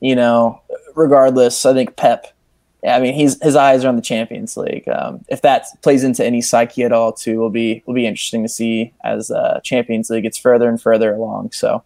you 0.00 0.16
know, 0.16 0.62
regardless, 0.94 1.64
I 1.66 1.72
think 1.72 1.96
Pep 1.96 2.36
I 2.86 3.00
mean, 3.00 3.14
he's 3.14 3.42
his 3.42 3.56
eyes 3.56 3.84
are 3.84 3.88
on 3.88 3.96
the 3.96 4.02
Champions 4.02 4.56
League. 4.56 4.88
Um, 4.88 5.24
if 5.28 5.42
that 5.42 5.66
plays 5.82 6.04
into 6.04 6.24
any 6.24 6.40
psyche 6.40 6.84
at 6.84 6.92
all, 6.92 7.12
too, 7.12 7.38
will 7.38 7.50
be 7.50 7.82
will 7.86 7.94
be 7.94 8.06
interesting 8.06 8.42
to 8.42 8.48
see 8.48 8.92
as 9.02 9.30
uh, 9.30 9.60
Champions 9.64 10.08
League 10.08 10.22
gets 10.22 10.38
further 10.38 10.68
and 10.68 10.80
further 10.80 11.12
along. 11.12 11.50
So, 11.52 11.82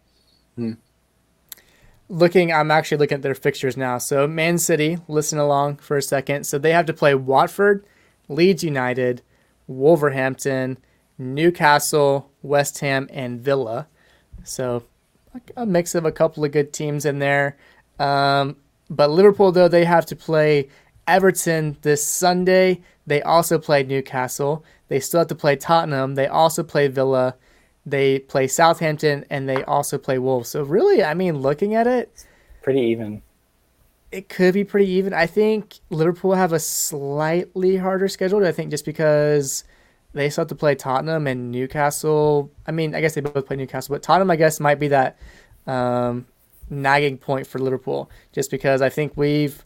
hmm. 0.57 0.73
looking, 2.09 2.53
I'm 2.53 2.71
actually 2.71 2.99
looking 2.99 3.17
at 3.17 3.23
their 3.23 3.35
fixtures 3.35 3.77
now. 3.77 3.97
So, 3.99 4.27
Man 4.27 4.59
City, 4.59 4.99
listen 5.09 5.39
along 5.39 5.77
for 5.77 5.97
a 5.97 6.03
second. 6.03 6.45
So 6.45 6.59
they 6.59 6.73
have 6.73 6.87
to 6.87 6.93
play 6.93 7.15
Watford, 7.15 7.85
Leeds 8.29 8.63
United, 8.63 9.23
Wolverhampton, 9.69 10.77
Newcastle, 11.17 12.31
West 12.43 12.81
Ham, 12.81 13.09
and 13.11 13.41
Villa. 13.41 13.87
So, 14.45 14.85
a 15.57 15.65
mix 15.65 15.95
of 15.95 16.05
a 16.05 16.13
couple 16.13 16.45
of 16.45 16.53
good 16.53 16.75
teams 16.75 17.07
in 17.07 17.21
there. 17.21 17.57
Um, 18.01 18.57
but 18.89 19.11
Liverpool, 19.11 19.53
though, 19.53 19.69
they 19.69 19.85
have 19.85 20.07
to 20.07 20.17
play 20.17 20.69
Everton 21.07 21.77
this 21.83 22.05
Sunday. 22.05 22.81
They 23.07 23.23
also 23.23 23.59
play 23.59 23.83
Newcastle. 23.85 24.65
They 24.89 24.99
still 24.99 25.21
have 25.21 25.29
to 25.29 25.35
play 25.35 25.55
Tottenham. 25.55 26.17
They 26.17 26.27
also 26.27 26.65
play 26.65 26.89
Villa. 26.89 27.37
They 27.87 28.19
play 28.19 28.47
Southampton 28.49 29.25
and 29.31 29.49
they 29.49 29.63
also 29.65 29.99
play 29.99 30.19
Wolves. 30.19 30.49
So 30.49 30.63
really, 30.63 31.03
I 31.03 31.15
mean, 31.15 31.39
looking 31.39 31.75
at 31.75 31.87
it, 31.87 32.27
pretty 32.63 32.81
even. 32.81 33.23
It 34.13 34.29
could 34.29 34.55
be 34.55 34.65
pretty 34.65 34.91
even. 34.91 35.15
I 35.15 35.27
think 35.27 35.79
Liverpool 35.91 36.35
have 36.35 36.53
a 36.53 36.59
slightly 36.59 37.77
harder 37.77 38.09
schedule. 38.09 38.45
I 38.45 38.53
think 38.53 38.71
just 38.71 38.85
because 38.85 39.63
they 40.13 40.29
still 40.29 40.43
have 40.43 40.49
to 40.49 40.57
play 40.57 40.75
Tottenham 40.75 41.27
and 41.27 41.53
Newcastle. 41.53 42.51
I 42.67 42.73
mean, 42.73 42.95
I 42.95 43.01
guess 43.01 43.15
they 43.15 43.21
both 43.21 43.47
play 43.47 43.57
Newcastle, 43.57 43.95
but 43.95 44.03
Tottenham, 44.03 44.31
I 44.31 44.37
guess, 44.37 44.59
might 44.59 44.81
be 44.81 44.89
that 44.89 45.17
um, 45.67 46.27
nagging 46.71 47.19
point 47.19 47.47
for 47.47 47.59
Liverpool, 47.59 48.11
just 48.33 48.51
because 48.51 48.81
I 48.81 48.89
think 48.89 49.13
we've 49.17 49.65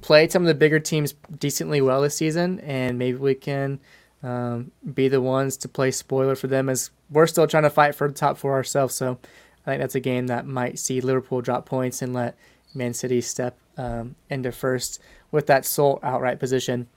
played 0.00 0.30
some 0.30 0.42
of 0.42 0.48
the 0.48 0.54
bigger 0.54 0.78
teams 0.78 1.14
decently 1.38 1.80
well 1.80 2.02
this 2.02 2.16
season, 2.16 2.60
and 2.60 2.98
maybe 2.98 3.18
we 3.18 3.34
can 3.34 3.80
um, 4.22 4.72
be 4.94 5.08
the 5.08 5.20
ones 5.20 5.56
to 5.58 5.68
play 5.68 5.90
spoiler 5.90 6.34
for 6.34 6.46
them 6.48 6.68
as 6.68 6.90
we're 7.10 7.26
still 7.26 7.46
trying 7.46 7.62
to 7.62 7.70
fight 7.70 7.94
for 7.94 8.08
the 8.08 8.14
top 8.14 8.36
four 8.36 8.52
ourselves. 8.52 8.94
So 8.94 9.18
I 9.66 9.70
think 9.70 9.80
that's 9.80 9.94
a 9.94 10.00
game 10.00 10.26
that 10.28 10.46
might 10.46 10.78
see 10.78 11.00
Liverpool 11.00 11.40
drop 11.40 11.66
points 11.66 12.02
and 12.02 12.12
let 12.12 12.36
Man 12.74 12.94
City 12.94 13.20
step 13.20 13.56
um, 13.76 14.16
into 14.30 14.52
first 14.52 15.00
with 15.30 15.46
that 15.46 15.64
sole 15.64 16.00
outright 16.02 16.38
position. 16.40 16.88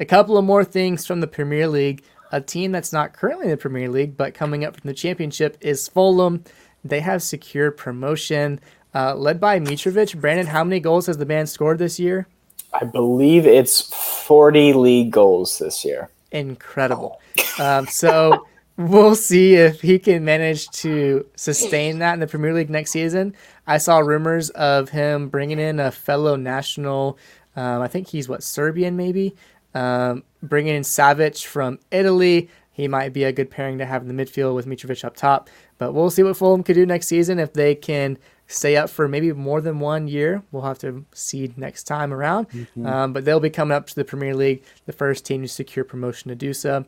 A 0.00 0.04
couple 0.04 0.36
of 0.36 0.44
more 0.44 0.64
things 0.64 1.06
from 1.06 1.20
the 1.20 1.26
Premier 1.26 1.68
League. 1.68 2.02
A 2.32 2.40
team 2.40 2.72
that's 2.72 2.92
not 2.92 3.12
currently 3.12 3.44
in 3.44 3.50
the 3.50 3.56
Premier 3.56 3.88
League 3.88 4.16
but 4.16 4.34
coming 4.34 4.64
up 4.64 4.76
from 4.78 4.88
the 4.88 4.94
Championship 4.94 5.56
is 5.60 5.86
Fulham. 5.88 6.42
They 6.84 7.00
have 7.00 7.22
secured 7.22 7.76
promotion. 7.76 8.60
Uh, 8.94 9.14
led 9.14 9.40
by 9.40 9.58
Mitrovic. 9.58 10.20
Brandon, 10.20 10.46
how 10.46 10.62
many 10.62 10.78
goals 10.78 11.06
has 11.06 11.18
the 11.18 11.26
band 11.26 11.48
scored 11.48 11.78
this 11.78 11.98
year? 11.98 12.28
I 12.72 12.84
believe 12.84 13.46
it's 13.46 13.80
40 13.80 14.72
league 14.72 15.10
goals 15.10 15.58
this 15.58 15.84
year. 15.84 16.10
Incredible. 16.30 17.20
Um, 17.58 17.86
so 17.86 18.46
we'll 18.76 19.14
see 19.14 19.54
if 19.54 19.80
he 19.80 19.98
can 19.98 20.24
manage 20.24 20.68
to 20.70 21.26
sustain 21.36 22.00
that 22.00 22.14
in 22.14 22.20
the 22.20 22.26
Premier 22.26 22.52
League 22.52 22.70
next 22.70 22.90
season. 22.90 23.34
I 23.66 23.78
saw 23.78 23.98
rumors 23.98 24.50
of 24.50 24.90
him 24.90 25.28
bringing 25.28 25.58
in 25.58 25.80
a 25.80 25.90
fellow 25.90 26.36
national. 26.36 27.18
Um, 27.56 27.82
I 27.82 27.88
think 27.88 28.08
he's 28.08 28.28
what 28.28 28.42
Serbian 28.42 28.96
maybe. 28.96 29.34
Um, 29.74 30.22
bringing 30.42 30.74
in 30.74 30.82
Savic 30.82 31.44
from 31.44 31.78
Italy. 31.90 32.48
He 32.74 32.88
might 32.88 33.12
be 33.12 33.22
a 33.22 33.32
good 33.32 33.50
pairing 33.50 33.78
to 33.78 33.86
have 33.86 34.02
in 34.02 34.14
the 34.14 34.24
midfield 34.24 34.54
with 34.56 34.66
Mitrovic 34.66 35.04
up 35.04 35.16
top. 35.16 35.48
But 35.78 35.92
we'll 35.92 36.10
see 36.10 36.24
what 36.24 36.36
Fulham 36.36 36.64
could 36.64 36.74
do 36.74 36.84
next 36.84 37.06
season 37.06 37.38
if 37.38 37.52
they 37.52 37.76
can 37.76 38.18
stay 38.48 38.76
up 38.76 38.90
for 38.90 39.06
maybe 39.06 39.32
more 39.32 39.60
than 39.60 39.78
one 39.78 40.08
year. 40.08 40.42
We'll 40.50 40.64
have 40.64 40.78
to 40.80 41.06
see 41.14 41.54
next 41.56 41.84
time 41.84 42.12
around. 42.12 42.50
Mm-hmm. 42.50 42.84
Um, 42.84 43.12
but 43.12 43.24
they'll 43.24 43.40
be 43.40 43.48
coming 43.48 43.76
up 43.76 43.86
to 43.86 43.94
the 43.94 44.04
Premier 44.04 44.34
League, 44.34 44.64
the 44.86 44.92
first 44.92 45.24
team 45.24 45.42
to 45.42 45.48
secure 45.48 45.84
promotion 45.84 46.30
to 46.30 46.34
do 46.34 46.52
so. 46.52 46.84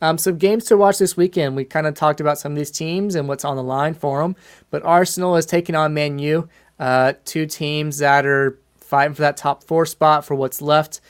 Um, 0.00 0.18
some 0.18 0.38
games 0.38 0.66
to 0.66 0.76
watch 0.76 0.98
this 0.98 1.16
weekend. 1.16 1.56
We 1.56 1.64
kind 1.64 1.86
of 1.88 1.94
talked 1.94 2.20
about 2.20 2.38
some 2.38 2.52
of 2.52 2.58
these 2.58 2.70
teams 2.70 3.16
and 3.16 3.26
what's 3.26 3.44
on 3.44 3.56
the 3.56 3.62
line 3.62 3.94
for 3.94 4.22
them. 4.22 4.36
But 4.70 4.84
Arsenal 4.84 5.36
is 5.36 5.46
taking 5.46 5.74
on 5.74 5.94
Man 5.94 6.20
U, 6.20 6.48
uh, 6.78 7.14
two 7.24 7.46
teams 7.46 7.98
that 7.98 8.24
are 8.24 8.58
fighting 8.76 9.14
for 9.14 9.22
that 9.22 9.36
top 9.36 9.64
four 9.64 9.84
spot 9.84 10.24
for 10.24 10.36
what's 10.36 10.62
left. 10.62 11.00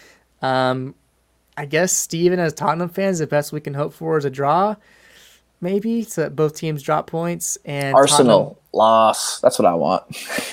Um, 0.40 0.94
I 1.56 1.66
guess 1.66 1.92
Steven, 1.92 2.38
as 2.38 2.52
Tottenham 2.52 2.88
fans, 2.88 3.20
the 3.20 3.26
best 3.26 3.52
we 3.52 3.60
can 3.60 3.74
hope 3.74 3.92
for 3.92 4.18
is 4.18 4.24
a 4.24 4.30
draw 4.30 4.76
maybe, 5.64 6.02
so 6.02 6.20
that 6.22 6.36
both 6.36 6.54
teams 6.54 6.82
drop 6.82 7.08
points. 7.08 7.58
And 7.64 7.96
Arsenal 7.96 8.38
Tottenham, 8.38 8.58
loss. 8.72 9.40
That's 9.40 9.58
what 9.58 9.66
I 9.66 9.74
want. 9.74 10.04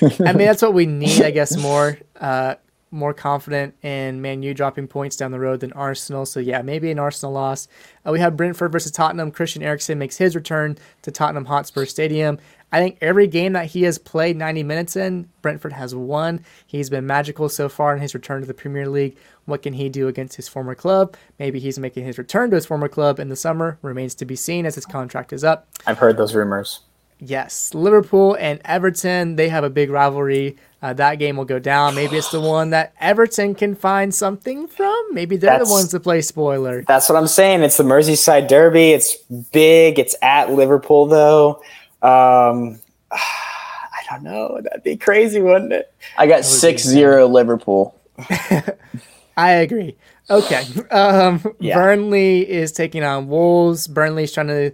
I 0.02 0.34
mean, 0.34 0.48
that's 0.48 0.64
what 0.64 0.74
we 0.74 0.86
need, 0.88 1.22
I 1.22 1.30
guess. 1.30 1.56
More, 1.56 2.00
uh, 2.20 2.56
more 2.92 3.14
confident 3.14 3.74
in 3.82 4.22
Man 4.22 4.44
U 4.44 4.54
dropping 4.54 4.88
points 4.88 5.16
down 5.16 5.32
the 5.32 5.40
road 5.40 5.62
than 5.62 5.72
Arsenal. 5.74 6.26
So 6.26 6.40
yeah, 6.40 6.62
maybe 6.62 6.92
an 6.92 7.00
Arsenal 7.00 7.34
loss. 7.34 7.68
Uh, 8.06 8.12
we 8.12 8.20
have 8.20 8.38
Brentford 8.38 8.72
versus 8.72 8.92
Tottenham. 8.92 9.32
Christian 9.32 9.64
Eriksen 9.64 9.98
makes 9.98 10.18
his 10.18 10.36
return 10.36 10.78
to 11.02 11.12
Tottenham 11.12 11.46
Hotspur 11.46 11.86
Stadium. 11.86 12.38
I 12.74 12.80
think 12.80 12.98
every 13.02 13.28
game 13.28 13.54
that 13.54 13.68
he 13.68 13.84
has 13.84 13.98
played 13.98 14.38
90 14.38 14.64
minutes 14.64 14.96
in, 14.96 15.30
Brentford 15.42 15.74
has 15.74 15.94
won. 15.94 16.46
He's 16.66 16.90
been 16.90 17.06
magical 17.06 17.50
so 17.50 17.68
far 17.68 17.94
in 17.94 18.02
his 18.02 18.14
return 18.14 18.42
to 18.42 18.48
the 18.48 18.54
Premier 18.54 18.88
League. 18.88 19.18
What 19.46 19.62
can 19.62 19.74
he 19.74 19.90
do 19.90 20.08
against 20.08 20.38
his 20.38 20.48
former 20.48 20.76
club? 20.76 21.18
Maybe 21.38 21.60
he's 21.60 21.80
making 21.80 22.06
his 22.06 22.18
return 22.18 22.50
to 22.52 22.56
his 22.56 22.66
former 22.66 22.88
club 22.88 23.20
in 23.20 23.28
the 23.28 23.36
summer. 23.36 23.78
Remains 23.82 24.16
to 24.16 24.26
be 24.26 24.38
seen 24.38 24.66
as 24.66 24.76
his 24.76 24.86
contract 24.86 25.34
is 25.34 25.44
up. 25.44 25.68
I've 25.86 25.98
heard 25.98 26.16
those 26.16 26.34
rumors. 26.34 26.82
Yes, 27.24 27.74
Liverpool 27.76 28.36
and 28.40 28.60
Everton, 28.66 29.36
they 29.36 29.48
have 29.50 29.64
a 29.64 29.70
big 29.70 29.92
rivalry. 29.92 30.58
Uh, 30.82 30.94
that 30.94 31.16
game 31.20 31.38
will 31.38 31.46
go 31.46 31.60
down. 31.60 31.94
Maybe 31.94 32.18
it's 32.18 32.32
the 32.32 32.42
one 32.42 32.72
that 32.72 32.94
Everton 33.00 33.54
can 33.54 33.76
find 33.76 34.14
something 34.14 34.68
from. 34.68 35.00
Maybe 35.14 35.38
they're 35.38 35.52
That's- 35.52 35.68
the 35.68 35.72
ones 35.74 35.90
to 35.90 36.00
play 36.00 36.22
spoiler. 36.22 36.82
That's 36.88 37.08
what 37.08 37.18
I'm 37.18 37.28
saying. 37.28 37.62
It's 37.62 37.78
the 37.78 37.84
Merseyside 37.84 38.48
Derby. 38.48 38.92
It's 38.92 39.16
big. 39.52 40.00
It's 40.00 40.16
at 40.24 40.52
Liverpool, 40.52 41.06
though. 41.06 41.62
Um, 42.02 42.80
I 43.12 44.00
don't 44.10 44.24
know. 44.24 44.60
That'd 44.62 44.82
be 44.84 44.98
crazy, 44.98 45.40
wouldn't 45.42 45.72
it? 45.74 45.94
I 46.18 46.26
got 46.26 46.44
6 46.44 46.82
0 46.84 47.28
Liverpool. 47.28 47.96
I 49.38 49.52
agree. 49.52 49.96
Okay. 50.30 50.64
Um, 50.92 51.44
Yeah. 51.60 51.76
Burnley 51.76 52.50
is 52.50 52.72
taking 52.72 53.04
on 53.04 53.28
Wolves. 53.28 53.88
Burnley's 53.88 54.32
trying 54.34 54.48
to 54.48 54.72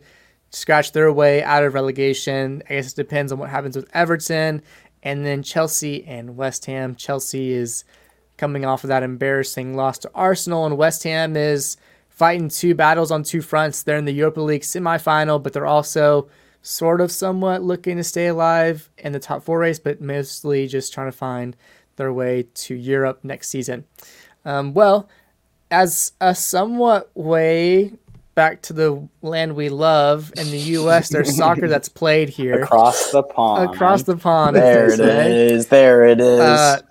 scratch 0.50 0.92
their 0.92 1.12
way 1.12 1.44
out 1.44 1.64
of 1.64 1.74
relegation. 1.74 2.64
I 2.70 2.76
guess 2.76 2.92
it 2.92 2.96
depends 2.96 3.32
on 3.32 3.40
what 3.40 3.50
happens 3.50 3.76
with 3.76 3.90
Everton. 3.94 4.62
And 5.04 5.26
then 5.26 5.44
Chelsea 5.44 6.06
and 6.06 6.36
West 6.36 6.66
Ham. 6.66 6.96
Chelsea 6.96 7.54
is 7.54 7.84
coming 8.38 8.66
off 8.66 8.84
of 8.84 8.88
that 8.90 9.04
embarrassing 9.04 9.76
loss 9.76 9.98
to 10.00 10.12
Arsenal, 10.14 10.66
and 10.66 10.78
West 10.78 11.04
Ham 11.04 11.36
is 11.36 11.78
fighting 12.10 12.50
two 12.50 12.74
battles 12.76 13.12
on 13.12 13.24
two 13.24 13.42
fronts. 13.42 13.84
They're 13.84 13.98
in 13.98 14.06
the 14.06 14.14
Europa 14.14 14.42
League 14.42 14.62
semifinal, 14.62 15.42
but 15.42 15.54
they're 15.54 15.66
also 15.66 16.30
sort 16.62 17.02
of 17.02 17.12
somewhat 17.12 17.64
looking 17.64 17.98
to 17.98 18.04
stay 18.04 18.28
alive 18.28 18.90
in 18.98 19.14
the 19.14 19.20
top 19.20 19.44
four 19.44 19.60
race, 19.60 19.80
but 19.80 20.02
mostly 20.02 20.68
just 20.68 20.94
trying 20.94 21.08
to 21.08 21.18
find 21.18 21.56
their 21.96 22.14
way 22.14 22.48
to 22.54 22.76
Europe 22.76 23.20
next 23.24 23.50
season. 23.50 23.86
Um, 24.46 24.74
well, 24.74 25.10
as 25.70 26.14
a 26.22 26.34
somewhat 26.34 27.12
way 27.16 27.94
back 28.38 28.62
to 28.62 28.72
the 28.72 29.10
land 29.24 29.56
we 29.56 29.68
love 29.68 30.32
in 30.38 30.52
the 30.52 30.60
U.S., 30.60 31.10
there's 31.10 31.36
soccer 31.36 31.68
that's 31.74 31.90
played 31.90 32.30
here 32.30 32.62
Across 32.62 33.12
the 33.12 33.24
pond. 33.24 33.74
across 33.74 34.04
the 34.04 34.16
pond. 34.16 34.56
There 34.56 34.94
it 34.94 35.00
is. 35.00 35.68
There 35.70 36.06
it 36.06 36.22
is. 36.22 36.40
Uh, 36.40 36.82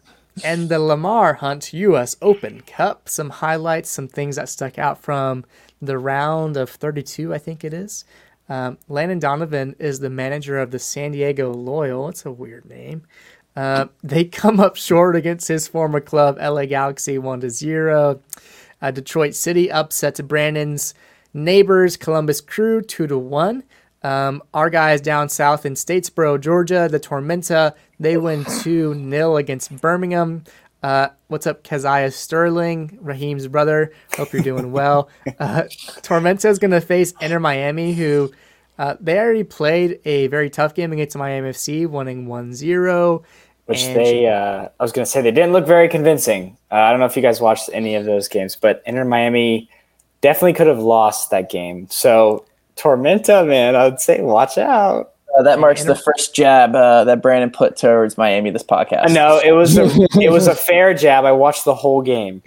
and 0.43 0.69
the 0.69 0.81
Lamar 0.81 1.35
Hunt 1.35 1.73
U.S. 1.73 2.17
Open 2.21 2.63
Cup. 2.63 3.09
Some 3.09 3.31
highlights, 3.31 3.89
some 3.89 4.09
things 4.09 4.35
that 4.35 4.49
stuck 4.49 4.77
out 4.77 5.01
from 5.01 5.45
the 5.81 5.99
round 5.99 6.57
of 6.57 6.69
32, 6.69 7.33
I 7.33 7.39
think 7.39 7.63
it 7.63 7.73
is. 7.73 8.05
Um, 8.49 8.79
Landon 8.89 9.21
Donovan 9.21 9.77
is 9.79 10.01
the 10.01 10.11
manager 10.11 10.59
of 10.59 10.73
the 10.73 10.81
San 10.81 11.13
Diego 11.13 11.53
Loyal. 11.53 12.09
It's 12.09 12.27
a 12.27 12.33
weird 12.33 12.65
name. 12.69 13.05
Uh, 13.55 13.87
they 14.03 14.25
come 14.25 14.59
up 14.59 14.75
short 14.75 15.15
against 15.15 15.47
his 15.47 15.69
former 15.69 16.01
club, 16.01 16.39
LA 16.39 16.65
Galaxy, 16.67 17.19
1 17.19 17.41
to 17.43 17.51
0. 17.51 18.21
Uh, 18.83 18.91
Detroit 18.91 19.35
City 19.37 19.71
upset 19.71 20.17
to 20.17 20.25
Brandon's 20.25 20.93
neighbors, 21.37 21.97
Columbus 21.97 22.41
Crew, 22.41 22.81
2 22.83 23.07
to 23.07 23.19
1. 23.19 23.63
Um, 24.03 24.43
our 24.55 24.71
guys 24.71 25.01
down 25.01 25.29
south 25.29 25.67
in 25.67 25.75
Statesboro, 25.75 26.41
Georgia, 26.41 26.89
the 26.91 27.01
Tormenta, 27.01 27.75
they 27.99 28.17
win 28.17 28.45
2 28.63 29.09
0 29.11 29.37
against 29.37 29.81
Birmingham. 29.81 30.45
Uh, 30.83 31.09
what's 31.29 31.47
up, 31.47 31.65
Kazaiah 31.65 32.13
Sterling, 32.13 32.99
Raheem's 33.01 33.49
brother? 33.49 33.93
Hope 34.17 34.33
you're 34.33 34.43
doing 34.43 34.73
well. 34.73 35.09
Uh, 35.39 35.63
Tormenta 36.03 36.47
is 36.47 36.59
going 36.59 36.71
to 36.71 36.81
face 36.81 37.13
Inter 37.21 37.41
Miami, 37.41 37.95
who 37.95 38.33
uh, 38.79 38.95
they 39.01 39.19
already 39.19 39.45
played 39.45 40.01
a 40.05 40.29
very 40.29 40.51
tough 40.51 40.75
game 40.75 40.93
against 40.93 41.17
Miami 41.17 41.51
FC, 41.51 41.87
winning 41.89 42.27
1 42.27 42.55
0. 42.55 43.25
Which 43.65 43.83
And 43.83 43.97
they, 43.97 44.29
uh, 44.29 44.69
I 44.79 44.83
was 44.83 44.93
going 44.93 45.05
to 45.05 45.11
say, 45.11 45.23
they 45.23 45.33
didn't 45.33 45.53
look 45.53 45.67
very 45.67 45.89
convincing. 45.89 46.57
Uh, 46.71 46.77
I 46.77 46.91
don't 46.91 47.01
know 47.01 47.07
if 47.07 47.17
you 47.17 47.23
guys 47.23 47.41
watched 47.41 47.69
any 47.73 47.97
of 47.97 48.05
those 48.05 48.29
games, 48.29 48.55
but 48.55 48.81
Inter 48.87 49.05
Miami 49.05 49.69
definitely 50.27 50.55
could 50.55 50.67
have 50.67 50.81
lost 50.81 51.31
that 51.31 51.49
game. 51.49 51.87
So, 51.89 52.45
Tormenta, 52.77 53.47
man, 53.47 53.77
I 53.77 53.85
would 53.85 54.01
say 54.01 54.21
watch 54.23 54.59
out. 54.59 55.13
Uh, 55.39 55.43
that 55.45 55.61
marks 55.61 55.85
the 55.85 55.95
first 55.95 56.35
jab 56.35 56.75
uh, 56.75 57.05
that 57.05 57.23
Brandon 57.23 57.51
put 57.51 57.77
towards 57.77 58.19
Miami 58.19 58.51
this 58.51 58.65
podcast. 58.65 59.15
No, 59.15 59.39
it 59.39 59.53
was 59.53 59.79
a, 59.79 59.85
it 60.21 60.33
was 60.33 60.49
a 60.49 60.55
fair 60.57 60.95
jab. 60.95 61.25
I 61.25 61.31
watched 61.31 61.65
the 61.65 61.77
whole 61.77 62.03
game. 62.03 62.43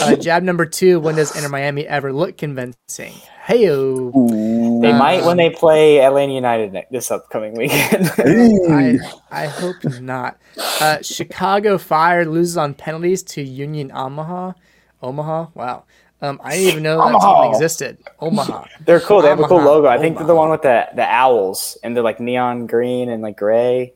Uh, 0.00 0.16
jab 0.16 0.42
number 0.42 0.64
two 0.64 0.98
when 0.98 1.16
does 1.16 1.36
Inter 1.36 1.50
Miami 1.50 1.86
ever 1.86 2.14
look 2.14 2.38
convincing? 2.38 3.12
Hey, 3.44 3.66
They 3.66 4.92
might 4.92 5.22
when 5.24 5.36
they 5.36 5.50
play 5.50 6.00
Atlanta 6.00 6.32
United 6.32 6.86
this 6.90 7.10
upcoming 7.10 7.54
weekend. 7.54 8.10
I, 8.18 8.98
I 9.30 9.46
hope 9.46 9.76
not. 10.00 10.38
Uh, 10.80 11.02
Chicago 11.02 11.76
Fire 11.76 12.24
loses 12.24 12.56
on 12.56 12.72
penalties 12.72 13.22
to 13.24 13.42
Union 13.42 13.92
Omaha. 13.94 14.54
Omaha? 15.02 15.48
Wow. 15.54 15.84
Um, 16.22 16.40
I 16.42 16.52
didn't 16.56 16.68
even 16.70 16.82
know 16.82 16.96
that 16.98 17.14
Omaha. 17.14 17.42
team 17.44 17.52
existed. 17.52 17.98
Omaha. 18.20 18.64
they're 18.80 19.00
cool. 19.00 19.20
They 19.20 19.28
have 19.28 19.40
a 19.40 19.44
cool 19.44 19.62
logo. 19.62 19.86
I 19.88 19.98
think 19.98 20.16
they're 20.16 20.26
the 20.26 20.34
one 20.34 20.50
with 20.50 20.62
the 20.62 20.88
the 20.94 21.04
owls 21.04 21.76
and 21.82 21.94
they're 21.94 22.02
like 22.02 22.20
neon 22.20 22.66
green 22.66 23.10
and 23.10 23.22
like 23.22 23.36
gray. 23.36 23.92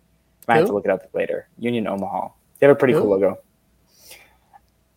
Might 0.47 0.57
have 0.57 0.67
to 0.67 0.73
look 0.73 0.85
it 0.85 0.91
up 0.91 1.03
later. 1.15 1.49
Union 1.59 1.87
Omaha. 1.87 2.29
They 2.59 2.67
have 2.67 2.77
a 2.77 2.79
pretty 2.79 2.95
Who? 2.95 3.01
cool 3.01 3.11
logo. 3.11 3.39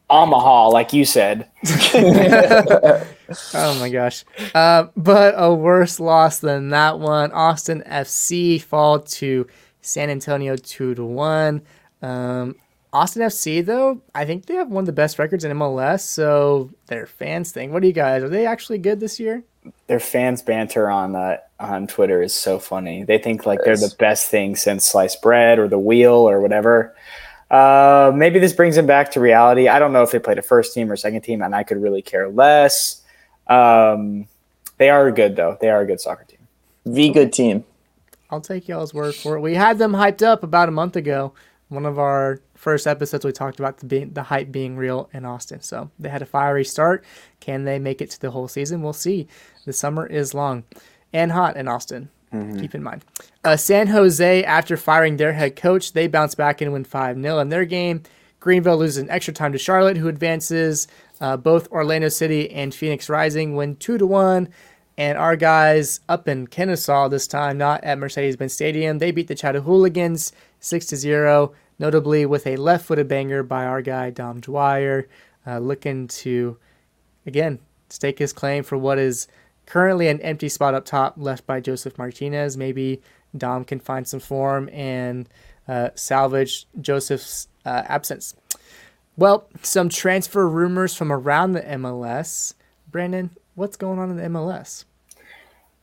Omaha, 0.10 0.70
like 0.70 0.94
you 0.94 1.06
said. 1.06 1.50
Oh 3.56 3.80
my 3.80 3.90
gosh. 3.90 4.26
Uh, 4.54 4.86
but 4.96 5.34
a 5.38 5.52
worse 5.54 6.00
loss 6.00 6.40
than 6.40 6.70
that 6.70 7.00
one. 7.00 7.32
Austin 7.32 7.84
FC 7.88 8.62
fall 8.62 9.00
to 9.00 9.48
San 9.82 10.10
Antonio 10.12 10.56
2 10.56 10.96
to 10.96 11.04
1. 11.04 11.62
Um, 12.04 12.56
Austin 12.94 13.24
FC, 13.24 13.66
though, 13.66 14.02
I 14.14 14.24
think 14.24 14.46
they 14.46 14.54
have 14.54 14.70
one 14.70 14.84
of 14.84 14.86
the 14.86 14.94
best 14.94 15.18
records 15.18 15.44
in 15.44 15.52
MLS. 15.58 16.02
So 16.02 16.70
their 16.86 17.08
fans 17.08 17.52
think, 17.52 17.74
what 17.74 17.82
do 17.82 17.88
you 17.88 17.94
guys? 17.94 18.22
Are 18.22 18.30
they 18.30 18.46
actually 18.46 18.78
good 18.78 19.00
this 19.00 19.20
year? 19.20 19.44
Their 19.88 20.00
fans 20.00 20.44
banter 20.44 20.90
on 20.92 21.16
uh, 21.16 21.38
on 21.60 21.88
Twitter 21.88 22.22
is 22.22 22.36
so 22.36 22.60
funny. 22.60 23.04
They 23.04 23.18
think 23.18 23.46
like 23.46 23.60
they're 23.64 23.78
the 23.78 23.96
best 23.98 24.30
thing 24.30 24.56
since 24.56 24.86
sliced 24.86 25.22
bread 25.22 25.58
or 25.58 25.68
the 25.68 25.80
wheel 25.80 26.14
or 26.14 26.40
whatever. 26.40 26.96
Uh, 27.50 28.12
maybe 28.14 28.40
this 28.40 28.54
brings 28.54 28.76
them 28.76 28.86
back 28.86 29.12
to 29.12 29.20
reality. 29.20 29.68
I 29.68 29.80
don't 29.80 29.94
know 29.94 30.04
if 30.04 30.12
they 30.12 30.20
played 30.20 30.38
a 30.38 30.42
first 30.42 30.74
team 30.74 30.92
or 30.92 30.96
second 30.96 31.22
team, 31.22 31.42
and 31.42 31.56
I 31.56 31.64
could 31.64 31.82
really 31.82 32.02
care 32.02 32.30
less. 32.30 33.02
Um, 33.48 34.28
they 34.78 34.90
are 34.90 35.10
good 35.12 35.36
though. 35.36 35.58
They 35.60 35.70
are 35.70 35.82
a 35.82 35.86
good 35.86 36.02
soccer 36.02 36.26
team. 36.26 36.48
V 36.86 37.12
good 37.12 37.32
team. 37.32 37.64
I'll 38.30 38.42
take 38.42 38.68
y'all's 38.68 38.94
word 38.94 39.16
for 39.16 39.38
it. 39.38 39.42
We 39.42 39.56
had 39.56 39.78
them 39.78 39.94
hyped 39.94 40.22
up 40.22 40.44
about 40.44 40.68
a 40.68 40.72
month 40.72 40.96
ago. 40.96 41.34
One 41.70 41.86
of 41.86 41.98
our 41.98 42.40
first 42.64 42.88
episodes, 42.88 43.26
we 43.26 43.32
talked 43.32 43.60
about 43.60 43.78
the 43.78 43.86
being, 43.86 44.14
the 44.14 44.24
hype 44.24 44.52
being 44.52 44.78
real 44.78 45.10
in 45.14 45.26
Austin. 45.26 45.62
So 45.62 45.92
they 46.00 46.10
had 46.10 46.22
a 46.22 46.26
fiery 46.26 46.66
start. 46.66 47.04
Can 47.40 47.66
they 47.66 47.78
make 47.78 48.02
it 48.02 48.10
to 48.12 48.22
the 48.22 48.32
whole 48.32 48.48
season? 48.48 48.82
We'll 48.82 48.94
see. 48.94 49.28
The 49.66 49.74
summer 49.74 50.08
is 50.08 50.34
long 50.34 50.64
and 51.12 51.32
hot 51.32 51.58
in 51.58 51.68
Austin. 51.68 52.10
Keep 52.60 52.74
in 52.74 52.82
mind. 52.82 53.06
Uh, 53.44 53.56
San 53.56 53.88
Jose, 53.88 54.44
after 54.44 54.76
firing 54.76 55.18
their 55.18 55.34
head 55.34 55.56
coach, 55.56 55.94
they 55.94 56.08
bounce 56.08 56.34
back 56.34 56.62
and 56.62 56.74
win 56.74 56.84
5 56.84 57.22
0 57.22 57.38
in 57.40 57.50
their 57.50 57.66
game. 57.66 58.02
Greenville 58.40 58.78
loses 58.78 58.98
in 58.98 59.10
extra 59.12 59.34
time 59.34 59.52
to 59.52 59.60
Charlotte, 59.60 59.98
who 59.98 60.08
advances. 60.08 60.88
Uh, 61.22 61.38
both 61.38 61.72
Orlando 61.72 62.10
City 62.10 62.50
and 62.50 62.74
Phoenix 62.74 63.08
Rising 63.08 63.56
win 63.56 63.76
2 63.76 64.00
to 64.00 64.08
1. 64.08 64.50
And 64.98 65.18
our 65.18 65.36
guys 65.36 66.00
up 66.10 66.28
in 66.28 66.48
Kennesaw 66.48 67.08
this 67.08 67.28
time, 67.28 67.58
not 67.58 67.84
at 67.84 68.00
Mercedes 68.00 68.36
Benz 68.36 68.54
Stadium, 68.54 68.98
they 68.98 69.12
beat 69.12 69.28
the 69.28 69.36
Chatahooligans 69.36 70.32
6 70.60 70.86
to 70.88 70.96
0, 70.96 71.54
notably 71.84 72.26
with 72.26 72.48
a 72.48 72.56
left 72.56 72.86
footed 72.86 73.10
banger 73.10 73.44
by 73.44 73.66
our 73.66 73.82
guy, 73.82 74.10
Dom 74.10 74.40
Dwyer, 74.40 75.06
uh, 75.46 75.60
looking 75.60 76.08
to, 76.08 76.58
again, 77.26 77.60
stake 77.90 78.20
his 78.20 78.32
claim 78.32 78.64
for 78.64 78.78
what 78.78 78.98
is 78.98 79.28
currently 79.66 80.08
an 80.08 80.22
empty 80.22 80.48
spot 80.48 80.74
up 80.74 80.86
top 80.86 81.16
left 81.18 81.46
by 81.46 81.60
Josef 81.60 81.98
Martinez. 81.98 82.56
Maybe 82.56 83.02
Dom 83.38 83.66
can 83.66 83.82
find 83.82 84.08
some 84.08 84.22
form 84.22 84.70
and 84.72 85.28
uh, 85.68 85.90
salvage 85.96 86.68
Josef's 86.80 87.50
uh, 87.66 87.84
absence. 87.88 88.34
Well, 89.18 89.50
some 89.62 89.90
transfer 89.90 90.48
rumors 90.48 90.96
from 90.96 91.12
around 91.12 91.52
the 91.52 91.64
MLS. 91.64 92.54
Brandon, 92.90 93.30
what's 93.56 93.76
going 93.76 94.00
on 94.00 94.10
in 94.10 94.16
the 94.16 94.40
MLS? 94.40 94.86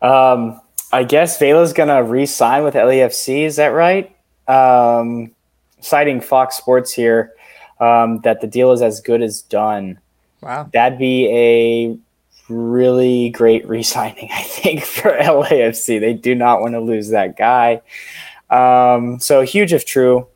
Um, 0.00 0.62
I 0.94 1.04
guess 1.04 1.38
Vela's 1.38 1.74
gonna 1.74 2.02
re-sign 2.02 2.64
with 2.64 2.72
LAFC. 2.72 3.42
Is 3.44 3.56
that 3.56 3.68
right? 3.68 4.16
Um, 4.48 5.32
citing 5.80 6.20
Fox 6.20 6.56
Sports 6.56 6.92
here, 6.92 7.32
um, 7.80 8.20
that 8.20 8.40
the 8.40 8.46
deal 8.46 8.72
is 8.72 8.82
as 8.82 9.00
good 9.00 9.22
as 9.22 9.42
done. 9.42 9.98
Wow. 10.40 10.68
That'd 10.72 10.98
be 10.98 11.28
a 11.28 11.98
really 12.52 13.30
great 13.30 13.66
re-signing, 13.68 14.28
I 14.32 14.42
think, 14.42 14.82
for 14.82 15.10
LAFC. 15.10 16.00
They 16.00 16.14
do 16.14 16.34
not 16.34 16.60
want 16.60 16.74
to 16.74 16.80
lose 16.80 17.10
that 17.10 17.36
guy. 17.36 17.82
Um, 18.50 19.20
so 19.20 19.42
huge 19.42 19.72
if 19.72 19.84
true. 19.84 20.26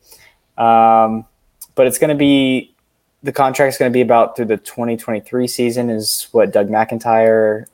Um, 0.57 1.25
but 1.75 1.87
it's 1.87 1.97
going 1.97 2.09
to 2.09 2.15
be 2.15 2.73
the 3.23 3.33
contract's 3.33 3.77
going 3.77 3.91
to 3.91 3.93
be 3.93 4.01
about 4.01 4.35
through 4.35 4.45
the 4.45 4.57
2023 4.57 5.47
season, 5.47 5.89
is 5.89 6.27
what 6.31 6.53
Doug 6.53 6.69
McIntyre 6.69 7.65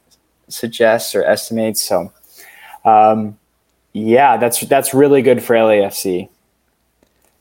suggests 0.47 1.13
or 1.13 1.23
estimates. 1.23 1.81
So, 1.81 2.11
um, 2.85 3.37
yeah, 3.93 4.37
that's 4.37 4.61
that's 4.61 4.93
really 4.93 5.21
good 5.21 5.43
for 5.43 5.55
LAFC. 5.55 6.29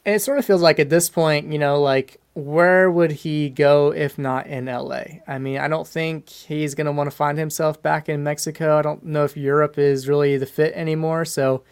And 0.04 0.14
it 0.14 0.20
sort 0.20 0.38
of 0.38 0.44
feels 0.44 0.62
like 0.62 0.78
at 0.78 0.88
this 0.88 1.10
point, 1.10 1.52
you 1.52 1.58
know, 1.58 1.80
like 1.80 2.20
where 2.34 2.90
would 2.90 3.10
he 3.10 3.50
go 3.50 3.92
if 3.92 4.18
not 4.18 4.46
in 4.46 4.66
LA? 4.66 5.02
I 5.26 5.38
mean, 5.38 5.58
I 5.58 5.68
don't 5.68 5.86
think 5.86 6.28
he's 6.28 6.74
going 6.74 6.86
to 6.86 6.92
want 6.92 7.10
to 7.10 7.16
find 7.16 7.38
himself 7.38 7.82
back 7.82 8.08
in 8.08 8.22
Mexico. 8.22 8.78
I 8.78 8.82
don't 8.82 9.04
know 9.04 9.24
if 9.24 9.36
Europe 9.36 9.78
is 9.78 10.08
really 10.08 10.36
the 10.36 10.46
fit 10.46 10.72
anymore. 10.74 11.24
So 11.24 11.64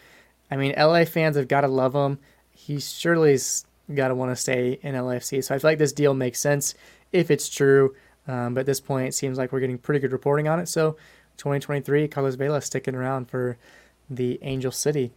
I 0.51 0.57
mean, 0.57 0.73
LA 0.77 1.05
fans 1.05 1.37
have 1.37 1.47
got 1.47 1.61
to 1.61 1.67
love 1.67 1.93
him. 1.93 2.19
He 2.51 2.79
surely's 2.79 3.65
got 3.93 4.09
to 4.09 4.15
want 4.15 4.31
to 4.31 4.35
stay 4.35 4.79
in 4.81 4.95
LAFC. 4.95 5.43
So 5.43 5.55
I 5.55 5.59
feel 5.59 5.71
like 5.71 5.77
this 5.77 5.93
deal 5.93 6.13
makes 6.13 6.39
sense 6.39 6.75
if 7.11 7.31
it's 7.31 7.49
true. 7.49 7.95
Um, 8.27 8.53
but 8.53 8.61
at 8.61 8.65
this 8.65 8.79
point, 8.79 9.07
it 9.07 9.13
seems 9.13 9.37
like 9.37 9.51
we're 9.51 9.59
getting 9.59 9.77
pretty 9.77 9.99
good 9.99 10.11
reporting 10.11 10.47
on 10.47 10.59
it. 10.59 10.67
So 10.67 10.93
2023, 11.37 12.07
Carlos 12.07 12.35
Vela 12.35 12.61
sticking 12.61 12.95
around 12.95 13.29
for 13.29 13.57
the 14.09 14.39
Angel 14.41 14.71
City. 14.71 15.11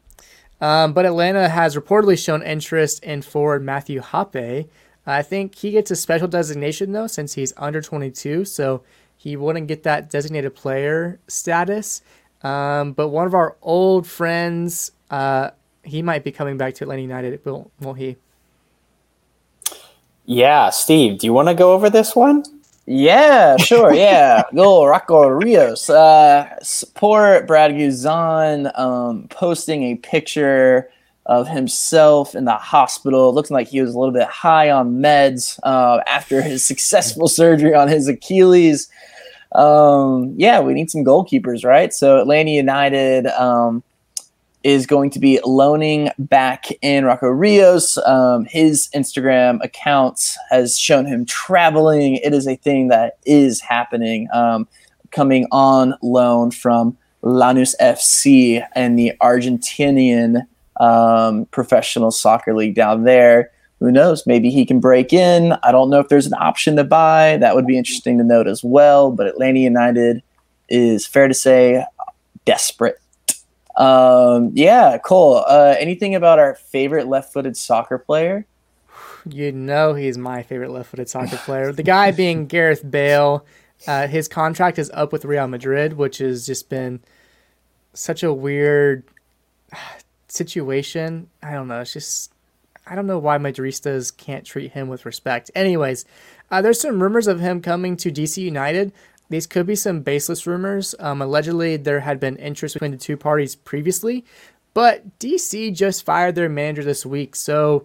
Um, 0.63 0.93
but 0.93 1.05
Atlanta 1.05 1.49
has 1.49 1.75
reportedly 1.75 2.17
shown 2.17 2.41
interest 2.41 3.03
in 3.03 3.23
forward 3.23 3.65
Matthew 3.65 4.01
Hoppe. 4.01 4.69
I 5.05 5.23
think 5.23 5.57
he 5.57 5.73
gets 5.73 5.91
a 5.91 5.97
special 5.97 6.29
designation 6.29 6.93
though, 6.93 7.09
since 7.09 7.35
he's 7.35 7.53
under 7.57 7.83
22, 7.83 8.45
so 8.45 8.83
he 9.17 9.35
wouldn't 9.35 9.67
get 9.67 9.83
that 9.83 10.09
designated 10.09 10.55
player 10.55 11.19
status. 11.27 12.01
Um, 12.43 12.93
but 12.93 13.09
one 13.09 13.27
of 13.27 13.35
our 13.35 13.57
old 13.61 14.07
friends, 14.07 14.93
uh, 15.11 15.51
he 15.83 16.01
might 16.01 16.23
be 16.23 16.31
coming 16.31 16.57
back 16.57 16.75
to 16.75 16.85
Atlanta 16.85 17.03
United, 17.03 17.45
won't, 17.45 17.99
he? 17.99 18.17
Yeah, 20.25 20.71
Steve, 20.71 21.19
do 21.19 21.27
you 21.27 21.33
want 21.33 21.49
to 21.49 21.55
go 21.55 21.73
over 21.73 21.91
this 21.91 22.15
one? 22.15 22.45
Yeah, 22.87 23.57
sure. 23.59 23.93
Yeah, 23.95 24.43
go 24.55 24.85
Rocco 24.85 25.29
Rios. 25.29 25.89
Uh, 25.89 26.49
support 26.63 27.47
Brad 27.47 27.73
Guzan 27.73 28.77
um, 28.79 29.29
posting 29.29 29.85
a 29.85 29.97
picture 29.97 30.91
of 31.27 31.47
himself 31.47 32.35
in 32.35 32.45
the 32.45 32.55
hospital. 32.55 33.33
looking 33.33 33.55
like 33.55 33.69
he 33.69 33.81
was 33.81 33.95
a 33.95 33.99
little 33.99 34.13
bit 34.13 34.27
high 34.27 34.71
on 34.71 34.99
meds 34.99 35.59
uh, 35.63 36.01
after 36.09 36.43
his 36.43 36.65
successful 36.67 37.29
surgery 37.29 37.75
on 37.75 37.87
his 37.87 38.09
Achilles. 38.09 38.89
Um, 39.53 40.35
yeah, 40.37 40.61
we 40.61 40.75
need 40.75 40.91
some 40.91 41.05
goalkeepers, 41.05 41.65
right? 41.65 41.93
So 41.93 42.19
Atlanta 42.21 42.51
United 42.51 43.27
um, 43.27 43.85
is 44.65 44.87
going 44.87 45.11
to 45.11 45.19
be 45.19 45.41
loaning 45.45 46.11
back 46.19 46.67
in 46.83 47.05
Rocco 47.05 47.29
Rios. 47.29 47.99
Um, 47.99 48.45
his 48.45 48.89
Instagram 48.95 49.63
account 49.65 50.37
has 50.51 50.79
shown 50.79 51.07
him 51.07 51.25
traveling. 51.25 52.17
It 52.17 52.33
is 52.33 52.47
a 52.47 52.57
thing 52.57 52.89
that 52.89 53.19
is 53.25 53.61
happening. 53.61 54.29
Um, 54.33 54.69
coming 55.11 55.47
on 55.51 55.95
loan 56.03 56.51
from 56.51 56.97
Lanús 57.23 57.75
FC 57.81 58.67
and 58.75 58.99
the 58.99 59.13
Argentinian 59.21 60.47
um, 60.81 61.47
professional 61.47 62.11
soccer 62.11 62.55
league 62.55 62.75
down 62.75 63.05
there. 63.05 63.51
Who 63.81 63.91
knows? 63.91 64.27
Maybe 64.27 64.51
he 64.51 64.65
can 64.65 64.81
break 64.81 65.13
in. 65.13 65.53
I 65.63 65.73
don't 65.73 65.91
know 65.91 65.99
if 65.99 66.09
there's 66.09 66.27
an 66.27 66.35
option 66.35 66.77
to 66.77 66.85
buy. 66.85 67.37
That 67.39 67.55
would 67.55 67.67
be 67.67 67.77
interesting 67.77 68.19
to 68.19 68.25
note 68.25 68.47
as 68.47 68.63
well. 68.63 69.11
But 69.11 69.27
Atlanta 69.27 69.59
United 69.59 70.23
is 70.69 71.07
fair 71.07 71.29
to 71.29 71.35
say 71.35 71.85
desperate 72.45 73.02
um, 73.77 74.51
yeah, 74.55 74.99
cool. 74.99 75.45
Uh, 75.47 75.75
anything 75.79 76.15
about 76.15 76.39
our 76.39 76.55
favorite 76.55 77.07
left-footed 77.07 77.57
soccer 77.57 77.99
player? 77.99 78.47
You 79.29 79.53
know 79.53 79.95
he's 79.95 80.19
my 80.19 80.43
favorite 80.43 80.71
left-footed 80.71 81.09
soccer 81.09 81.37
player. 81.37 81.73
The 81.73 81.83
guy 81.83 82.11
being 82.11 82.47
Gareth 82.49 82.89
Bale. 82.89 83.47
Uh, 83.87 84.07
his 84.07 84.29
contract 84.29 84.79
is 84.79 84.91
up 84.95 85.13
with 85.13 85.25
Real 85.25 85.49
Madrid, 85.49 85.95
which 85.95 86.19
has 86.19 86.47
just 86.47 86.69
been 86.69 87.01
such 87.95 88.23
a 88.23 88.33
weird 88.33 89.05
situation. 90.29 91.29
I 91.43 91.53
don't 91.53 91.69
know. 91.69 91.81
It's 91.81 91.93
just 91.93 92.33
I 92.87 92.95
don't 92.95 93.07
know 93.07 93.19
why 93.19 93.39
Madristas 93.39 94.17
can't 94.17 94.45
treat 94.45 94.73
him 94.73 94.89
with 94.89 95.07
respect. 95.07 95.51
Anyways, 95.55 96.05
uh, 96.51 96.63
there's 96.63 96.81
some 96.81 97.03
rumors 97.03 97.29
of 97.29 97.41
him 97.41 97.63
coming 97.63 97.97
to 97.99 98.11
DC 98.11 98.39
United. 98.39 98.93
These 99.33 99.47
could 99.47 99.67
be 99.67 99.75
some 99.75 100.03
baseless 100.03 100.47
rumors. 100.47 100.95
Um, 100.99 101.23
allegedly, 101.23 101.79
there 101.79 102.01
had 102.01 102.21
been 102.21 102.37
interest 102.37 102.75
between 102.75 102.91
the 102.91 102.99
two 102.99 103.17
parties 103.17 103.57
previously, 103.57 104.27
but 104.75 105.19
DC 105.19 105.75
just 105.75 106.05
fired 106.05 106.35
their 106.35 106.51
manager 106.51 106.85
this 106.85 107.07
week. 107.07 107.35
So, 107.35 107.85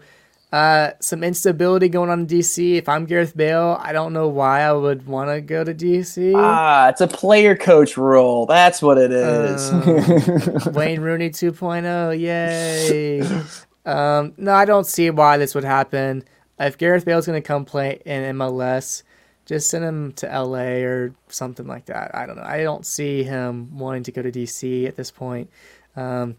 uh, 0.52 0.92
some 1.00 1.24
instability 1.24 1.88
going 1.88 2.10
on 2.10 2.22
in 2.22 2.28
DC. 2.28 2.76
If 2.76 2.90
I'm 2.90 3.06
Gareth 3.06 3.36
Bale, 3.36 3.78
I 3.80 3.94
don't 3.94 4.12
know 4.12 4.28
why 4.28 4.62
I 4.62 4.74
would 4.74 5.08
want 5.08 5.30
to 5.30 5.40
go 5.40 5.64
to 5.64 5.74
DC. 5.74 6.34
Ah, 6.36 6.90
it's 6.90 7.00
a 7.00 7.08
player 7.08 7.56
coach 7.56 7.96
role. 7.96 8.46
That's 8.46 8.82
what 8.82 8.98
it 8.98 9.14
is. 9.14 9.70
Um, 9.72 10.74
Wayne 10.74 11.00
Rooney 11.00 11.30
2.0. 11.30 12.20
Yay. 12.20 13.22
um, 13.86 14.34
no, 14.36 14.54
I 14.54 14.66
don't 14.66 14.86
see 14.86 15.10
why 15.10 15.38
this 15.38 15.56
would 15.56 15.64
happen. 15.64 16.26
If 16.60 16.78
Gareth 16.78 17.06
Bale's 17.06 17.26
going 17.26 17.42
to 17.42 17.48
come 17.48 17.64
play 17.64 18.02
in 18.06 18.36
MLS, 18.36 19.04
just 19.48 19.70
send 19.70 19.84
him 19.84 20.12
to 20.14 20.28
LA 20.28 20.84
or 20.84 21.16
something 21.30 21.66
like 21.66 21.86
that. 21.86 22.14
I 22.14 22.26
don't 22.26 22.36
know. 22.36 22.44
I 22.44 22.64
don't 22.64 22.86
see 22.86 23.24
him 23.24 23.78
wanting 23.78 24.04
to 24.04 24.12
go 24.12 24.22
to 24.22 24.32
DC 24.32 24.88
at 24.88 24.98
this 24.98 25.10
point. 25.10 25.50
Um, 25.96 26.36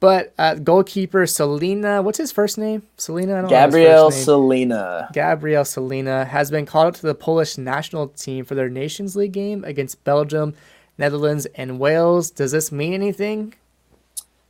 but 0.00 0.32
uh, 0.38 0.54
goalkeeper 0.54 1.24
Slonina, 1.24 2.02
what's 2.02 2.18
his 2.18 2.32
first 2.32 2.56
name? 2.56 2.82
Slonina. 2.96 3.48
Gabriel 3.48 4.10
Slonina. 4.10 5.12
Gabriel 5.12 5.64
Slonina 5.64 6.26
has 6.26 6.50
been 6.50 6.64
called 6.64 6.88
up 6.88 6.94
to 6.96 7.06
the 7.06 7.14
Polish 7.14 7.58
national 7.58 8.08
team 8.08 8.44
for 8.44 8.54
their 8.54 8.70
Nations 8.70 9.14
League 9.14 9.32
game 9.32 9.62
against 9.64 10.02
Belgium, 10.04 10.54
Netherlands, 10.96 11.46
and 11.54 11.78
Wales. 11.78 12.30
Does 12.30 12.52
this 12.52 12.72
mean 12.72 12.94
anything? 12.94 13.54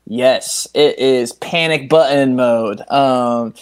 Yes, 0.06 0.68
it 0.72 0.98
is 0.98 1.32
panic 1.32 1.88
button 1.88 2.36
mode. 2.36 2.80
Um, 2.90 3.54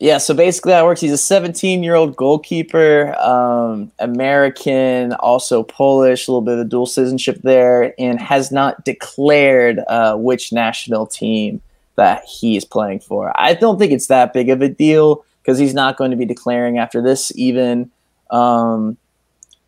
yeah, 0.00 0.16
so 0.16 0.32
basically 0.32 0.72
that 0.72 0.86
works. 0.86 1.02
He's 1.02 1.12
a 1.12 1.18
17 1.18 1.82
year 1.82 1.94
old 1.94 2.16
goalkeeper, 2.16 3.14
um, 3.20 3.92
American, 3.98 5.12
also 5.14 5.62
Polish, 5.62 6.26
a 6.26 6.32
little 6.32 6.40
bit 6.40 6.58
of 6.58 6.70
dual 6.70 6.86
citizenship 6.86 7.40
there, 7.42 7.94
and 7.98 8.18
has 8.18 8.50
not 8.50 8.82
declared 8.86 9.78
uh, 9.88 10.16
which 10.16 10.54
national 10.54 11.06
team 11.06 11.60
that 11.96 12.24
he 12.24 12.56
is 12.56 12.64
playing 12.64 13.00
for. 13.00 13.30
I 13.38 13.52
don't 13.52 13.78
think 13.78 13.92
it's 13.92 14.06
that 14.06 14.32
big 14.32 14.48
of 14.48 14.62
a 14.62 14.70
deal 14.70 15.22
because 15.42 15.58
he's 15.58 15.74
not 15.74 15.98
going 15.98 16.12
to 16.12 16.16
be 16.16 16.24
declaring 16.24 16.78
after 16.78 17.02
this, 17.02 17.30
even. 17.36 17.90
Um, 18.30 18.96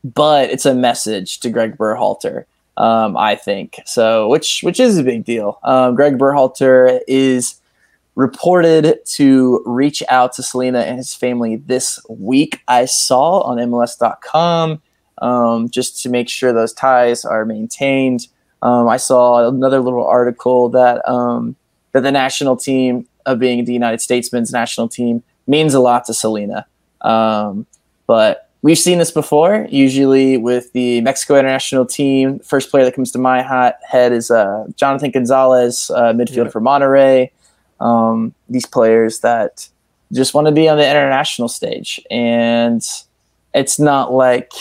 but 0.02 0.48
it's 0.48 0.64
a 0.64 0.74
message 0.74 1.40
to 1.40 1.50
Greg 1.50 1.76
Berhalter, 1.76 2.46
um, 2.78 3.18
I 3.18 3.36
think. 3.36 3.80
So, 3.84 4.28
which 4.28 4.62
which 4.62 4.80
is 4.80 4.96
a 4.96 5.04
big 5.04 5.26
deal. 5.26 5.58
Um, 5.62 5.94
Greg 5.94 6.16
Berhalter 6.16 7.00
is 7.06 7.56
reported 8.14 8.98
to 9.06 9.62
reach 9.64 10.02
out 10.08 10.32
to 10.34 10.42
Slonina 10.42 10.82
and 10.84 10.98
his 10.98 11.14
family 11.14 11.56
this 11.56 12.00
week. 12.08 12.60
I 12.68 12.84
saw 12.84 13.40
on 13.40 13.58
MLS.com 13.58 14.82
um, 15.18 15.70
just 15.70 16.02
to 16.02 16.08
make 16.08 16.28
sure 16.28 16.52
those 16.52 16.72
ties 16.72 17.24
are 17.24 17.44
maintained. 17.44 18.28
Um, 18.60 18.88
I 18.88 18.96
saw 18.96 19.48
another 19.48 19.80
little 19.80 20.06
article 20.06 20.68
that 20.70 21.06
um, 21.08 21.56
that 21.92 22.02
the 22.02 22.12
national 22.12 22.56
team 22.56 23.06
of 23.26 23.38
being 23.38 23.64
the 23.64 23.72
United 23.72 24.00
States 24.00 24.32
men's 24.32 24.52
national 24.52 24.88
team 24.88 25.22
means 25.46 25.74
a 25.74 25.80
lot 25.80 26.04
to 26.06 26.12
Slonina. 26.12 26.64
Um, 27.00 27.66
but 28.06 28.50
we've 28.62 28.78
seen 28.78 28.98
this 28.98 29.10
before. 29.10 29.66
Usually 29.70 30.36
with 30.36 30.72
the 30.72 31.00
Mexico 31.00 31.38
international 31.38 31.86
team, 31.86 32.38
first 32.40 32.70
player 32.70 32.84
that 32.84 32.94
comes 32.94 33.10
to 33.12 33.18
my 33.18 33.42
hot 33.42 33.76
head 33.88 34.12
is 34.12 34.30
uh, 34.30 34.66
Jonathan 34.76 35.10
Gonzalez, 35.10 35.90
uh, 35.90 36.12
midfielder 36.12 36.52
for 36.52 36.60
Monterrey 36.60 37.30
um, 37.82 38.32
these 38.48 38.64
players 38.64 39.20
that 39.20 39.68
just 40.12 40.34
want 40.34 40.46
to 40.46 40.52
be 40.52 40.68
on 40.68 40.78
the 40.78 40.88
international 40.88 41.48
stage. 41.48 42.00
And 42.10 42.82
it's 43.54 43.78
not 43.78 44.12
like 44.12 44.52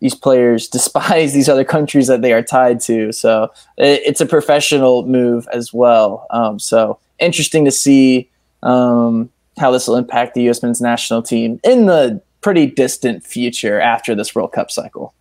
these 0.00 0.14
players 0.14 0.68
despise 0.78 1.32
these 1.32 1.48
other 1.48 1.64
countries 1.64 2.06
that 2.06 2.22
they 2.22 2.32
are 2.32 2.42
tied 2.42 2.80
to. 2.82 3.12
So 3.12 3.52
it, 3.76 4.00
it's 4.06 4.20
a 4.20 4.26
professional 4.26 5.06
move 5.06 5.48
as 5.52 5.72
well. 5.72 6.26
Um, 6.30 6.58
so 6.58 6.98
interesting 7.18 7.64
to 7.64 7.70
see 7.70 8.30
um, 8.62 9.30
how 9.58 9.70
this 9.72 9.88
will 9.88 9.96
impact 9.96 10.34
the 10.34 10.42
U.S. 10.44 10.62
men's 10.62 10.80
national 10.80 11.22
team 11.22 11.60
in 11.64 11.86
the 11.86 12.22
pretty 12.40 12.66
distant 12.66 13.24
future 13.24 13.80
after 13.80 14.14
this 14.14 14.34
World 14.34 14.52
Cup 14.52 14.70
cycle. 14.70 15.14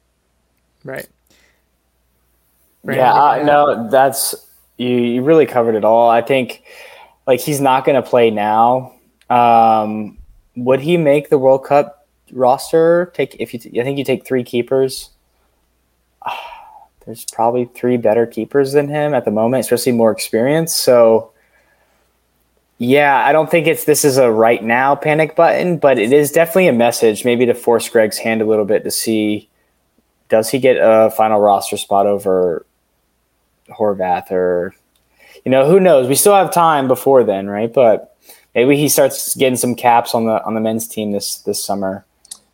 Right. 0.83 1.07
Brandon, 2.83 3.05
yeah, 3.05 3.13
uh, 3.13 3.43
no, 3.43 3.89
that's 3.89 4.33
you. 4.77 4.89
You 4.89 5.23
really 5.23 5.45
covered 5.45 5.75
it 5.75 5.85
all. 5.85 6.09
I 6.09 6.21
think 6.21 6.63
like 7.27 7.39
he's 7.39 7.61
not 7.61 7.85
going 7.85 8.01
to 8.01 8.07
play 8.07 8.31
now. 8.31 8.93
Um, 9.29 10.17
would 10.55 10.81
he 10.81 10.97
make 10.97 11.29
the 11.29 11.37
World 11.37 11.63
Cup 11.63 12.07
roster? 12.31 13.11
Take 13.13 13.35
if 13.39 13.53
you, 13.53 13.59
t- 13.59 13.79
I 13.79 13.83
think 13.83 13.97
you 13.97 14.03
take 14.03 14.25
three 14.25 14.43
keepers. 14.43 15.09
Uh, 16.21 16.35
there's 17.05 17.25
probably 17.31 17.65
three 17.65 17.97
better 17.97 18.25
keepers 18.27 18.73
than 18.73 18.87
him 18.87 19.13
at 19.13 19.25
the 19.25 19.31
moment, 19.31 19.61
especially 19.61 19.91
more 19.91 20.11
experience. 20.11 20.75
So, 20.75 21.31
yeah, 22.77 23.25
I 23.25 23.31
don't 23.31 23.49
think 23.49 23.65
it's 23.65 23.85
this 23.85 24.05
is 24.05 24.17
a 24.17 24.31
right 24.31 24.63
now 24.63 24.95
panic 24.95 25.35
button, 25.35 25.77
but 25.77 25.97
it 25.97 26.13
is 26.13 26.31
definitely 26.31 26.67
a 26.67 26.73
message, 26.73 27.25
maybe 27.25 27.45
to 27.47 27.55
force 27.55 27.89
Greg's 27.89 28.19
hand 28.19 28.41
a 28.41 28.45
little 28.45 28.65
bit 28.65 28.83
to 28.83 28.91
see 28.91 29.49
does 30.31 30.49
he 30.49 30.59
get 30.59 30.77
a 30.79 31.11
final 31.11 31.41
roster 31.41 31.75
spot 31.75 32.07
over 32.07 32.65
Horvath 33.69 34.31
or 34.31 34.73
you 35.45 35.51
know, 35.51 35.69
who 35.69 35.79
knows? 35.79 36.07
We 36.07 36.15
still 36.15 36.35
have 36.35 36.51
time 36.51 36.87
before 36.87 37.23
then, 37.23 37.47
right? 37.47 37.71
But 37.71 38.15
maybe 38.53 38.77
he 38.77 38.89
starts 38.89 39.35
getting 39.35 39.57
some 39.57 39.75
caps 39.75 40.13
on 40.13 40.25
the 40.25 40.43
on 40.43 40.53
the 40.53 40.61
men's 40.61 40.87
team 40.87 41.11
this 41.11 41.37
this 41.39 41.63
summer. 41.63 42.05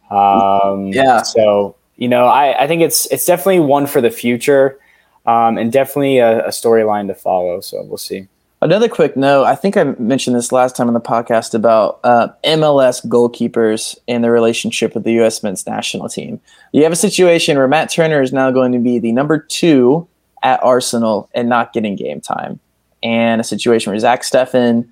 Um, 0.09 0.87
yeah. 0.87 1.21
So 1.21 1.75
you 1.97 2.07
know, 2.07 2.25
I, 2.25 2.63
I 2.63 2.67
think 2.67 2.81
it's 2.81 3.05
it's 3.07 3.25
definitely 3.25 3.59
one 3.59 3.87
for 3.87 4.01
the 4.01 4.11
future, 4.11 4.79
um, 5.25 5.57
and 5.57 5.71
definitely 5.71 6.19
a, 6.19 6.45
a 6.45 6.49
storyline 6.49 7.07
to 7.07 7.15
follow. 7.15 7.61
So 7.61 7.83
we'll 7.83 7.97
see. 7.97 8.27
Another 8.59 8.89
quick 8.89 9.15
note. 9.15 9.43
I 9.43 9.53
think 9.53 9.77
I 9.77 9.83
mentioned 9.83 10.35
this 10.35 10.51
last 10.51 10.75
time 10.75 10.87
on 10.87 10.95
the 10.95 10.99
podcast 10.99 11.53
about 11.53 11.99
uh, 12.03 12.29
MLS 12.43 13.05
goalkeepers 13.05 13.95
and 14.07 14.23
their 14.23 14.31
relationship 14.31 14.95
with 14.95 15.03
the 15.03 15.11
U.S. 15.13 15.43
men's 15.43 15.67
national 15.67 16.09
team. 16.09 16.41
You 16.71 16.81
have 16.81 16.91
a 16.91 16.95
situation 16.95 17.57
where 17.57 17.67
Matt 17.67 17.91
Turner 17.91 18.19
is 18.19 18.33
now 18.33 18.49
going 18.49 18.71
to 18.71 18.79
be 18.79 18.97
the 18.97 19.11
number 19.11 19.37
two 19.37 20.07
at 20.41 20.61
Arsenal 20.63 21.29
and 21.35 21.49
not 21.49 21.71
getting 21.71 21.95
game 21.95 22.19
time, 22.19 22.59
and 23.03 23.41
a 23.41 23.43
situation 23.43 23.91
where 23.91 23.99
Zach 23.99 24.23
Steffen. 24.23 24.87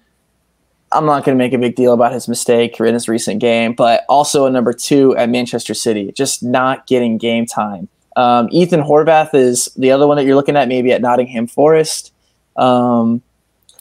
I'm 0.91 1.05
not 1.05 1.25
going 1.25 1.37
to 1.37 1.43
make 1.43 1.51
a 1.51 1.57
big 1.57 1.75
deal 1.75 1.93
about 1.93 2.13
his 2.13 2.27
mistake 2.27 2.79
in 2.79 2.93
his 2.93 3.09
recent 3.09 3.41
game, 3.41 3.73
but 3.73 4.05
also 4.07 4.45
a 4.45 4.49
number 4.49 4.71
two 4.71 5.15
at 5.17 5.29
Manchester 5.29 5.73
City, 5.73 6.11
just 6.13 6.41
not 6.43 6.87
getting 6.87 7.17
game 7.17 7.45
time. 7.45 7.89
Um, 8.15 8.47
Ethan 8.51 8.81
Horvath 8.81 9.33
is 9.33 9.65
the 9.75 9.91
other 9.91 10.07
one 10.07 10.15
that 10.17 10.25
you're 10.25 10.35
looking 10.35 10.55
at, 10.55 10.67
maybe 10.67 10.93
at 10.93 11.01
Nottingham 11.01 11.47
Forest. 11.47 12.13
Um, 12.55 13.21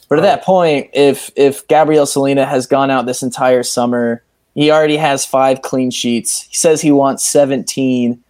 but 0.09 0.19
at 0.19 0.23
that 0.23 0.43
point, 0.43 0.89
if 0.93 1.31
if 1.35 1.67
Gabriel 1.67 2.05
Slonina 2.05 2.47
has 2.47 2.67
gone 2.67 2.91
out 2.91 3.05
this 3.05 3.23
entire 3.23 3.63
summer, 3.63 4.23
he 4.53 4.71
already 4.71 4.97
has 4.97 5.25
five 5.25 5.61
clean 5.61 5.89
sheets. 5.91 6.43
He 6.43 6.55
says 6.55 6.81
he 6.81 6.91
wants 6.91 7.25
17, 7.25 8.21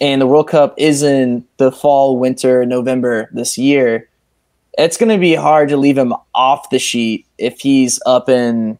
and 0.00 0.20
the 0.20 0.26
World 0.26 0.48
Cup 0.48 0.74
is 0.78 1.02
in 1.02 1.44
the 1.58 1.72
fall, 1.72 2.18
winter, 2.18 2.64
November 2.64 3.28
this 3.32 3.58
year. 3.58 4.08
It's 4.76 4.96
going 4.96 5.08
to 5.08 5.18
be 5.18 5.34
hard 5.34 5.68
to 5.70 5.76
leave 5.76 5.96
him 5.96 6.14
off 6.34 6.70
the 6.70 6.78
sheet 6.78 7.26
if 7.38 7.60
he's 7.60 8.00
up 8.04 8.28
in 8.28 8.78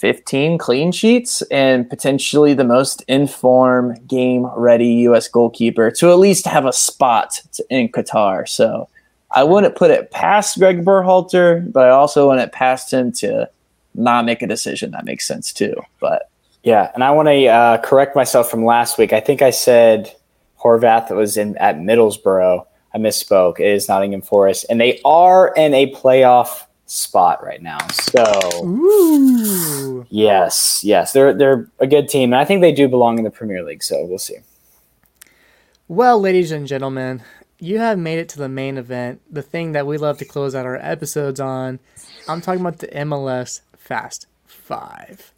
15 0.00 0.56
clean 0.56 0.92
sheets 0.92 1.42
and 1.50 1.88
potentially 1.88 2.54
the 2.54 2.64
most 2.64 3.02
informed, 3.06 4.08
game 4.08 4.46
ready 4.56 4.86
U.S. 5.04 5.28
goalkeeper 5.28 5.90
to 5.92 6.10
at 6.10 6.18
least 6.18 6.46
have 6.46 6.64
a 6.64 6.72
spot 6.72 7.42
in 7.68 7.88
Qatar. 7.88 8.48
So 8.48 8.88
I 9.30 9.44
wouldn't 9.44 9.76
put 9.76 9.90
it 9.90 10.10
past 10.10 10.58
Greg 10.58 10.84
Berhalter, 10.84 11.70
but 11.70 11.86
I 11.86 11.90
also 11.90 12.28
wouldn't 12.28 12.52
past 12.52 12.92
him 12.92 13.12
to 13.12 13.48
not 13.94 14.24
make 14.24 14.42
a 14.42 14.46
decision 14.46 14.92
that 14.92 15.04
makes 15.04 15.26
sense 15.28 15.52
too. 15.52 15.74
But 16.00 16.30
yeah, 16.62 16.90
and 16.94 17.04
I 17.04 17.10
want 17.10 17.28
to 17.28 17.46
uh, 17.46 17.78
correct 17.78 18.16
myself 18.16 18.50
from 18.50 18.64
last 18.64 18.98
week. 18.98 19.12
I 19.12 19.20
think 19.20 19.42
I 19.42 19.50
said 19.50 20.14
Horvath 20.58 21.14
was 21.14 21.36
in 21.36 21.56
at 21.58 21.76
Middlesbrough. 21.76 22.66
I 22.92 22.98
misspoke. 22.98 23.60
It 23.60 23.66
is 23.66 23.88
Nottingham 23.88 24.22
Forest, 24.22 24.66
and 24.68 24.80
they 24.80 25.00
are 25.04 25.52
in 25.56 25.74
a 25.74 25.92
playoff 25.92 26.64
spot 26.86 27.42
right 27.42 27.62
now. 27.62 27.78
So 27.88 28.64
Ooh. 28.64 30.04
yes, 30.10 30.82
yes, 30.82 31.12
they're 31.12 31.32
they're 31.32 31.68
a 31.78 31.86
good 31.86 32.08
team, 32.08 32.32
and 32.32 32.40
I 32.40 32.44
think 32.44 32.60
they 32.60 32.72
do 32.72 32.88
belong 32.88 33.18
in 33.18 33.24
the 33.24 33.30
Premier 33.30 33.62
League. 33.62 33.82
So 33.82 34.04
we'll 34.04 34.18
see. 34.18 34.38
Well, 35.86 36.20
ladies 36.20 36.52
and 36.52 36.66
gentlemen, 36.66 37.22
you 37.58 37.78
have 37.78 37.98
made 37.98 38.18
it 38.18 38.28
to 38.30 38.38
the 38.38 38.48
main 38.48 38.78
event, 38.78 39.20
the 39.30 39.42
thing 39.42 39.72
that 39.72 39.86
we 39.86 39.98
love 39.98 40.18
to 40.18 40.24
close 40.24 40.54
out 40.54 40.66
our 40.66 40.76
episodes 40.76 41.40
on. 41.40 41.78
I'm 42.28 42.40
talking 42.40 42.60
about 42.60 42.78
the 42.78 42.88
MLS 42.88 43.60
Fast 43.76 44.26
Five. 44.46 45.32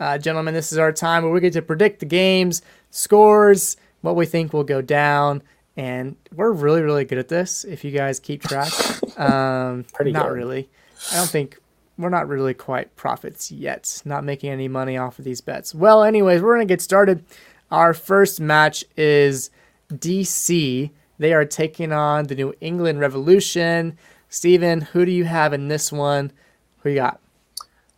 Uh, 0.00 0.16
gentlemen, 0.18 0.54
this 0.54 0.72
is 0.72 0.78
our 0.78 0.92
time 0.92 1.24
where 1.24 1.32
we 1.32 1.40
get 1.40 1.52
to 1.54 1.62
predict 1.62 2.00
the 2.00 2.06
games, 2.06 2.62
scores, 2.90 3.76
what 4.00 4.16
we 4.16 4.26
think 4.26 4.52
will 4.52 4.64
go 4.64 4.80
down, 4.80 5.42
and 5.78 6.16
we're 6.34 6.50
really, 6.50 6.82
really 6.82 7.04
good 7.04 7.18
at 7.18 7.28
this. 7.28 7.64
If 7.64 7.84
you 7.84 7.92
guys 7.92 8.18
keep 8.18 8.42
track, 8.42 8.72
um, 9.18 9.84
Pretty 9.94 10.10
not 10.12 10.24
good. 10.28 10.34
really. 10.34 10.68
I 11.12 11.16
don't 11.16 11.30
think 11.30 11.58
we're 11.96 12.08
not 12.08 12.28
really 12.28 12.52
quite 12.52 12.94
profits 12.96 13.50
yet. 13.52 14.02
Not 14.04 14.24
making 14.24 14.50
any 14.50 14.66
money 14.68 14.98
off 14.98 15.18
of 15.20 15.24
these 15.24 15.40
bets. 15.40 15.74
Well, 15.74 16.02
anyways, 16.02 16.42
we're 16.42 16.54
gonna 16.54 16.66
get 16.66 16.82
started. 16.82 17.24
Our 17.70 17.94
first 17.94 18.40
match 18.40 18.84
is 18.96 19.50
DC. 19.92 20.90
They 21.18 21.32
are 21.32 21.44
taking 21.44 21.92
on 21.92 22.26
the 22.26 22.34
New 22.34 22.54
England 22.60 23.00
Revolution. 23.00 23.96
Steven, 24.28 24.80
who 24.80 25.04
do 25.04 25.12
you 25.12 25.24
have 25.24 25.52
in 25.52 25.68
this 25.68 25.90
one? 25.92 26.32
Who 26.82 26.90
you 26.90 26.96
got? 26.96 27.20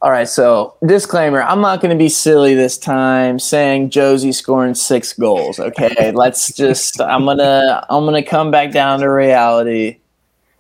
All 0.02 0.10
right, 0.10 0.28
so 0.28 0.76
disclaimer: 0.86 1.42
I'm 1.42 1.60
not 1.60 1.82
going 1.82 1.90
to 1.90 2.02
be 2.02 2.08
silly 2.08 2.54
this 2.54 2.78
time, 2.78 3.38
saying 3.38 3.90
Jozy 3.90 4.34
scoring 4.34 4.74
six 4.74 5.12
goals. 5.12 5.60
Okay, 5.60 6.10
let's 6.14 6.54
just. 6.54 7.00
I'm 7.02 7.26
gonna. 7.26 7.84
I'm 7.90 8.06
gonna 8.06 8.22
come 8.22 8.50
back 8.50 8.72
down 8.72 9.00
to 9.00 9.10
reality, 9.10 9.98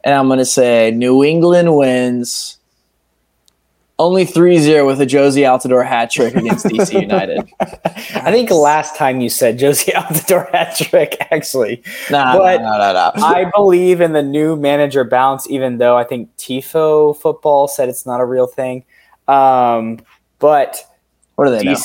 and 0.04 0.14
I'm 0.14 0.28
gonna 0.28 0.44
say 0.44 0.90
New 0.90 1.24
England 1.24 1.74
wins. 1.74 2.58
Only 3.98 4.24
3-0 4.24 4.86
with 4.86 4.98
a 5.02 5.04
Jozy 5.04 5.42
Altidore 5.42 5.86
hat 5.86 6.10
trick 6.10 6.34
against 6.34 6.64
DC 6.64 7.02
United. 7.02 7.46
I 7.60 8.32
think 8.32 8.50
last 8.50 8.96
time 8.96 9.20
you 9.20 9.28
said 9.28 9.58
Jozy 9.58 9.92
Altidore 9.92 10.50
hat 10.52 10.74
trick, 10.74 11.18
actually. 11.30 11.82
Nah, 12.10 12.38
But 12.38 12.62
nah, 12.62 12.78
nah, 12.78 12.92
nah. 12.94 13.26
I 13.26 13.50
believe 13.54 14.00
in 14.00 14.14
the 14.14 14.22
new 14.22 14.56
manager 14.56 15.04
bounce, 15.04 15.50
even 15.50 15.76
though 15.76 15.98
I 15.98 16.04
think 16.04 16.34
Tifo 16.38 17.14
football 17.14 17.68
said 17.68 17.90
it's 17.90 18.06
not 18.06 18.22
a 18.22 18.24
real 18.24 18.46
thing. 18.46 18.84
Um, 19.30 20.00
but 20.38 20.76
What 21.36 21.46
do 21.46 21.50
they 21.56 21.64
know? 21.64 21.76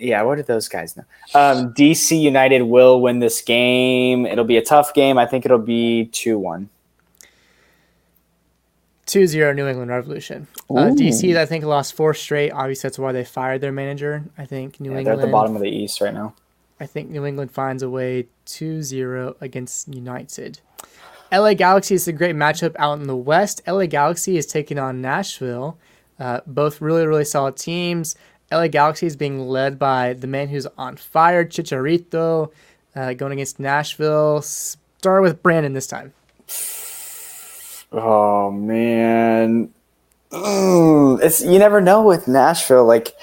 Yeah, 0.00 0.22
what 0.22 0.36
do 0.36 0.42
those 0.44 0.68
guys 0.68 0.96
know? 0.96 1.04
Um, 1.34 1.74
DC 1.74 2.20
United 2.20 2.62
will 2.62 3.00
win 3.00 3.18
this 3.18 3.40
game. 3.40 4.26
It'll 4.26 4.44
be 4.44 4.56
a 4.56 4.64
tough 4.64 4.94
game. 4.94 5.18
I 5.18 5.26
think 5.26 5.44
it'll 5.44 5.58
be 5.58 6.06
2 6.06 6.38
1. 6.38 6.68
2-0 9.06 9.56
New 9.56 9.66
England 9.66 9.90
Revolution. 9.90 10.46
Uh, 10.70 10.90
DC, 10.90 11.34
I 11.36 11.46
think, 11.46 11.64
lost 11.64 11.94
four 11.94 12.12
straight. 12.12 12.50
Obviously, 12.50 12.88
that's 12.88 12.98
why 12.98 13.10
they 13.10 13.24
fired 13.24 13.62
their 13.62 13.72
manager. 13.72 14.22
I 14.36 14.44
think 14.44 14.78
New 14.80 14.94
Yeah, 14.94 15.02
they're 15.02 15.14
at 15.14 15.20
the 15.20 15.28
bottom 15.28 15.56
of 15.56 15.62
the 15.62 15.68
East 15.70 16.00
right 16.02 16.12
now. 16.12 16.34
I 16.78 16.86
think 16.86 17.08
New 17.08 17.24
England 17.24 17.50
finds 17.50 17.82
a 17.82 17.88
way 17.88 18.26
2-0 18.46 19.34
against 19.40 19.92
United. 19.92 20.60
LA 21.32 21.54
Galaxy 21.54 21.94
is 21.94 22.06
a 22.06 22.12
great 22.12 22.36
matchup 22.36 22.76
out 22.78 22.98
in 23.00 23.06
the 23.06 23.16
West. 23.16 23.62
LA 23.66 23.86
Galaxy 23.86 24.36
is 24.36 24.46
taking 24.46 24.78
on 24.78 25.00
Nashville. 25.00 25.78
Uh, 26.18 26.40
both 26.46 26.80
really, 26.80 27.06
really 27.06 27.24
solid 27.24 27.56
teams. 27.56 28.16
LA 28.50 28.68
Galaxy 28.68 29.06
is 29.06 29.16
being 29.16 29.40
led 29.40 29.78
by 29.78 30.14
the 30.14 30.26
man 30.26 30.48
who's 30.48 30.66
on 30.78 30.96
fire, 30.96 31.44
Chicharito, 31.44 32.50
uh, 32.96 33.12
going 33.12 33.32
against 33.32 33.60
Nashville. 33.60 34.42
Start 34.42 35.22
with 35.22 35.42
Brandon 35.42 35.74
this 35.74 35.86
time. 35.86 36.12
Oh 37.92 38.50
man, 38.50 39.70
Mm, 40.30 41.22
it's 41.22 41.40
you 41.42 41.58
never 41.58 41.80
know 41.80 42.02
with 42.02 42.28
Nashville. 42.28 42.84
Like 42.84 43.14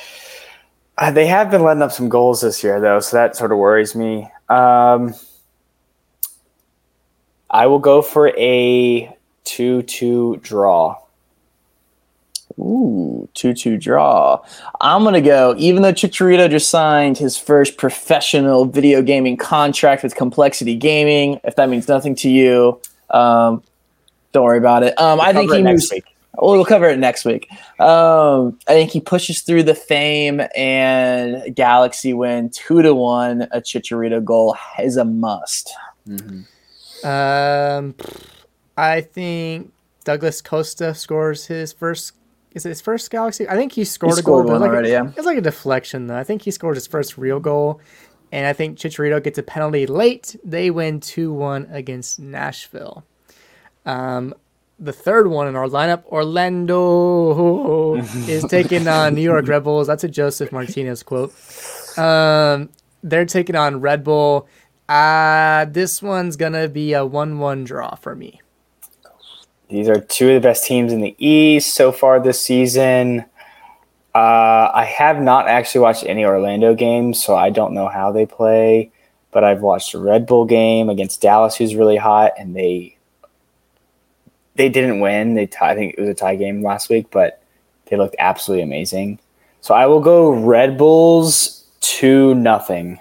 uh, 0.97 1.11
they 1.11 1.27
have 1.27 1.51
been 1.51 1.61
letting 1.63 1.83
up 1.83 1.91
some 1.91 2.09
goals 2.09 2.41
this 2.41 2.63
year, 2.63 2.79
though, 2.79 2.99
so 2.99 3.17
that 3.17 3.35
sort 3.35 3.51
of 3.51 3.57
worries 3.57 3.95
me. 3.95 4.29
Um, 4.49 5.13
I 7.49 7.67
will 7.67 7.79
go 7.79 8.01
for 8.01 8.29
a 8.29 9.15
two-two 9.43 10.37
draw. 10.37 10.97
Ooh, 12.59 13.27
2 13.33 13.53
2 13.53 13.77
draw. 13.77 14.41
I'm 14.79 15.03
going 15.03 15.13
to 15.13 15.21
go, 15.21 15.55
even 15.57 15.81
though 15.81 15.91
Chicharito 15.91 16.49
just 16.49 16.69
signed 16.69 17.17
his 17.17 17.37
first 17.37 17.77
professional 17.77 18.65
video 18.65 19.01
gaming 19.01 19.35
contract 19.37 20.03
with 20.03 20.15
Complexity 20.15 20.75
Gaming, 20.75 21.39
if 21.43 21.55
that 21.57 21.69
means 21.69 21.87
nothing 21.87 22.15
to 22.15 22.29
you, 22.29 22.79
um, 23.09 23.61
don't 24.31 24.43
worry 24.43 24.57
about 24.57 24.83
it. 24.83 24.99
Um, 24.99 25.19
I 25.19 25.33
think 25.33 25.49
Cover 25.49 25.55
he 25.55 25.61
it 25.61 25.63
next 25.63 25.83
moves. 25.83 25.91
week. 25.91 26.15
We'll 26.37 26.65
cover 26.65 26.89
it 26.89 26.99
next 26.99 27.23
week. 27.23 27.47
Um, 27.79 28.59
I 28.67 28.73
think 28.73 28.91
he 28.91 28.99
pushes 28.99 29.41
through 29.41 29.63
the 29.63 29.75
fame 29.75 30.41
and 30.55 31.55
Galaxy 31.55 32.13
win 32.13 32.49
two 32.49 32.81
to 32.81 32.93
one. 32.93 33.43
A 33.51 33.61
Chicharito 33.61 34.23
goal 34.23 34.57
is 34.79 34.97
a 34.97 35.05
must. 35.05 35.73
Um, 37.03 37.95
I 38.77 39.01
think 39.01 39.71
Douglas 40.03 40.41
Costa 40.41 40.93
scores 40.93 41.45
his 41.45 41.71
first. 41.71 42.13
Is 42.55 42.65
it 42.65 42.69
his 42.69 42.81
first 42.81 43.11
Galaxy? 43.11 43.47
I 43.47 43.55
think 43.55 43.73
he 43.73 43.83
scored 43.83 44.13
He 44.15 44.19
a 44.21 44.23
goal. 44.23 44.37
scored 44.39 44.47
but 44.47 44.51
one 44.53 44.61
like 44.61 44.71
already, 44.71 44.89
a, 44.91 45.03
yeah. 45.03 45.11
It's 45.15 45.25
like 45.25 45.37
a 45.37 45.41
deflection 45.41 46.07
though. 46.07 46.15
I 46.17 46.23
think 46.23 46.41
he 46.41 46.49
scored 46.51 46.75
his 46.75 46.87
first 46.87 47.17
real 47.17 47.39
goal, 47.39 47.81
and 48.31 48.47
I 48.47 48.53
think 48.53 48.77
Chicharito 48.79 49.21
gets 49.23 49.37
a 49.37 49.43
penalty 49.43 49.85
late. 49.85 50.35
They 50.43 50.71
win 50.71 51.01
two 51.01 51.31
one 51.33 51.67
against 51.71 52.17
Nashville. 52.19 53.03
Um, 53.85 54.33
the 54.79 54.93
third 54.93 55.27
one 55.27 55.47
in 55.47 55.55
our 55.55 55.67
lineup, 55.67 56.05
Orlando 56.05 57.95
is 58.27 58.43
taking 58.45 58.87
on 58.87 59.15
New 59.15 59.21
York 59.21 59.47
Red 59.47 59.63
Bulls. 59.63 59.87
That's 59.87 60.03
a 60.03 60.09
Josef 60.09 60.51
Martinez 60.51 61.03
quote. 61.03 61.33
Um, 61.97 62.69
they're 63.03 63.25
taking 63.25 63.55
on 63.55 63.79
Red 63.81 64.03
Bull. 64.03 64.47
Uh, 64.89 65.65
this 65.65 66.01
one's 66.01 66.35
gonna 66.35 66.67
be 66.67 66.93
a 66.93 67.05
one-one 67.05 67.63
draw 67.63 67.95
for 67.95 68.15
me. 68.15 68.41
These 69.69 69.89
are 69.89 69.99
two 69.99 70.29
of 70.29 70.35
the 70.35 70.47
best 70.47 70.65
teams 70.65 70.93
in 70.93 71.01
the 71.01 71.15
East 71.17 71.73
so 71.73 71.91
far 71.91 72.19
this 72.19 72.39
season. 72.39 73.25
Uh, 74.13 74.71
I 74.73 74.85
have 74.85 75.21
not 75.21 75.47
actually 75.47 75.81
watched 75.81 76.05
any 76.05 76.23
Orlando 76.23 76.73
games, 76.75 77.21
so 77.21 77.35
I 77.35 77.49
don't 77.49 77.73
know 77.73 77.87
how 77.87 78.11
they 78.11 78.25
play. 78.25 78.91
But 79.31 79.43
I've 79.43 79.61
watched 79.61 79.93
a 79.93 79.99
Red 79.99 80.25
Bull 80.25 80.45
game 80.45 80.87
against 80.87 81.21
Dallas, 81.21 81.55
who's 81.57 81.75
really 81.75 81.97
hot, 81.97 82.33
and 82.37 82.55
they 82.55 82.95
they 84.55 84.69
didn't 84.69 85.01
win. 85.01 85.33
They 85.33 85.49
I 85.59 85.75
think 85.75 85.95
it 85.97 85.99
was 85.99 86.09
a 86.09 86.13
tie 86.13 86.35
game 86.35 86.63
last 86.63 86.89
week, 86.89 87.07
but 87.11 87.41
they 87.87 87.97
looked 87.97 88.15
absolutely 88.19 88.63
amazing. 88.63 89.19
So 89.61 89.73
I 89.73 89.87
will 89.87 89.99
go 89.99 90.29
Red 90.31 90.77
Bulls 90.77 91.65
two 91.81 92.35
nothing. 92.35 92.99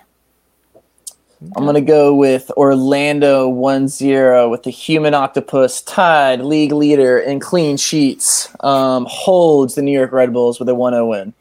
I'm 1.56 1.64
gonna 1.64 1.80
go 1.80 2.14
with 2.14 2.50
Orlando 2.56 3.50
1-0 3.50 4.50
with 4.50 4.62
the 4.62 4.70
human 4.70 5.14
octopus 5.14 5.82
tied 5.82 6.40
league 6.40 6.72
leader 6.72 7.18
in 7.18 7.40
clean 7.40 7.76
sheets. 7.76 8.48
Um, 8.60 9.06
holds 9.08 9.74
the 9.74 9.82
New 9.82 9.92
York 9.92 10.12
Red 10.12 10.32
Bulls 10.32 10.58
with 10.58 10.68
a 10.68 10.72
1-0 10.72 11.08
win. 11.08 11.34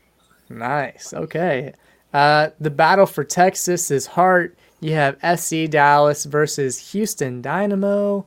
Nice. 0.49 1.13
Okay. 1.13 1.73
Uh, 2.13 2.49
the 2.59 2.69
battle 2.69 3.05
for 3.05 3.23
Texas 3.23 3.89
is 3.89 4.05
hard. 4.05 4.55
You 4.79 4.93
have 4.93 5.17
FC 5.19 5.69
Dallas 5.69 6.25
versus 6.25 6.91
Houston 6.91 7.41
Dynamo. 7.41 8.25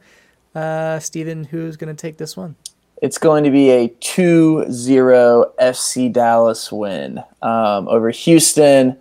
Uh, 0.55 0.99
Steven, 0.99 1.45
who's 1.45 1.77
going 1.77 1.95
to 1.95 2.01
take 2.01 2.17
this 2.17 2.37
one? 2.37 2.57
It's 3.03 3.19
going 3.19 3.45
to 3.45 3.51
be 3.51 3.71
a 3.71 3.89
2 4.01 4.71
0 4.71 5.53
FC 5.61 6.11
Dallas 6.11 6.73
win 6.73 7.23
um, 7.43 7.89
over 7.89 8.11
Houston. 8.11 8.97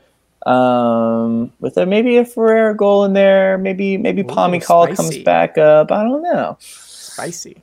Um, 0.46 1.52
with 1.60 1.76
a, 1.78 1.86
maybe 1.86 2.18
a 2.18 2.26
Ferreira 2.26 2.76
goal 2.76 3.04
in 3.04 3.14
there. 3.14 3.58
Maybe 3.58 3.98
maybe 3.98 4.24
Pomykal 4.24 4.96
comes 4.96 5.18
back 5.20 5.58
up. 5.58 5.92
I 5.92 6.04
don't 6.04 6.22
know. 6.22 6.58
Spicy. 6.60 7.62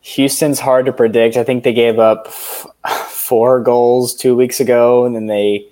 Houston's 0.00 0.60
hard 0.60 0.86
to 0.86 0.92
predict. 0.92 1.36
I 1.36 1.42
think 1.42 1.64
they 1.64 1.72
gave 1.72 1.98
up 1.98 2.26
f- 2.28 2.66
four 3.08 3.60
goals 3.60 4.14
two 4.14 4.36
weeks 4.36 4.60
ago, 4.60 5.04
and 5.04 5.16
then 5.16 5.26
they 5.26 5.66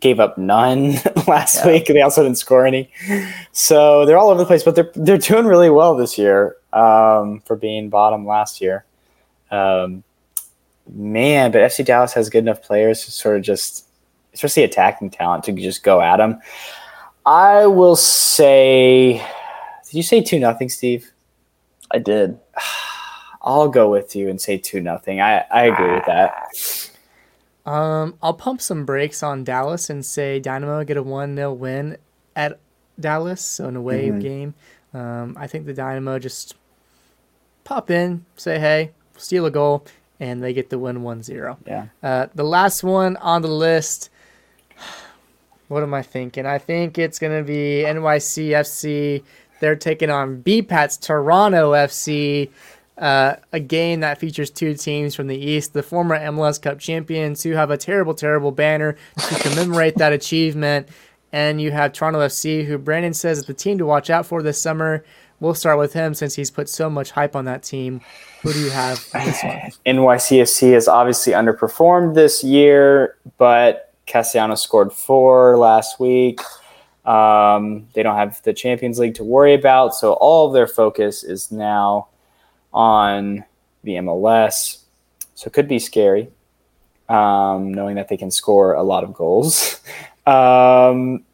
gave 0.00 0.20
up 0.20 0.36
none 0.36 0.96
last 1.26 1.56
yeah. 1.56 1.66
week. 1.68 1.86
They 1.86 2.02
also 2.02 2.22
didn't 2.22 2.36
score 2.36 2.66
any, 2.66 2.92
so 3.52 4.04
they're 4.04 4.18
all 4.18 4.28
over 4.28 4.38
the 4.38 4.44
place. 4.44 4.62
But 4.62 4.74
they're 4.74 4.92
they're 4.94 5.16
doing 5.16 5.46
really 5.46 5.70
well 5.70 5.96
this 5.96 6.18
year 6.18 6.56
um, 6.74 7.40
for 7.46 7.56
being 7.56 7.88
bottom 7.88 8.26
last 8.26 8.60
year. 8.60 8.84
Um, 9.50 10.04
man, 10.94 11.50
but 11.50 11.58
FC 11.58 11.84
Dallas 11.84 12.12
has 12.14 12.30
good 12.30 12.40
enough 12.40 12.62
players 12.62 13.04
to 13.04 13.10
sort 13.10 13.36
of 13.36 13.42
just, 13.42 13.86
especially 14.34 14.64
attacking 14.64 15.10
talent, 15.10 15.44
to 15.44 15.52
just 15.52 15.82
go 15.82 16.00
at 16.00 16.18
them. 16.18 16.40
I 17.26 17.66
will 17.66 17.96
say, 17.96 19.24
did 19.84 19.94
you 19.94 20.02
say 20.02 20.22
two 20.22 20.38
nothing, 20.38 20.68
Steve? 20.68 21.12
I 21.90 21.98
did. 21.98 22.38
I'll 23.42 23.68
go 23.68 23.90
with 23.90 24.14
you 24.14 24.28
and 24.28 24.40
say 24.40 24.58
two 24.58 24.80
nothing. 24.80 25.20
I 25.20 25.44
I 25.50 25.64
agree 25.64 25.94
with 25.94 26.04
that. 26.06 26.90
Um, 27.64 28.14
I'll 28.22 28.34
pump 28.34 28.60
some 28.60 28.84
brakes 28.84 29.22
on 29.22 29.44
Dallas 29.44 29.88
and 29.88 30.04
say 30.04 30.40
Dynamo 30.40 30.84
get 30.84 30.96
a 30.96 31.02
one 31.02 31.36
0 31.36 31.52
win 31.54 31.96
at 32.36 32.58
Dallas, 32.98 33.40
so 33.40 33.66
an 33.66 33.76
away 33.76 34.08
mm-hmm. 34.08 34.18
game. 34.18 34.54
Um, 34.92 35.36
I 35.38 35.46
think 35.46 35.66
the 35.66 35.74
Dynamo 35.74 36.18
just 36.18 36.54
pop 37.64 37.90
in, 37.90 38.24
say 38.36 38.58
hey, 38.58 38.90
steal 39.16 39.46
a 39.46 39.50
goal, 39.50 39.86
and 40.18 40.42
they 40.42 40.52
get 40.52 40.70
the 40.70 40.78
win 40.78 40.98
1-0. 40.98 41.56
Yeah. 41.66 41.86
Uh, 42.02 42.26
the 42.34 42.44
last 42.44 42.82
one 42.82 43.16
on 43.18 43.42
the 43.42 43.48
list. 43.48 44.09
What 45.70 45.84
am 45.84 45.94
I 45.94 46.02
thinking? 46.02 46.46
I 46.46 46.58
think 46.58 46.98
it's 46.98 47.20
gonna 47.20 47.44
be 47.44 47.84
NYCFC. 47.86 49.22
They're 49.60 49.76
taking 49.76 50.10
on 50.10 50.42
BPAT's 50.42 50.96
Toronto 50.96 51.72
FC 51.72 52.50
uh, 52.98 53.36
a 53.52 53.60
game 53.60 54.00
that 54.00 54.18
features 54.18 54.50
two 54.50 54.74
teams 54.74 55.14
from 55.14 55.28
the 55.28 55.36
East, 55.36 55.72
the 55.72 55.82
former 55.84 56.18
MLS 56.18 56.60
Cup 56.60 56.80
champions, 56.80 57.44
who 57.44 57.52
have 57.52 57.70
a 57.70 57.76
terrible, 57.76 58.14
terrible 58.14 58.50
banner 58.50 58.96
to 59.16 59.34
commemorate 59.36 59.94
that 59.96 60.12
achievement. 60.12 60.88
And 61.32 61.60
you 61.60 61.70
have 61.70 61.92
Toronto 61.92 62.18
FC, 62.18 62.66
who 62.66 62.76
Brandon 62.76 63.14
says 63.14 63.38
is 63.38 63.44
the 63.46 63.54
team 63.54 63.78
to 63.78 63.86
watch 63.86 64.10
out 64.10 64.26
for 64.26 64.42
this 64.42 64.60
summer. 64.60 65.04
We'll 65.38 65.54
start 65.54 65.78
with 65.78 65.92
him 65.92 66.14
since 66.14 66.34
he's 66.34 66.50
put 66.50 66.68
so 66.68 66.90
much 66.90 67.12
hype 67.12 67.36
on 67.36 67.44
that 67.44 67.62
team. 67.62 68.00
Who 68.42 68.52
do 68.52 68.58
you 68.58 68.70
have 68.70 69.06
in 69.14 69.24
this 69.24 69.44
one? 69.44 69.60
NYCFC 69.86 70.72
has 70.72 70.88
obviously 70.88 71.32
underperformed 71.32 72.16
this 72.16 72.42
year, 72.42 73.16
but 73.38 73.89
Castellano 74.10 74.56
scored 74.56 74.92
four 74.92 75.56
last 75.56 76.00
week. 76.00 76.40
Um, 77.04 77.88
they 77.94 78.02
don't 78.02 78.16
have 78.16 78.42
the 78.42 78.52
Champions 78.52 78.98
League 78.98 79.14
to 79.14 79.24
worry 79.24 79.54
about, 79.54 79.94
so 79.94 80.14
all 80.14 80.48
of 80.48 80.52
their 80.52 80.66
focus 80.66 81.22
is 81.22 81.50
now 81.50 82.08
on 82.72 83.44
the 83.84 83.92
MLS. 83.92 84.82
So 85.34 85.46
it 85.46 85.52
could 85.52 85.68
be 85.68 85.78
scary, 85.78 86.28
um, 87.08 87.72
knowing 87.72 87.96
that 87.96 88.08
they 88.08 88.16
can 88.16 88.30
score 88.30 88.74
a 88.74 88.82
lot 88.82 89.04
of 89.04 89.14
goals. 89.14 89.80
um, 90.26 91.24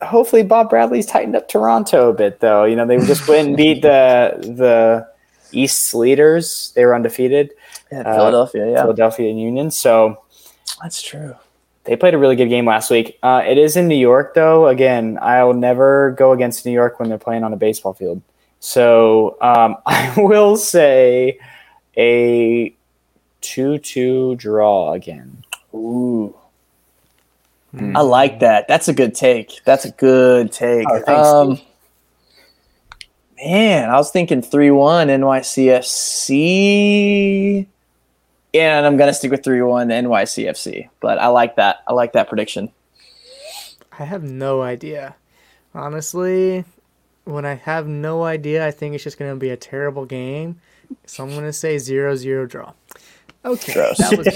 hopefully, 0.00 0.42
Bob 0.42 0.70
Bradley's 0.70 1.06
tightened 1.06 1.36
up 1.36 1.48
Toronto 1.48 2.10
a 2.10 2.14
bit, 2.14 2.40
though. 2.40 2.64
You 2.64 2.76
know, 2.76 2.86
they 2.86 2.96
just 2.98 3.28
went 3.28 3.48
and 3.48 3.56
beat 3.56 3.82
the 3.82 4.38
the 4.40 5.08
East's 5.52 5.94
leaders. 5.94 6.72
They 6.74 6.84
were 6.84 6.94
undefeated. 6.94 7.52
Yeah, 7.92 8.02
Philadelphia, 8.02 8.66
uh, 8.66 8.70
yeah, 8.70 8.82
Philadelphia 8.82 9.30
and 9.30 9.40
Union. 9.40 9.70
So 9.70 10.24
that's 10.82 11.02
true. 11.02 11.36
They 11.90 11.96
played 11.96 12.14
a 12.14 12.18
really 12.18 12.36
good 12.36 12.48
game 12.48 12.66
last 12.66 12.88
week. 12.88 13.18
Uh, 13.20 13.42
it 13.44 13.58
is 13.58 13.76
in 13.76 13.88
New 13.88 13.96
York, 13.96 14.34
though. 14.34 14.68
Again, 14.68 15.18
I 15.20 15.42
will 15.42 15.54
never 15.54 16.12
go 16.12 16.30
against 16.30 16.64
New 16.64 16.70
York 16.70 17.00
when 17.00 17.08
they're 17.08 17.18
playing 17.18 17.42
on 17.42 17.52
a 17.52 17.56
baseball 17.56 17.94
field. 17.94 18.22
So 18.60 19.36
um, 19.40 19.76
I 19.86 20.14
will 20.16 20.56
say 20.56 21.40
a 21.96 22.72
2 23.40 23.78
2 23.78 24.36
draw 24.36 24.92
again. 24.92 25.42
Ooh. 25.74 26.32
Mm. 27.74 27.96
I 27.96 28.02
like 28.02 28.38
that. 28.38 28.68
That's 28.68 28.86
a 28.86 28.92
good 28.92 29.16
take. 29.16 29.60
That's 29.64 29.84
a 29.84 29.90
good 29.90 30.52
take. 30.52 30.86
Oh, 30.88 31.02
thanks, 31.04 31.28
um, 31.28 31.58
man, 33.36 33.90
I 33.90 33.96
was 33.96 34.12
thinking 34.12 34.42
3 34.42 34.70
1 34.70 35.08
NYCFC. 35.08 36.36
And 38.52 38.84
I'm 38.84 38.96
going 38.96 39.08
to 39.08 39.14
stick 39.14 39.30
with 39.30 39.44
3 39.44 39.62
1 39.62 39.88
NYCFC. 39.88 40.88
But 41.00 41.18
I 41.18 41.28
like 41.28 41.56
that. 41.56 41.82
I 41.86 41.92
like 41.92 42.12
that 42.14 42.28
prediction. 42.28 42.70
I 43.98 44.04
have 44.04 44.22
no 44.22 44.62
idea. 44.62 45.16
Honestly, 45.74 46.64
when 47.24 47.44
I 47.44 47.54
have 47.54 47.86
no 47.86 48.24
idea, 48.24 48.66
I 48.66 48.70
think 48.70 48.94
it's 48.94 49.04
just 49.04 49.18
going 49.18 49.30
to 49.30 49.36
be 49.36 49.50
a 49.50 49.56
terrible 49.56 50.04
game. 50.04 50.60
So 51.06 51.22
I'm 51.22 51.30
going 51.30 51.44
to 51.44 51.52
say 51.52 51.78
0 51.78 52.16
0 52.16 52.46
draw. 52.46 52.72
Okay. 53.44 53.72
Gross. 53.72 53.96
That 53.98 54.18
was 54.18 54.26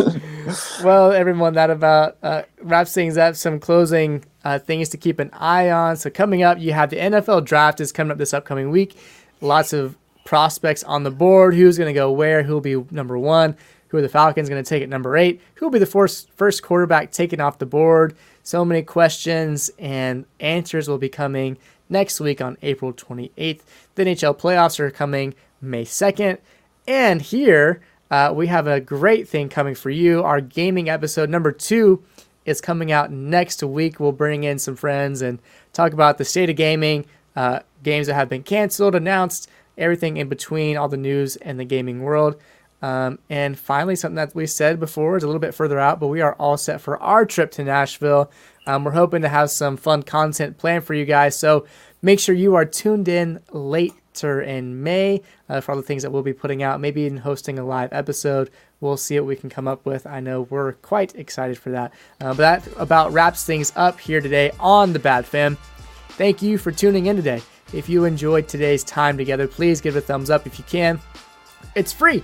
bad. 0.00 0.84
well, 0.84 1.12
everyone, 1.12 1.54
that 1.54 1.70
about 1.70 2.16
uh, 2.22 2.42
wraps 2.62 2.92
things 2.92 3.18
up. 3.18 3.36
Some 3.36 3.60
closing 3.60 4.24
uh, 4.44 4.58
things 4.58 4.88
to 4.90 4.96
keep 4.96 5.18
an 5.18 5.30
eye 5.32 5.70
on. 5.70 5.96
So, 5.96 6.10
coming 6.10 6.42
up, 6.42 6.58
you 6.58 6.72
have 6.72 6.90
the 6.90 6.96
NFL 6.96 7.44
draft 7.44 7.80
is 7.80 7.92
coming 7.92 8.12
up 8.12 8.18
this 8.18 8.32
upcoming 8.32 8.70
week. 8.70 8.96
Lots 9.40 9.72
of 9.72 9.96
prospects 10.24 10.82
on 10.84 11.02
the 11.02 11.10
board. 11.10 11.54
Who's 11.54 11.78
going 11.78 11.92
to 11.92 11.98
go 11.98 12.10
where? 12.10 12.42
Who 12.42 12.54
will 12.54 12.60
be 12.60 12.82
number 12.90 13.18
one? 13.18 13.56
Who 13.88 13.98
are 13.98 14.02
the 14.02 14.08
Falcons 14.08 14.48
going 14.48 14.62
to 14.62 14.68
take 14.68 14.82
at 14.82 14.88
number 14.88 15.16
eight? 15.16 15.40
Who 15.54 15.66
will 15.66 15.70
be 15.70 15.78
the 15.78 15.86
first, 15.86 16.30
first 16.32 16.62
quarterback 16.62 17.12
taken 17.12 17.40
off 17.40 17.58
the 17.58 17.66
board? 17.66 18.16
So 18.42 18.64
many 18.64 18.82
questions 18.82 19.70
and 19.78 20.24
answers 20.40 20.88
will 20.88 20.98
be 20.98 21.08
coming 21.08 21.58
next 21.88 22.18
week 22.20 22.40
on 22.40 22.58
April 22.62 22.92
28th. 22.92 23.60
The 23.94 24.04
NHL 24.04 24.38
playoffs 24.38 24.80
are 24.80 24.90
coming 24.90 25.34
May 25.60 25.84
2nd. 25.84 26.38
And 26.86 27.22
here 27.22 27.80
uh, 28.10 28.32
we 28.34 28.48
have 28.48 28.66
a 28.66 28.80
great 28.80 29.28
thing 29.28 29.48
coming 29.48 29.74
for 29.74 29.90
you. 29.90 30.22
Our 30.22 30.40
gaming 30.40 30.88
episode 30.88 31.30
number 31.30 31.52
two 31.52 32.02
is 32.44 32.60
coming 32.60 32.92
out 32.92 33.10
next 33.10 33.62
week. 33.62 33.98
We'll 33.98 34.12
bring 34.12 34.44
in 34.44 34.58
some 34.58 34.76
friends 34.76 35.22
and 35.22 35.38
talk 35.72 35.92
about 35.92 36.18
the 36.18 36.24
state 36.24 36.50
of 36.50 36.56
gaming, 36.56 37.06
uh, 37.34 37.60
games 37.82 38.06
that 38.06 38.14
have 38.14 38.28
been 38.28 38.42
canceled, 38.42 38.94
announced, 38.94 39.48
everything 39.76 40.16
in 40.16 40.28
between, 40.28 40.76
all 40.76 40.88
the 40.88 40.96
news 40.96 41.36
and 41.36 41.58
the 41.58 41.64
gaming 41.64 42.02
world. 42.02 42.36
Um, 42.82 43.18
and 43.30 43.58
finally, 43.58 43.96
something 43.96 44.16
that 44.16 44.34
we 44.34 44.46
said 44.46 44.78
before 44.78 45.16
is 45.16 45.22
a 45.22 45.26
little 45.26 45.40
bit 45.40 45.54
further 45.54 45.78
out, 45.78 46.00
but 46.00 46.08
we 46.08 46.20
are 46.20 46.34
all 46.34 46.58
set 46.58 46.82
for 46.82 47.02
our 47.02 47.24
trip 47.24 47.50
to 47.52 47.64
Nashville. 47.64 48.30
Um, 48.66 48.84
we're 48.84 48.92
hoping 48.92 49.22
to 49.22 49.28
have 49.28 49.50
some 49.50 49.78
fun 49.78 50.02
content 50.02 50.58
planned 50.58 50.84
for 50.84 50.92
you 50.92 51.06
guys. 51.06 51.34
So 51.38 51.66
make 52.02 52.20
sure 52.20 52.34
you 52.34 52.54
are 52.56 52.66
tuned 52.66 53.08
in 53.08 53.40
later 53.52 54.42
in 54.42 54.82
May 54.82 55.22
uh, 55.48 55.62
for 55.62 55.72
all 55.72 55.76
the 55.78 55.82
things 55.82 56.02
that 56.02 56.10
we'll 56.10 56.22
be 56.22 56.34
putting 56.34 56.62
out, 56.62 56.80
maybe 56.80 57.02
even 57.02 57.18
hosting 57.18 57.58
a 57.58 57.64
live 57.64 57.92
episode. 57.92 58.50
We'll 58.80 58.98
see 58.98 59.18
what 59.18 59.26
we 59.26 59.36
can 59.36 59.48
come 59.48 59.66
up 59.66 59.86
with. 59.86 60.06
I 60.06 60.20
know 60.20 60.42
we're 60.42 60.72
quite 60.74 61.14
excited 61.14 61.56
for 61.56 61.70
that. 61.70 61.92
Uh, 62.20 62.34
but 62.34 62.36
that 62.36 62.68
about 62.76 63.12
wraps 63.12 63.44
things 63.44 63.72
up 63.76 63.98
here 63.98 64.20
today 64.20 64.50
on 64.60 64.92
The 64.92 64.98
Bad 64.98 65.24
Fan. 65.24 65.56
Thank 66.10 66.42
you 66.42 66.58
for 66.58 66.70
tuning 66.70 67.06
in 67.06 67.16
today. 67.16 67.42
If 67.74 67.88
you 67.88 68.04
enjoyed 68.04 68.48
today's 68.48 68.84
time 68.84 69.16
together, 69.16 69.46
please 69.46 69.80
give 69.80 69.96
it 69.96 69.98
a 69.98 70.02
thumbs 70.02 70.30
up 70.30 70.46
if 70.46 70.58
you 70.58 70.64
can. 70.64 71.00
It's 71.74 71.92
free 71.92 72.22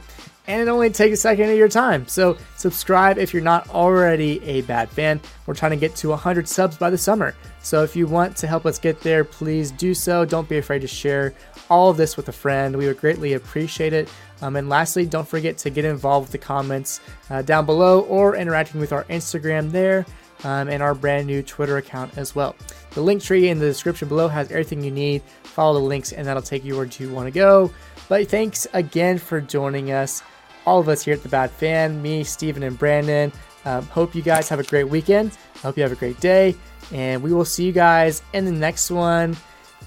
and 0.51 0.61
it 0.61 0.69
only 0.69 0.91
takes 0.91 1.19
a 1.19 1.21
second 1.21 1.51
of 1.51 1.57
your 1.57 1.69
time. 1.69 2.09
So 2.09 2.37
subscribe 2.57 3.19
if 3.19 3.33
you're 3.33 3.43
not 3.43 3.69
already 3.71 4.43
a 4.43 4.63
bad 4.63 4.89
fan. 4.89 5.21
We're 5.47 5.55
trying 5.55 5.71
to 5.71 5.77
get 5.77 5.95
to 5.97 6.09
100 6.09 6.49
subs 6.49 6.77
by 6.77 6.91
the 6.91 6.99
summer. 6.99 7.37
So 7.63 7.85
if 7.85 7.95
you 7.95 8.09
want 8.09 8.37
to 8.39 8.49
help 8.49 8.67
us 8.67 8.79
get 8.79 9.01
there, 9.01 9.23
please 9.23 9.71
do 9.71 9.95
so. 9.95 10.25
Don't 10.25 10.49
be 10.49 10.59
afraid 10.59 10.81
to 10.81 10.89
share 10.89 11.35
all 11.69 11.91
of 11.91 11.97
this 11.97 12.17
with 12.17 12.29
a 12.29 12.33
friend. 12.33 12.77
We 12.77 12.87
would 12.89 12.99
greatly 12.99 13.35
appreciate 13.35 13.93
it. 13.93 14.09
Um, 14.43 14.57
and 14.57 14.69
lastly, 14.69 15.07
don't 15.07 15.29
forget 15.29 15.57
to 15.59 15.71
get 15.71 15.85
involved 15.85 16.27
with 16.27 16.33
the 16.33 16.39
comments 16.39 17.01
uh, 17.29 17.43
down 17.43 17.65
below 17.65 18.01
or 18.01 18.35
interacting 18.35 18.81
with 18.81 18.93
our 18.93 19.05
Instagram 19.05 19.71
there 19.71 20.05
um, 20.45 20.69
and 20.69 20.83
our 20.83 20.95
brand 20.95 21.27
new 21.27 21.43
Twitter 21.43 21.77
account 21.77 22.17
as 22.17 22.35
well. 22.35 22.57
The 22.93 23.03
link 23.03 23.23
tree 23.23 23.49
in 23.49 23.59
the 23.59 23.67
description 23.67 24.09
below 24.09 24.29
has 24.29 24.51
everything 24.51 24.83
you 24.83 24.91
need 24.91 25.23
follow 25.51 25.81
the 25.81 25.87
links, 25.87 26.13
and 26.13 26.27
that'll 26.27 26.43
take 26.43 26.65
you 26.65 26.77
where 26.77 26.87
you 26.87 27.11
want 27.11 27.27
to 27.27 27.31
go. 27.31 27.73
But 28.09 28.29
thanks 28.29 28.67
again 28.73 29.19
for 29.19 29.41
joining 29.41 29.93
us, 29.93 30.23
all 30.67 30.81
of 30.81 30.89
us 30.89 31.05
here 31.05 31.15
at 31.15 31.23
The 31.23 31.29
Bad 31.29 31.51
Fan, 31.51 32.01
me, 32.01 32.25
Stephen, 32.25 32.63
and 32.63 32.79
Brandon. 32.79 33.33
Um, 33.65 33.85
hope 33.87 34.15
you 34.15 34.23
guys 34.23 34.49
have 34.49 34.59
a 34.59 34.65
great 34.65 34.89
weekend. 34.89 35.37
hope 35.63 35.77
you 35.77 35.83
have 35.83 35.93
a 35.93 35.97
great 35.97 36.19
day, 36.21 36.57
and 36.93 37.23
we 37.23 37.33
will 37.33 37.45
see 37.45 37.65
you 37.65 37.73
guys 37.73 38.23
in 38.33 38.45
the 38.45 38.53
next 38.53 38.91
one. 38.91 39.37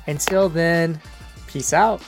Until 0.08 0.50
then, 0.50 1.02
peace 1.48 1.74
out. 1.74 2.02